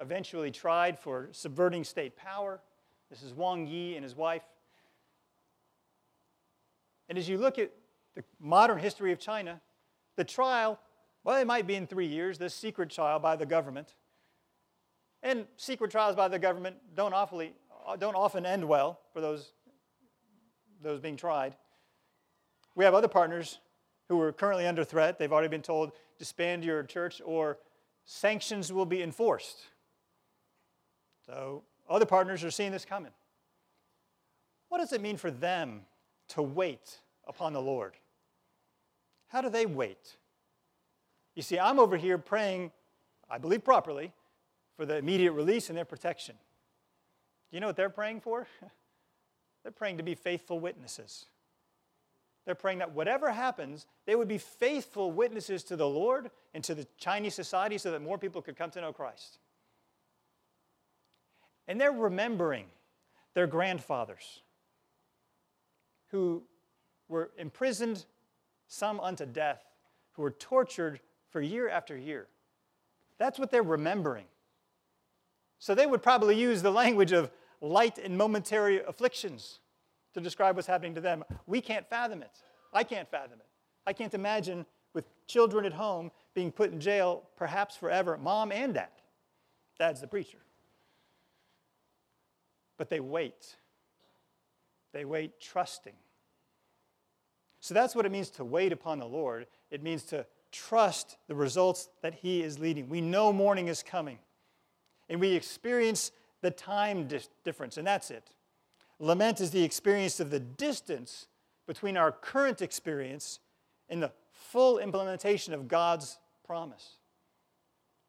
eventually 0.00 0.50
tried 0.50 0.98
for 0.98 1.28
subverting 1.32 1.84
state 1.84 2.16
power. 2.16 2.60
This 3.10 3.22
is 3.22 3.32
Wang 3.32 3.66
Yi 3.66 3.94
and 3.94 4.02
his 4.02 4.16
wife. 4.16 4.42
And 7.08 7.16
as 7.16 7.28
you 7.28 7.38
look 7.38 7.58
at 7.58 7.70
the 8.14 8.24
modern 8.40 8.78
history 8.78 9.12
of 9.12 9.18
China, 9.18 9.60
the 10.16 10.24
trial, 10.24 10.78
well, 11.24 11.40
it 11.40 11.46
might 11.46 11.66
be 11.66 11.74
in 11.74 11.86
three 11.86 12.06
years, 12.06 12.38
this 12.38 12.54
secret 12.54 12.90
trial 12.90 13.18
by 13.18 13.36
the 13.36 13.46
government. 13.46 13.94
And 15.22 15.46
secret 15.56 15.90
trials 15.90 16.14
by 16.14 16.28
the 16.28 16.38
government 16.38 16.76
don't, 16.94 17.14
awfully, 17.14 17.54
don't 17.98 18.14
often 18.14 18.44
end 18.44 18.66
well 18.66 19.00
for 19.12 19.20
those, 19.20 19.52
those 20.82 21.00
being 21.00 21.16
tried. 21.16 21.56
We 22.74 22.84
have 22.84 22.94
other 22.94 23.08
partners 23.08 23.58
who 24.08 24.20
are 24.20 24.32
currently 24.32 24.66
under 24.66 24.84
threat. 24.84 25.18
They've 25.18 25.32
already 25.32 25.48
been 25.48 25.62
told, 25.62 25.92
disband 26.18 26.64
your 26.64 26.82
church 26.82 27.22
or 27.24 27.58
sanctions 28.04 28.72
will 28.72 28.86
be 28.86 29.02
enforced. 29.02 29.62
So 31.26 31.62
other 31.88 32.06
partners 32.06 32.44
are 32.44 32.50
seeing 32.50 32.70
this 32.70 32.84
coming. 32.84 33.12
What 34.68 34.78
does 34.78 34.92
it 34.92 35.00
mean 35.00 35.16
for 35.16 35.30
them 35.30 35.82
to 36.28 36.42
wait 36.42 37.00
upon 37.26 37.52
the 37.52 37.62
Lord? 37.62 37.94
How 39.28 39.40
do 39.40 39.48
they 39.48 39.66
wait? 39.66 40.16
You 41.34 41.42
see, 41.42 41.58
I'm 41.58 41.78
over 41.78 41.96
here 41.96 42.18
praying, 42.18 42.70
I 43.28 43.38
believe 43.38 43.64
properly, 43.64 44.12
for 44.76 44.86
the 44.86 44.96
immediate 44.96 45.32
release 45.32 45.68
and 45.68 45.76
their 45.76 45.84
protection. 45.84 46.36
Do 47.50 47.56
you 47.56 47.60
know 47.60 47.66
what 47.66 47.76
they're 47.76 47.90
praying 47.90 48.20
for? 48.20 48.46
they're 49.62 49.72
praying 49.72 49.98
to 49.98 50.02
be 50.02 50.14
faithful 50.14 50.60
witnesses. 50.60 51.26
They're 52.44 52.54
praying 52.54 52.78
that 52.78 52.92
whatever 52.92 53.32
happens, 53.32 53.86
they 54.06 54.14
would 54.14 54.28
be 54.28 54.38
faithful 54.38 55.10
witnesses 55.10 55.64
to 55.64 55.76
the 55.76 55.88
Lord 55.88 56.30
and 56.52 56.62
to 56.64 56.74
the 56.74 56.86
Chinese 56.98 57.34
society 57.34 57.78
so 57.78 57.90
that 57.90 58.02
more 58.02 58.18
people 58.18 58.42
could 58.42 58.56
come 58.56 58.70
to 58.72 58.80
know 58.80 58.92
Christ. 58.92 59.38
And 61.66 61.80
they're 61.80 61.92
remembering 61.92 62.66
their 63.32 63.46
grandfathers 63.46 64.42
who 66.10 66.42
were 67.08 67.30
imprisoned, 67.38 68.04
some 68.74 69.00
unto 69.00 69.24
death, 69.24 69.62
who 70.12 70.22
were 70.22 70.30
tortured 70.30 71.00
for 71.30 71.40
year 71.40 71.68
after 71.68 71.96
year. 71.96 72.26
That's 73.18 73.38
what 73.38 73.50
they're 73.50 73.62
remembering. 73.62 74.26
So 75.58 75.74
they 75.74 75.86
would 75.86 76.02
probably 76.02 76.38
use 76.38 76.62
the 76.62 76.70
language 76.70 77.12
of 77.12 77.30
light 77.60 77.98
and 77.98 78.18
momentary 78.18 78.82
afflictions 78.82 79.60
to 80.12 80.20
describe 80.20 80.56
what's 80.56 80.68
happening 80.68 80.94
to 80.94 81.00
them. 81.00 81.24
We 81.46 81.60
can't 81.60 81.88
fathom 81.88 82.22
it. 82.22 82.42
I 82.72 82.84
can't 82.84 83.10
fathom 83.10 83.40
it. 83.40 83.46
I 83.86 83.92
can't 83.92 84.14
imagine 84.14 84.66
with 84.92 85.04
children 85.26 85.64
at 85.64 85.72
home 85.72 86.10
being 86.34 86.50
put 86.50 86.72
in 86.72 86.80
jail, 86.80 87.24
perhaps 87.36 87.76
forever, 87.76 88.18
mom 88.18 88.52
and 88.52 88.74
dad. 88.74 88.88
Dad's 89.78 90.00
the 90.00 90.06
preacher. 90.06 90.38
But 92.76 92.90
they 92.90 93.00
wait. 93.00 93.56
They 94.92 95.04
wait 95.04 95.40
trusting. 95.40 95.94
So 97.64 97.72
that's 97.72 97.94
what 97.94 98.04
it 98.04 98.12
means 98.12 98.28
to 98.32 98.44
wait 98.44 98.72
upon 98.72 98.98
the 98.98 99.06
Lord. 99.06 99.46
It 99.70 99.82
means 99.82 100.02
to 100.04 100.26
trust 100.52 101.16
the 101.28 101.34
results 101.34 101.88
that 102.02 102.12
He 102.12 102.42
is 102.42 102.58
leading. 102.58 102.90
We 102.90 103.00
know 103.00 103.32
morning 103.32 103.68
is 103.68 103.82
coming, 103.82 104.18
and 105.08 105.18
we 105.18 105.30
experience 105.30 106.12
the 106.42 106.50
time 106.50 107.08
difference, 107.42 107.78
and 107.78 107.86
that's 107.86 108.10
it. 108.10 108.32
Lament 108.98 109.40
is 109.40 109.50
the 109.50 109.64
experience 109.64 110.20
of 110.20 110.28
the 110.28 110.40
distance 110.40 111.26
between 111.66 111.96
our 111.96 112.12
current 112.12 112.60
experience 112.60 113.40
and 113.88 114.02
the 114.02 114.12
full 114.30 114.78
implementation 114.78 115.54
of 115.54 115.66
God's 115.66 116.18
promise. 116.46 116.98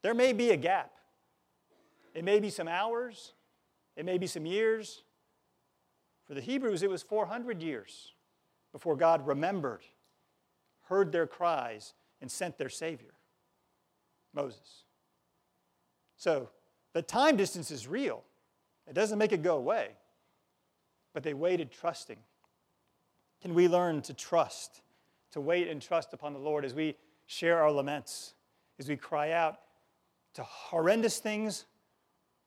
There 0.02 0.12
may 0.12 0.34
be 0.34 0.50
a 0.50 0.58
gap. 0.58 0.92
It 2.12 2.24
may 2.24 2.40
be 2.40 2.50
some 2.50 2.68
hours, 2.68 3.32
it 3.96 4.04
may 4.04 4.18
be 4.18 4.26
some 4.26 4.44
years. 4.44 5.02
For 6.26 6.34
the 6.34 6.42
Hebrews, 6.42 6.82
it 6.82 6.90
was 6.90 7.02
400 7.02 7.62
years 7.62 8.12
before 8.76 8.96
God 8.96 9.26
remembered, 9.26 9.82
heard 10.88 11.12
their 11.12 11.26
cries, 11.26 11.94
and 12.20 12.30
sent 12.30 12.58
their 12.58 12.68
Savior, 12.68 13.14
Moses. 14.34 14.84
So 16.16 16.50
the 16.92 17.02
time 17.02 17.36
distance 17.36 17.70
is 17.70 17.86
real, 17.86 18.22
it 18.86 18.94
doesn't 18.94 19.18
make 19.18 19.32
it 19.32 19.42
go 19.42 19.56
away 19.56 19.90
but 21.16 21.22
they 21.22 21.32
waited 21.32 21.72
trusting. 21.72 22.18
Can 23.40 23.54
we 23.54 23.68
learn 23.68 24.02
to 24.02 24.12
trust, 24.12 24.82
to 25.30 25.40
wait 25.40 25.66
and 25.66 25.80
trust 25.80 26.12
upon 26.12 26.34
the 26.34 26.38
Lord 26.38 26.62
as 26.62 26.74
we 26.74 26.94
share 27.24 27.62
our 27.62 27.72
laments, 27.72 28.34
as 28.78 28.86
we 28.86 28.98
cry 28.98 29.32
out 29.32 29.56
to 30.34 30.42
horrendous 30.42 31.18
things 31.18 31.64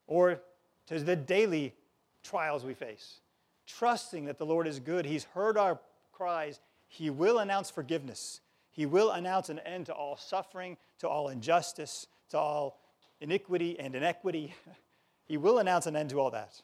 or 0.06 0.40
to 0.86 1.00
the 1.00 1.16
daily 1.16 1.74
trials 2.22 2.64
we 2.64 2.76
face? 2.76 3.22
Trusting 3.66 4.26
that 4.26 4.38
the 4.38 4.46
Lord 4.46 4.68
is 4.68 4.80
good. 4.80 5.04
He's 5.04 5.24
heard 5.24 5.58
our 5.58 5.80
cries. 6.20 6.60
He 6.88 7.10
will 7.10 7.40
announce 7.40 7.70
forgiveness. 7.70 8.42
He 8.72 8.86
will 8.86 9.12
announce 9.12 9.50
an 9.50 9.60
end 9.60 9.86
to 9.86 9.94
all 9.94 10.18
suffering, 10.18 10.78
to 11.00 11.08
all 11.08 11.30
injustice, 11.30 12.08
to 12.30 12.38
all 12.38 12.82
iniquity 13.22 13.80
and 13.80 13.96
inequity. 13.96 14.54
He 15.26 15.38
will 15.38 15.60
announce 15.60 15.86
an 15.86 15.96
end 15.96 16.10
to 16.10 16.20
all 16.20 16.32
that. 16.32 16.60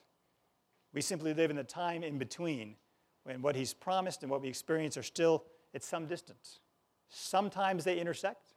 We 0.92 1.02
simply 1.02 1.36
live 1.36 1.52
in 1.52 1.56
the 1.56 1.64
time 1.64 2.02
in 2.02 2.18
between 2.18 2.78
when 3.24 3.44
what 3.44 3.56
He's 3.56 3.76
promised 3.76 4.24
and 4.24 4.32
what 4.32 4.42
we 4.42 4.48
experience 4.48 4.98
are 4.98 5.04
still 5.04 5.44
at 5.76 5.84
some 5.84 6.08
distance. 6.08 6.62
Sometimes 7.08 7.84
they 7.84 8.00
intersect, 8.00 8.56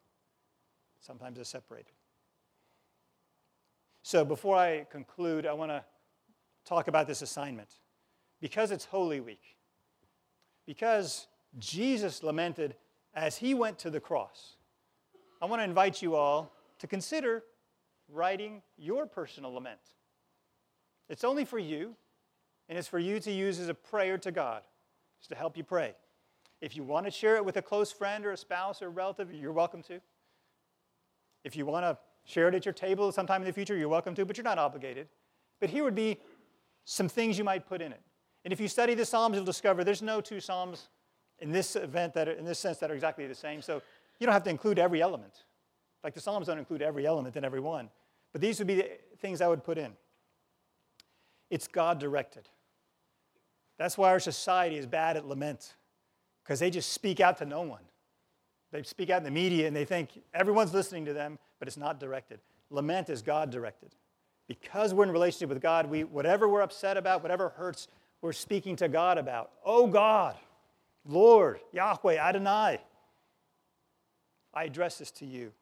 sometimes 0.98 1.36
they're 1.36 1.44
separated. 1.44 1.92
So 4.02 4.24
before 4.24 4.56
I 4.56 4.86
conclude, 4.90 5.44
I 5.44 5.52
want 5.52 5.72
to 5.72 5.84
talk 6.64 6.88
about 6.88 7.06
this 7.06 7.20
assignment. 7.20 7.68
Because 8.40 8.70
it's 8.70 8.86
Holy 8.86 9.20
Week, 9.20 9.57
because 10.68 11.28
Jesus 11.58 12.22
lamented 12.22 12.74
as 13.14 13.38
he 13.38 13.54
went 13.54 13.78
to 13.78 13.88
the 13.88 14.00
cross, 14.00 14.56
I 15.40 15.46
want 15.46 15.60
to 15.60 15.64
invite 15.64 16.02
you 16.02 16.14
all 16.14 16.52
to 16.80 16.86
consider 16.86 17.42
writing 18.12 18.60
your 18.76 19.06
personal 19.06 19.54
lament. 19.54 19.80
It's 21.08 21.24
only 21.24 21.46
for 21.46 21.58
you, 21.58 21.96
and 22.68 22.76
it's 22.76 22.86
for 22.86 22.98
you 22.98 23.18
to 23.18 23.32
use 23.32 23.58
as 23.58 23.70
a 23.70 23.74
prayer 23.74 24.18
to 24.18 24.30
God, 24.30 24.60
just 25.18 25.30
to 25.30 25.36
help 25.36 25.56
you 25.56 25.64
pray. 25.64 25.94
If 26.60 26.76
you 26.76 26.84
want 26.84 27.06
to 27.06 27.10
share 27.10 27.36
it 27.36 27.44
with 27.46 27.56
a 27.56 27.62
close 27.62 27.90
friend 27.90 28.26
or 28.26 28.32
a 28.32 28.36
spouse 28.36 28.82
or 28.82 28.88
a 28.88 28.90
relative, 28.90 29.32
you're 29.32 29.52
welcome 29.52 29.82
to. 29.84 30.02
If 31.44 31.56
you 31.56 31.64
want 31.64 31.86
to 31.86 31.96
share 32.30 32.46
it 32.48 32.54
at 32.54 32.66
your 32.66 32.74
table 32.74 33.10
sometime 33.10 33.40
in 33.40 33.46
the 33.46 33.54
future, 33.54 33.74
you're 33.74 33.88
welcome 33.88 34.14
to, 34.16 34.26
but 34.26 34.36
you're 34.36 34.44
not 34.44 34.58
obligated. 34.58 35.08
But 35.60 35.70
here 35.70 35.82
would 35.82 35.94
be 35.94 36.18
some 36.84 37.08
things 37.08 37.38
you 37.38 37.44
might 37.44 37.66
put 37.66 37.80
in 37.80 37.90
it. 37.90 38.02
And 38.48 38.52
if 38.54 38.62
you 38.62 38.68
study 38.68 38.94
the 38.94 39.04
Psalms, 39.04 39.36
you'll 39.36 39.44
discover 39.44 39.84
there's 39.84 40.00
no 40.00 40.22
two 40.22 40.40
Psalms 40.40 40.88
in 41.38 41.52
this 41.52 41.76
event 41.76 42.14
that 42.14 42.28
are, 42.28 42.32
in 42.32 42.46
this 42.46 42.58
sense 42.58 42.78
that 42.78 42.90
are 42.90 42.94
exactly 42.94 43.26
the 43.26 43.34
same. 43.34 43.60
So 43.60 43.82
you 44.18 44.26
don't 44.26 44.32
have 44.32 44.44
to 44.44 44.48
include 44.48 44.78
every 44.78 45.02
element. 45.02 45.44
Like 46.02 46.14
the 46.14 46.22
Psalms 46.22 46.46
don't 46.46 46.58
include 46.58 46.80
every 46.80 47.06
element 47.06 47.36
in 47.36 47.44
every 47.44 47.60
one. 47.60 47.90
But 48.32 48.40
these 48.40 48.58
would 48.58 48.66
be 48.66 48.76
the 48.76 48.88
things 49.18 49.42
I 49.42 49.48
would 49.48 49.62
put 49.62 49.76
in. 49.76 49.92
It's 51.50 51.68
God 51.68 51.98
directed. 51.98 52.48
That's 53.76 53.98
why 53.98 54.08
our 54.08 54.18
society 54.18 54.76
is 54.76 54.86
bad 54.86 55.18
at 55.18 55.28
lament, 55.28 55.74
because 56.42 56.58
they 56.58 56.70
just 56.70 56.94
speak 56.94 57.20
out 57.20 57.36
to 57.40 57.44
no 57.44 57.60
one. 57.60 57.82
They 58.72 58.82
speak 58.82 59.10
out 59.10 59.18
in 59.18 59.24
the 59.24 59.30
media 59.30 59.66
and 59.66 59.76
they 59.76 59.84
think 59.84 60.22
everyone's 60.32 60.72
listening 60.72 61.04
to 61.04 61.12
them, 61.12 61.38
but 61.58 61.68
it's 61.68 61.76
not 61.76 62.00
directed. 62.00 62.40
Lament 62.70 63.10
is 63.10 63.20
God 63.20 63.50
directed. 63.50 63.94
Because 64.46 64.94
we're 64.94 65.04
in 65.04 65.10
relationship 65.10 65.50
with 65.50 65.60
God, 65.60 65.90
we, 65.90 66.04
whatever 66.04 66.48
we're 66.48 66.62
upset 66.62 66.96
about, 66.96 67.20
whatever 67.20 67.50
hurts, 67.50 67.88
we're 68.20 68.32
speaking 68.32 68.76
to 68.76 68.88
God 68.88 69.18
about. 69.18 69.50
Oh 69.64 69.86
God, 69.86 70.36
Lord, 71.04 71.60
Yahweh, 71.72 72.16
Adonai, 72.16 72.80
I 74.54 74.64
address 74.64 74.98
this 74.98 75.10
to 75.12 75.26
you. 75.26 75.52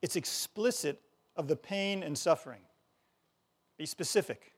It's 0.00 0.16
explicit 0.16 1.00
of 1.36 1.46
the 1.46 1.56
pain 1.56 2.02
and 2.02 2.16
suffering. 2.18 2.60
Be 3.78 3.86
specific. 3.86 4.52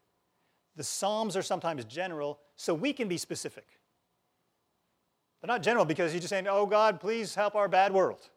The 0.76 0.84
Psalms 0.84 1.36
are 1.36 1.42
sometimes 1.42 1.84
general, 1.84 2.40
so 2.56 2.74
we 2.74 2.92
can 2.92 3.06
be 3.06 3.18
specific. 3.18 3.66
They're 5.40 5.48
not 5.48 5.62
general 5.62 5.84
because 5.84 6.12
he's 6.12 6.22
just 6.22 6.30
saying, 6.30 6.46
oh 6.48 6.66
God, 6.66 7.00
please 7.00 7.34
help 7.34 7.54
our 7.54 7.68
bad 7.68 7.92
world. 7.92 8.30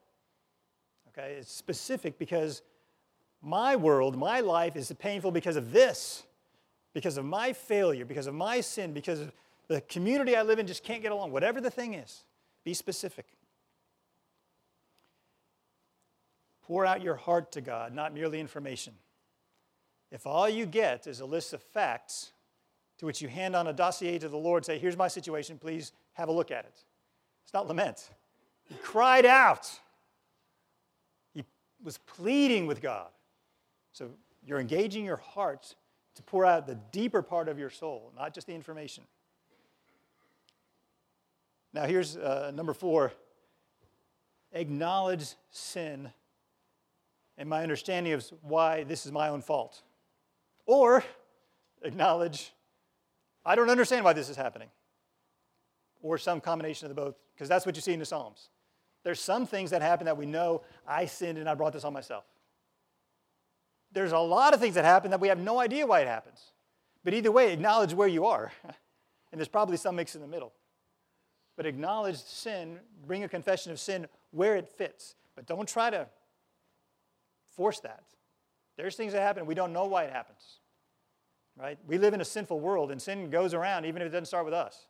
Okay, 1.10 1.38
it's 1.40 1.52
specific 1.52 2.20
because 2.20 2.62
my 3.42 3.76
world, 3.76 4.18
my 4.18 4.42
life 4.42 4.76
is 4.76 4.92
painful 5.00 5.32
because 5.32 5.56
of 5.56 5.72
this, 5.72 6.24
because 6.94 7.18
of 7.18 7.26
my 7.26 7.54
failure, 7.54 8.06
because 8.06 8.28
of 8.28 8.34
my 8.34 8.62
sin, 8.62 8.94
because 8.94 9.22
of 9.22 9.32
the 9.68 9.82
community 9.82 10.36
I 10.36 10.44
live 10.44 10.60
in 10.60 10.68
just 10.68 10.84
can't 10.84 11.02
get 11.02 11.12
along. 11.12 11.32
Whatever 11.32 11.62
the 11.62 11.70
thing 11.70 11.94
is, 11.94 12.24
be 12.64 12.74
specific. 12.74 13.26
Pour 16.64 16.86
out 16.86 17.02
your 17.02 17.16
heart 17.16 17.52
to 17.54 17.62
God, 17.62 17.94
not 17.94 18.14
merely 18.14 18.40
information. 18.40 18.94
If 20.12 20.26
all 20.26 20.50
you 20.50 20.66
get 20.66 21.08
is 21.08 21.20
a 21.20 21.26
list 21.26 21.54
of 21.54 21.62
facts 21.62 22.32
to 22.98 23.06
which 23.06 23.22
you 23.22 23.28
hand 23.28 23.56
on 23.56 23.68
a 23.68 23.74
dossier 23.74 24.18
to 24.20 24.28
the 24.28 24.38
Lord, 24.38 24.66
say, 24.66 24.78
Here's 24.78 24.98
my 24.98 25.08
situation, 25.08 25.58
please 25.58 25.92
have 26.14 26.30
a 26.30 26.32
look 26.32 26.52
at 26.52 26.66
it. 26.66 26.84
It's 27.44 27.54
not 27.54 27.68
lament. 27.68 28.10
He 28.66 28.76
cried 28.76 29.26
out. 29.26 29.70
He 31.34 31.46
was 31.84 32.00
pleading 32.00 32.68
with 32.68 32.82
God. 32.82 33.08
So 33.94 34.10
you're 34.46 34.60
engaging 34.60 35.06
your 35.06 35.18
heart 35.18 35.76
to 36.18 36.24
pour 36.24 36.46
out 36.46 36.68
the 36.68 36.76
deeper 36.92 37.22
part 37.22 37.48
of 37.48 37.58
your 37.58 37.70
soul, 37.70 38.12
not 38.16 38.34
just 38.34 38.48
the 38.48 38.54
information. 38.54 39.04
Now, 41.74 41.86
here's 41.86 42.18
uh, 42.18 42.52
number 42.54 42.74
four 42.74 43.14
acknowledge 44.52 45.36
sin 45.52 46.10
and 47.38 47.48
my 47.48 47.62
understanding 47.62 48.14
of 48.14 48.26
why 48.42 48.84
this 48.84 49.06
is 49.06 49.12
my 49.12 49.30
own 49.30 49.42
fault. 49.42 49.84
Or 50.66 51.04
acknowledge, 51.84 52.52
I 53.46 53.56
don't 53.56 53.70
understand 53.70 54.04
why 54.04 54.14
this 54.14 54.30
is 54.30 54.36
happening. 54.36 54.70
Or 56.02 56.18
some 56.18 56.42
combination 56.42 56.90
of 56.90 56.96
the 56.96 57.02
both, 57.02 57.16
because 57.36 57.48
that's 57.48 57.66
what 57.66 57.76
you 57.76 57.82
see 57.82 57.94
in 57.94 58.00
the 58.00 58.06
Psalms. 58.06 58.50
There's 59.04 59.20
some 59.20 59.46
things 59.46 59.70
that 59.70 59.82
happen 59.82 60.06
that 60.06 60.18
we 60.18 60.26
know 60.26 60.64
I 60.88 61.06
sinned 61.06 61.38
and 61.38 61.48
I 61.48 61.54
brought 61.54 61.74
this 61.74 61.84
on 61.84 61.94
myself. 61.94 62.26
There's 63.92 64.12
a 64.12 64.20
lot 64.20 64.54
of 64.54 64.60
things 64.60 64.76
that 64.76 64.86
happen 64.86 65.12
that 65.12 65.20
we 65.20 65.28
have 65.28 65.40
no 65.40 65.60
idea 65.60 65.86
why 65.86 66.02
it 66.02 66.08
happens. 66.08 66.52
But 67.04 67.14
either 67.14 67.32
way, 67.32 67.54
acknowledge 67.54 67.94
where 67.94 68.08
you 68.08 68.26
are. 68.26 68.52
and 69.32 69.40
there's 69.40 69.48
probably 69.48 69.78
some 69.78 69.96
mix 69.96 70.16
in 70.16 70.22
the 70.22 70.28
middle. 70.28 70.54
But 71.56 71.66
acknowledge 71.66 72.18
sin, 72.18 72.80
bring 73.06 73.24
a 73.24 73.30
confession 73.30 73.72
of 73.72 73.80
sin 73.80 74.08
where 74.32 74.56
it 74.56 74.68
fits. 74.68 75.16
But 75.36 75.46
don't 75.46 75.68
try 75.68 75.90
to 75.90 76.08
force 77.50 77.80
that. 77.80 78.04
There's 78.78 78.96
things 78.96 79.14
that 79.14 79.22
happen, 79.22 79.46
we 79.46 79.56
don't 79.56 79.74
know 79.74 79.86
why 79.86 80.04
it 80.04 80.14
happens. 80.14 80.60
Right? 81.60 81.80
We 81.88 81.98
live 81.98 82.14
in 82.14 82.22
a 82.22 82.26
sinful 82.26 82.60
world, 82.60 82.92
and 82.92 83.02
sin 83.02 83.32
goes 83.32 83.56
around 83.56 83.86
even 83.86 84.04
if 84.04 84.08
it 84.08 84.12
doesn't 84.12 84.28
start 84.28 84.46
with 84.46 84.54
us. 84.54 84.86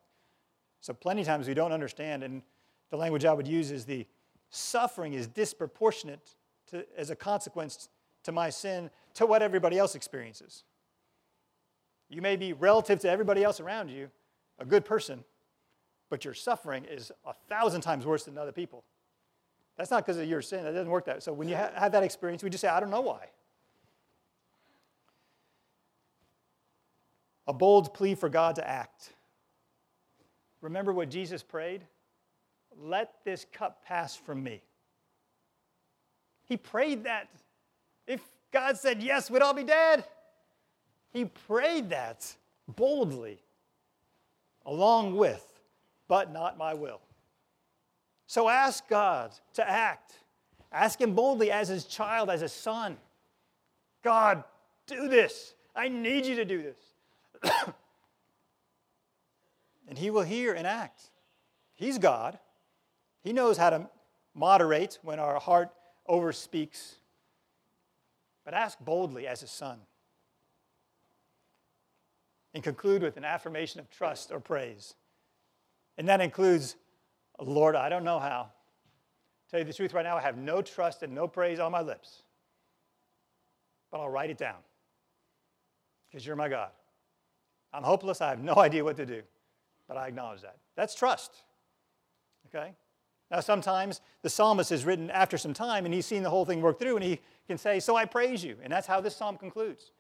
So, 0.81 0.93
plenty 0.93 1.21
of 1.21 1.27
times 1.27 1.47
we 1.47 1.53
don't 1.53 1.71
understand, 1.71 2.23
and 2.23 2.41
the 2.89 2.97
language 2.97 3.23
I 3.23 3.33
would 3.33 3.47
use 3.47 3.71
is 3.71 3.85
the 3.85 4.05
suffering 4.49 5.13
is 5.13 5.27
disproportionate 5.27 6.35
to, 6.71 6.85
as 6.97 7.09
a 7.09 7.15
consequence 7.15 7.87
to 8.27 8.33
my 8.33 8.49
sin 8.49 8.89
to 9.13 9.25
what 9.25 9.41
everybody 9.41 9.77
else 9.77 9.95
experiences. 9.95 10.65
You 12.09 12.21
may 12.21 12.35
be 12.35 12.51
relative 12.51 12.99
to 12.99 13.09
everybody 13.09 13.41
else 13.41 13.61
around 13.61 13.89
you, 13.89 14.09
a 14.59 14.65
good 14.65 14.83
person, 14.83 15.23
but 16.09 16.25
your 16.25 16.33
suffering 16.33 16.83
is 16.83 17.09
a 17.25 17.33
thousand 17.47 17.81
times 17.81 18.05
worse 18.05 18.25
than 18.25 18.37
other 18.37 18.51
people. 18.51 18.83
That's 19.77 19.89
not 19.89 20.05
because 20.05 20.17
of 20.17 20.27
your 20.27 20.41
sin. 20.41 20.65
That 20.65 20.73
doesn't 20.73 20.91
work 20.91 21.05
that. 21.05 21.23
So 21.23 21.31
when 21.31 21.47
you 21.47 21.55
ha- 21.55 21.71
have 21.73 21.93
that 21.93 22.03
experience, 22.03 22.43
we 22.43 22.49
just 22.49 22.61
say, 22.61 22.67
I 22.67 22.81
don't 22.81 22.89
know 22.89 22.99
why. 22.99 23.27
A 27.47 27.53
bold 27.53 27.93
plea 27.93 28.13
for 28.13 28.27
God 28.27 28.55
to 28.55 28.69
act. 28.69 29.13
Remember 30.59 30.91
what 30.91 31.09
Jesus 31.09 31.43
prayed? 31.43 31.81
Let 32.77 33.23
this 33.23 33.45
cup 33.53 33.85
pass 33.85 34.17
from 34.17 34.43
me. 34.43 34.63
He 36.43 36.57
prayed 36.57 37.05
that. 37.05 37.29
If 38.07 38.21
God 38.51 38.77
said 38.77 39.03
yes, 39.03 39.29
we'd 39.29 39.41
all 39.41 39.53
be 39.53 39.63
dead. 39.63 40.05
He 41.11 41.25
prayed 41.25 41.89
that 41.89 42.35
boldly, 42.67 43.39
along 44.65 45.15
with, 45.15 45.45
but 46.07 46.31
not 46.31 46.57
my 46.57 46.73
will. 46.73 47.01
So 48.27 48.49
ask 48.49 48.87
God 48.87 49.31
to 49.53 49.69
act. 49.69 50.13
Ask 50.71 50.99
Him 50.99 51.13
boldly 51.13 51.51
as 51.51 51.69
His 51.69 51.85
child, 51.85 52.29
as 52.29 52.41
His 52.41 52.51
son. 52.51 52.97
God, 54.03 54.43
do 54.85 55.07
this. 55.07 55.53
I 55.75 55.89
need 55.89 56.25
you 56.25 56.35
to 56.35 56.45
do 56.45 56.61
this. 56.61 57.53
and 59.87 59.97
He 59.97 60.09
will 60.09 60.23
hear 60.23 60.53
and 60.53 60.67
act. 60.67 61.01
He's 61.75 61.97
God. 61.97 62.37
He 63.23 63.33
knows 63.33 63.57
how 63.57 63.69
to 63.69 63.89
moderate 64.33 64.99
when 65.03 65.19
our 65.19 65.39
heart 65.39 65.69
overspeaks. 66.09 66.95
But 68.47 68.53
ask 68.53 68.79
boldly 68.79 69.27
as 69.27 69.41
His 69.41 69.51
son. 69.51 69.77
And 72.53 72.63
conclude 72.63 73.03
with 73.03 73.17
an 73.17 73.25
affirmation 73.25 73.81
of 73.81 73.89
trust 73.89 74.31
or 74.31 74.39
praise. 74.39 74.95
And 75.97 76.07
that 76.07 76.21
includes 76.21 76.77
Lord, 77.41 77.75
I 77.75 77.89
don't 77.89 78.05
know 78.05 78.19
how. 78.19 78.51
Tell 79.51 79.59
you 79.59 79.65
the 79.65 79.73
truth 79.73 79.93
right 79.93 80.05
now, 80.05 80.15
I 80.15 80.21
have 80.21 80.37
no 80.37 80.61
trust 80.61 81.03
and 81.03 81.13
no 81.13 81.27
praise 81.27 81.59
on 81.59 81.73
my 81.73 81.81
lips. 81.81 82.23
But 83.91 83.99
I'll 83.99 84.09
write 84.09 84.29
it 84.29 84.37
down 84.37 84.55
because 86.09 86.25
you're 86.25 86.37
my 86.37 86.47
God. 86.47 86.69
I'm 87.73 87.83
hopeless. 87.83 88.21
I 88.21 88.29
have 88.29 88.41
no 88.41 88.55
idea 88.57 88.81
what 88.81 88.95
to 88.95 89.05
do, 89.05 89.23
but 89.89 89.97
I 89.97 90.07
acknowledge 90.07 90.41
that. 90.43 90.55
That's 90.77 90.95
trust. 90.95 91.43
Okay? 92.47 92.71
Now, 93.29 93.41
sometimes 93.41 94.01
the 94.21 94.29
psalmist 94.29 94.71
is 94.71 94.85
written 94.85 95.11
after 95.11 95.37
some 95.37 95.53
time 95.53 95.85
and 95.85 95.93
he's 95.93 96.05
seen 96.05 96.23
the 96.23 96.29
whole 96.29 96.45
thing 96.45 96.61
work 96.61 96.79
through 96.79 96.95
and 96.95 97.03
he 97.03 97.19
can 97.47 97.57
say, 97.57 97.79
So 97.79 97.95
I 97.95 98.05
praise 98.05 98.43
you. 98.43 98.57
And 98.63 98.71
that's 98.71 98.87
how 98.87 99.01
this 99.01 99.15
psalm 99.15 99.37
concludes. 99.37 99.91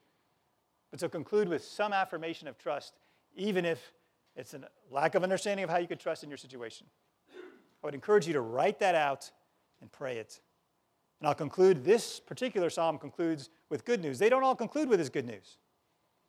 But 0.91 0.99
to 1.01 1.09
conclude 1.09 1.49
with 1.49 1.63
some 1.63 1.91
affirmation 1.91 2.47
of 2.47 2.57
trust, 2.57 2.93
even 3.35 3.65
if 3.65 3.91
it's 4.37 4.53
a 4.53 4.61
lack 4.91 5.15
of 5.15 5.23
understanding 5.23 5.63
of 5.63 5.69
how 5.69 5.77
you 5.77 5.87
could 5.87 5.99
trust 5.99 6.23
in 6.23 6.29
your 6.29 6.37
situation. 6.37 6.87
I 7.33 7.87
would 7.87 7.95
encourage 7.95 8.27
you 8.27 8.33
to 8.33 8.41
write 8.41 8.79
that 8.79 8.95
out 8.95 9.29
and 9.81 9.91
pray 9.91 10.17
it. 10.17 10.39
And 11.19 11.27
I'll 11.27 11.35
conclude, 11.35 11.83
this 11.83 12.19
particular 12.19 12.69
psalm 12.69 12.99
concludes 12.99 13.49
with 13.69 13.83
good 13.83 14.01
news. 14.01 14.19
They 14.19 14.29
don't 14.29 14.43
all 14.43 14.55
conclude 14.55 14.89
with 14.89 14.99
this 14.99 15.09
good 15.09 15.25
news. 15.25 15.57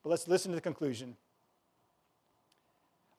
But 0.03 0.11
let's 0.11 0.27
listen 0.27 0.51
to 0.53 0.55
the 0.55 0.63
conclusion. 0.63 1.17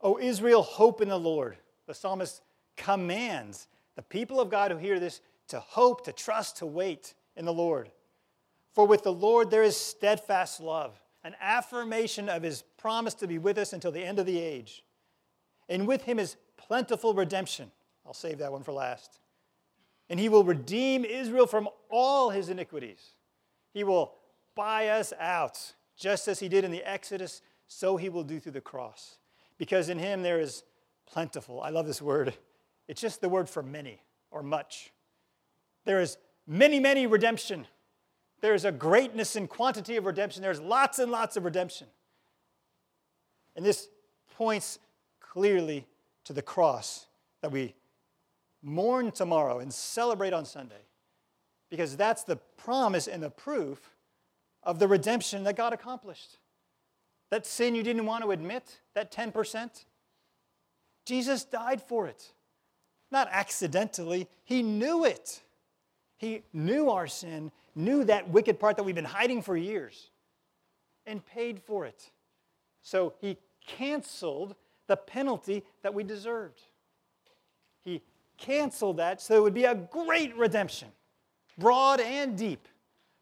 O 0.01 0.17
Israel, 0.17 0.63
hope 0.63 1.01
in 1.01 1.09
the 1.09 1.19
Lord. 1.19 1.57
The 1.85 1.93
psalmist 1.93 2.41
commands 2.79 3.67
the 3.95 4.01
people 4.01 4.39
of 4.39 4.49
God 4.49 4.71
who 4.71 4.77
hear 4.77 4.99
this 4.99 5.21
to 5.49 5.59
hope, 5.59 6.05
to 6.05 6.11
trust, 6.11 6.57
to 6.57 6.65
wait 6.65 7.13
in 7.35 7.45
the 7.45 7.53
Lord. 7.53 7.91
For 8.73 8.87
with 8.87 9.03
the 9.03 9.13
Lord 9.13 9.51
there 9.51 9.63
is 9.63 9.77
steadfast 9.77 10.59
love, 10.59 10.99
an 11.23 11.35
affirmation 11.39 12.27
of 12.27 12.41
his 12.41 12.63
promise 12.77 13.13
to 13.15 13.27
be 13.27 13.37
with 13.37 13.59
us 13.59 13.73
until 13.73 13.91
the 13.91 14.03
end 14.03 14.17
of 14.17 14.25
the 14.25 14.39
age. 14.39 14.83
And 15.67 15.87
with 15.87 16.03
him 16.03 16.17
is 16.17 16.37
plentiful 16.57 17.13
redemption 17.13 17.71
I'll 18.09 18.15
save 18.15 18.39
that 18.39 18.51
one 18.51 18.63
for 18.63 18.71
last. 18.71 19.19
And 20.09 20.19
he 20.19 20.29
will 20.29 20.43
redeem 20.43 21.05
Israel 21.05 21.45
from 21.45 21.69
all 21.91 22.31
his 22.31 22.49
iniquities. 22.49 23.13
He 23.71 23.83
will 23.83 24.15
buy 24.55 24.87
us 24.87 25.13
out, 25.19 25.75
just 25.95 26.27
as 26.27 26.39
he 26.39 26.49
did 26.49 26.63
in 26.63 26.71
the 26.71 26.83
Exodus, 26.83 27.43
so 27.67 27.97
he 27.97 28.09
will 28.09 28.23
do 28.23 28.39
through 28.39 28.53
the 28.53 28.61
cross. 28.61 29.19
Because 29.59 29.89
in 29.89 29.99
him 29.99 30.23
there 30.23 30.39
is 30.39 30.63
plentiful. 31.05 31.61
I 31.61 31.69
love 31.69 31.85
this 31.85 32.01
word. 32.01 32.33
It's 32.89 32.99
just 32.99 33.21
the 33.21 33.29
word 33.29 33.47
for 33.47 33.61
many 33.61 34.01
or 34.31 34.41
much. 34.41 34.91
There 35.85 36.01
is 36.01 36.17
many, 36.47 36.79
many 36.79 37.05
redemption. 37.05 37.67
There 38.41 38.55
is 38.55 38.65
a 38.65 38.71
greatness 38.71 39.35
and 39.35 39.47
quantity 39.47 39.95
of 39.95 40.05
redemption. 40.05 40.41
There's 40.41 40.59
lots 40.59 40.97
and 40.97 41.11
lots 41.11 41.37
of 41.37 41.45
redemption. 41.45 41.85
And 43.55 43.63
this 43.63 43.89
points 44.35 44.79
clearly 45.19 45.85
to 46.25 46.33
the 46.33 46.41
cross 46.41 47.05
that 47.41 47.51
we 47.51 47.75
mourn 48.63 49.11
tomorrow 49.11 49.59
and 49.59 49.71
celebrate 49.71 50.33
on 50.33 50.43
Sunday 50.43 50.81
because 51.69 51.95
that's 51.95 52.23
the 52.23 52.37
promise 52.57 53.07
and 53.07 53.21
the 53.21 53.29
proof 53.29 53.95
of 54.63 54.79
the 54.79 54.87
redemption 54.87 55.43
that 55.43 55.55
God 55.55 55.73
accomplished. 55.73 56.39
That 57.29 57.45
sin 57.45 57.75
you 57.75 57.83
didn't 57.83 58.07
want 58.07 58.23
to 58.23 58.31
admit, 58.31 58.79
that 58.95 59.11
10%, 59.11 59.85
Jesus 61.05 61.43
died 61.43 61.83
for 61.83 62.07
it. 62.07 62.31
Not 63.11 63.27
accidentally, 63.31 64.27
He 64.43 64.63
knew 64.63 65.05
it. 65.05 65.41
He 66.17 66.43
knew 66.53 66.89
our 66.89 67.07
sin, 67.07 67.51
knew 67.75 68.03
that 68.03 68.29
wicked 68.29 68.59
part 68.59 68.75
that 68.77 68.83
we've 68.83 68.95
been 68.95 69.05
hiding 69.05 69.41
for 69.41 69.55
years, 69.55 70.09
and 71.05 71.25
paid 71.25 71.61
for 71.61 71.85
it. 71.85 72.11
So 72.81 73.13
He 73.19 73.37
canceled 73.65 74.55
the 74.87 74.97
penalty 74.97 75.63
that 75.81 75.93
we 75.93 76.03
deserved. 76.03 76.61
He 77.83 78.01
canceled 78.37 78.97
that 78.97 79.21
so 79.21 79.35
it 79.35 79.41
would 79.41 79.53
be 79.53 79.65
a 79.65 79.75
great 79.75 80.35
redemption, 80.35 80.89
broad 81.57 81.99
and 81.99 82.37
deep, 82.37 82.67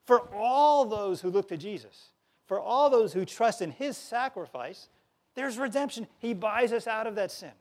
for 0.05 0.21
all 0.33 0.85
those 0.85 1.21
who 1.21 1.29
look 1.29 1.49
to 1.49 1.57
Jesus. 1.57 2.09
For 2.45 2.61
all 2.61 2.89
those 2.89 3.11
who 3.11 3.25
trust 3.25 3.61
in 3.61 3.71
his 3.71 3.97
sacrifice, 3.97 4.87
there's 5.35 5.57
redemption. 5.57 6.07
He 6.19 6.33
buys 6.33 6.71
us 6.71 6.87
out 6.87 7.05
of 7.05 7.15
that 7.15 7.29
sin. 7.29 7.51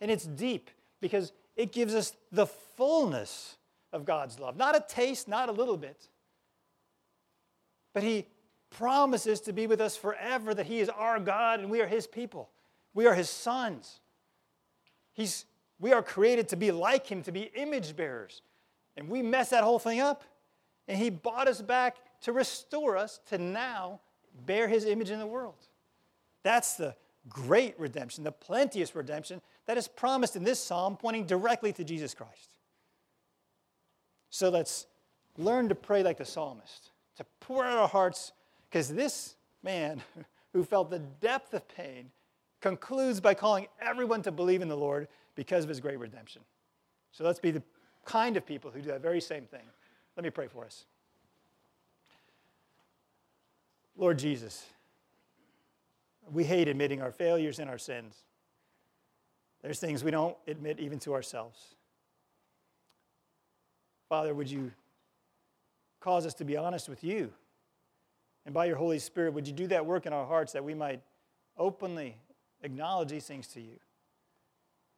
And 0.00 0.10
it's 0.10 0.24
deep 0.24 0.70
because 1.00 1.32
it 1.56 1.72
gives 1.72 1.94
us 1.94 2.14
the 2.32 2.46
fullness 2.46 3.56
of 3.92 4.04
God's 4.04 4.38
love. 4.38 4.56
Not 4.56 4.76
a 4.76 4.84
taste, 4.86 5.28
not 5.28 5.48
a 5.48 5.52
little 5.52 5.76
bit. 5.76 6.08
But 7.92 8.02
he 8.02 8.26
promises 8.70 9.40
to 9.42 9.52
be 9.52 9.66
with 9.66 9.80
us 9.80 9.96
forever, 9.96 10.52
that 10.54 10.66
he 10.66 10.80
is 10.80 10.88
our 10.88 11.20
God 11.20 11.60
and 11.60 11.70
we 11.70 11.80
are 11.80 11.86
his 11.86 12.06
people. 12.06 12.50
We 12.92 13.06
are 13.06 13.14
his 13.14 13.30
sons. 13.30 14.00
He's 15.12 15.44
we 15.80 15.92
are 15.92 16.02
created 16.02 16.48
to 16.50 16.56
be 16.56 16.70
like 16.70 17.06
him, 17.06 17.22
to 17.22 17.32
be 17.32 17.50
image 17.54 17.96
bearers. 17.96 18.42
And 18.96 19.08
we 19.08 19.22
mess 19.22 19.50
that 19.50 19.64
whole 19.64 19.78
thing 19.78 20.00
up. 20.00 20.22
And 20.86 20.98
he 20.98 21.10
bought 21.10 21.48
us 21.48 21.60
back 21.60 21.96
to 22.22 22.32
restore 22.32 22.96
us 22.96 23.20
to 23.28 23.38
now 23.38 24.00
bear 24.46 24.68
his 24.68 24.84
image 24.84 25.10
in 25.10 25.18
the 25.18 25.26
world. 25.26 25.56
That's 26.42 26.74
the 26.74 26.94
great 27.28 27.78
redemption, 27.78 28.24
the 28.24 28.32
plenteous 28.32 28.94
redemption 28.94 29.40
that 29.66 29.78
is 29.78 29.88
promised 29.88 30.36
in 30.36 30.44
this 30.44 30.62
psalm, 30.62 30.96
pointing 30.96 31.26
directly 31.26 31.72
to 31.72 31.84
Jesus 31.84 32.14
Christ. 32.14 32.54
So 34.30 34.50
let's 34.50 34.86
learn 35.38 35.68
to 35.68 35.74
pray 35.74 36.02
like 36.02 36.18
the 36.18 36.24
psalmist, 36.24 36.90
to 37.16 37.24
pour 37.40 37.64
out 37.64 37.78
our 37.78 37.88
hearts, 37.88 38.32
because 38.68 38.88
this 38.88 39.36
man 39.62 40.02
who 40.52 40.64
felt 40.64 40.90
the 40.90 40.98
depth 40.98 41.54
of 41.54 41.66
pain 41.68 42.10
concludes 42.60 43.20
by 43.20 43.34
calling 43.34 43.66
everyone 43.80 44.22
to 44.22 44.32
believe 44.32 44.62
in 44.62 44.68
the 44.68 44.76
Lord 44.76 45.08
because 45.34 45.64
of 45.64 45.68
his 45.68 45.80
great 45.80 45.98
redemption. 45.98 46.42
So 47.12 47.24
let's 47.24 47.40
be 47.40 47.50
the 47.50 47.62
kind 48.04 48.36
of 48.36 48.46
people 48.46 48.70
who 48.70 48.80
do 48.80 48.88
that 48.88 49.02
very 49.02 49.20
same 49.20 49.44
thing. 49.44 49.60
Let 50.16 50.24
me 50.24 50.30
pray 50.30 50.46
for 50.46 50.64
us. 50.64 50.84
Lord 53.96 54.18
Jesus, 54.18 54.66
we 56.32 56.44
hate 56.44 56.68
admitting 56.68 57.02
our 57.02 57.12
failures 57.12 57.58
and 57.58 57.68
our 57.68 57.78
sins. 57.78 58.24
There's 59.62 59.80
things 59.80 60.04
we 60.04 60.10
don't 60.10 60.36
admit 60.46 60.78
even 60.80 60.98
to 61.00 61.14
ourselves. 61.14 61.74
Father, 64.08 64.34
would 64.34 64.50
you 64.50 64.72
cause 66.00 66.26
us 66.26 66.34
to 66.34 66.44
be 66.44 66.56
honest 66.56 66.88
with 66.88 67.02
you? 67.02 67.32
And 68.44 68.52
by 68.54 68.66
your 68.66 68.76
Holy 68.76 68.98
Spirit, 68.98 69.32
would 69.32 69.46
you 69.46 69.54
do 69.54 69.66
that 69.68 69.86
work 69.86 70.04
in 70.04 70.12
our 70.12 70.26
hearts 70.26 70.52
that 70.52 70.64
we 70.64 70.74
might 70.74 71.00
openly 71.56 72.16
acknowledge 72.62 73.08
these 73.08 73.26
things 73.26 73.46
to 73.48 73.60
you? 73.60 73.78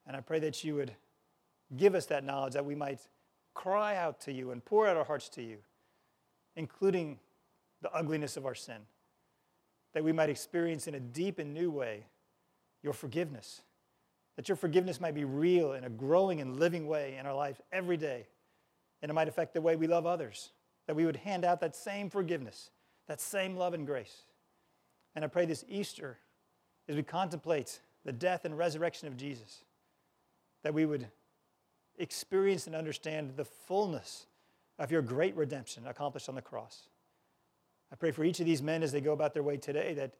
And 0.07 0.17
I 0.17 0.21
pray 0.21 0.41
that 0.41 0.65
you 0.65 0.75
would 0.75 0.93
give 1.77 1.95
us 1.95 2.07
that 2.07 2.25
knowledge 2.25 2.55
that 2.55 2.65
we 2.65 2.75
might 2.75 3.01
cry 3.55 3.97
out 3.97 4.21
to 4.23 4.33
you 4.33 4.51
and 4.51 4.65
pour 4.65 4.89
out 4.89 4.97
our 4.97 5.05
hearts 5.05 5.29
to 5.31 5.43
you 5.43 5.59
including 6.57 7.19
the 7.83 7.93
ugliness 7.93 8.37
of 8.37 8.47
our 8.47 8.55
sin, 8.55 8.81
that 9.97 10.05
we 10.05 10.13
might 10.13 10.29
experience 10.29 10.87
in 10.87 10.95
a 10.95 11.01
deep 11.01 11.39
and 11.39 11.55
new 11.55 11.71
way 11.71 12.05
your 12.83 12.93
forgiveness, 12.93 13.63
that 14.37 14.47
your 14.47 14.55
forgiveness 14.55 15.01
might 15.01 15.15
be 15.15 15.25
real 15.25 15.73
in 15.73 15.85
a 15.85 15.89
growing 15.89 16.43
and 16.43 16.61
living 16.61 16.87
way 16.87 17.17
in 17.19 17.25
our 17.25 17.33
lives 17.33 17.63
every 17.73 17.97
day, 17.97 18.27
and 19.01 19.09
it 19.09 19.15
might 19.15 19.27
affect 19.27 19.55
the 19.55 19.61
way 19.63 19.75
we 19.75 19.87
love 19.87 20.05
others, 20.05 20.51
that 20.87 20.95
we 20.95 21.07
would 21.07 21.17
hand 21.17 21.47
out 21.47 21.61
that 21.61 21.75
same 21.75 22.11
forgiveness, 22.11 22.69
that 23.09 23.23
same 23.23 23.57
love 23.57 23.73
and 23.73 23.87
grace. 23.87 24.25
And 25.15 25.25
I 25.25 25.29
pray 25.29 25.47
this 25.47 25.65
Easter, 25.67 26.19
as 26.91 26.95
we 26.95 27.03
contemplate 27.03 27.81
the 28.05 28.13
death 28.13 28.45
and 28.45 28.59
resurrection 28.59 29.09
of 29.09 29.17
Jesus, 29.17 29.65
that 30.63 30.75
we 30.75 30.85
would 30.85 31.07
experience 31.97 32.67
and 32.67 32.77
understand 32.77 33.33
the 33.35 33.47
fullness 33.47 34.27
of 34.79 34.93
your 34.93 35.01
great 35.01 35.35
redemption 35.37 35.87
accomplished 35.87 36.29
on 36.29 36.35
the 36.35 36.43
cross. 36.43 36.87
I 37.93 37.97
pray 37.97 38.11
for 38.11 38.25
each 38.25 38.41
of 38.41 38.47
these 38.47 38.63
men 38.63 38.83
as 38.83 38.93
they 38.93 39.01
go 39.01 39.13
about 39.13 39.35
their 39.35 39.43
way 39.43 39.57
today 39.57 39.95
that 39.95 40.15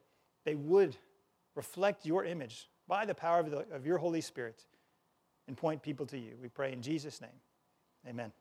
they 0.45 0.55
would 0.55 0.97
reflect 1.55 2.07
your 2.07 2.25
image 2.25 2.69
by 2.87 3.05
the 3.05 3.15
power 3.15 3.41
of, 3.41 3.51
the, 3.51 3.67
of 3.73 3.85
your 3.87 3.99
Holy 3.99 4.21
Spirit 4.21 4.65
and 5.49 5.57
point 5.57 5.83
people 5.83 6.07
to 6.07 6.19
you. 6.19 6.37
We 6.41 6.49
pray 6.49 6.73
in 6.73 6.83
Jesus' 6.83 7.21
name. 7.21 7.31
Amen. 8.07 8.33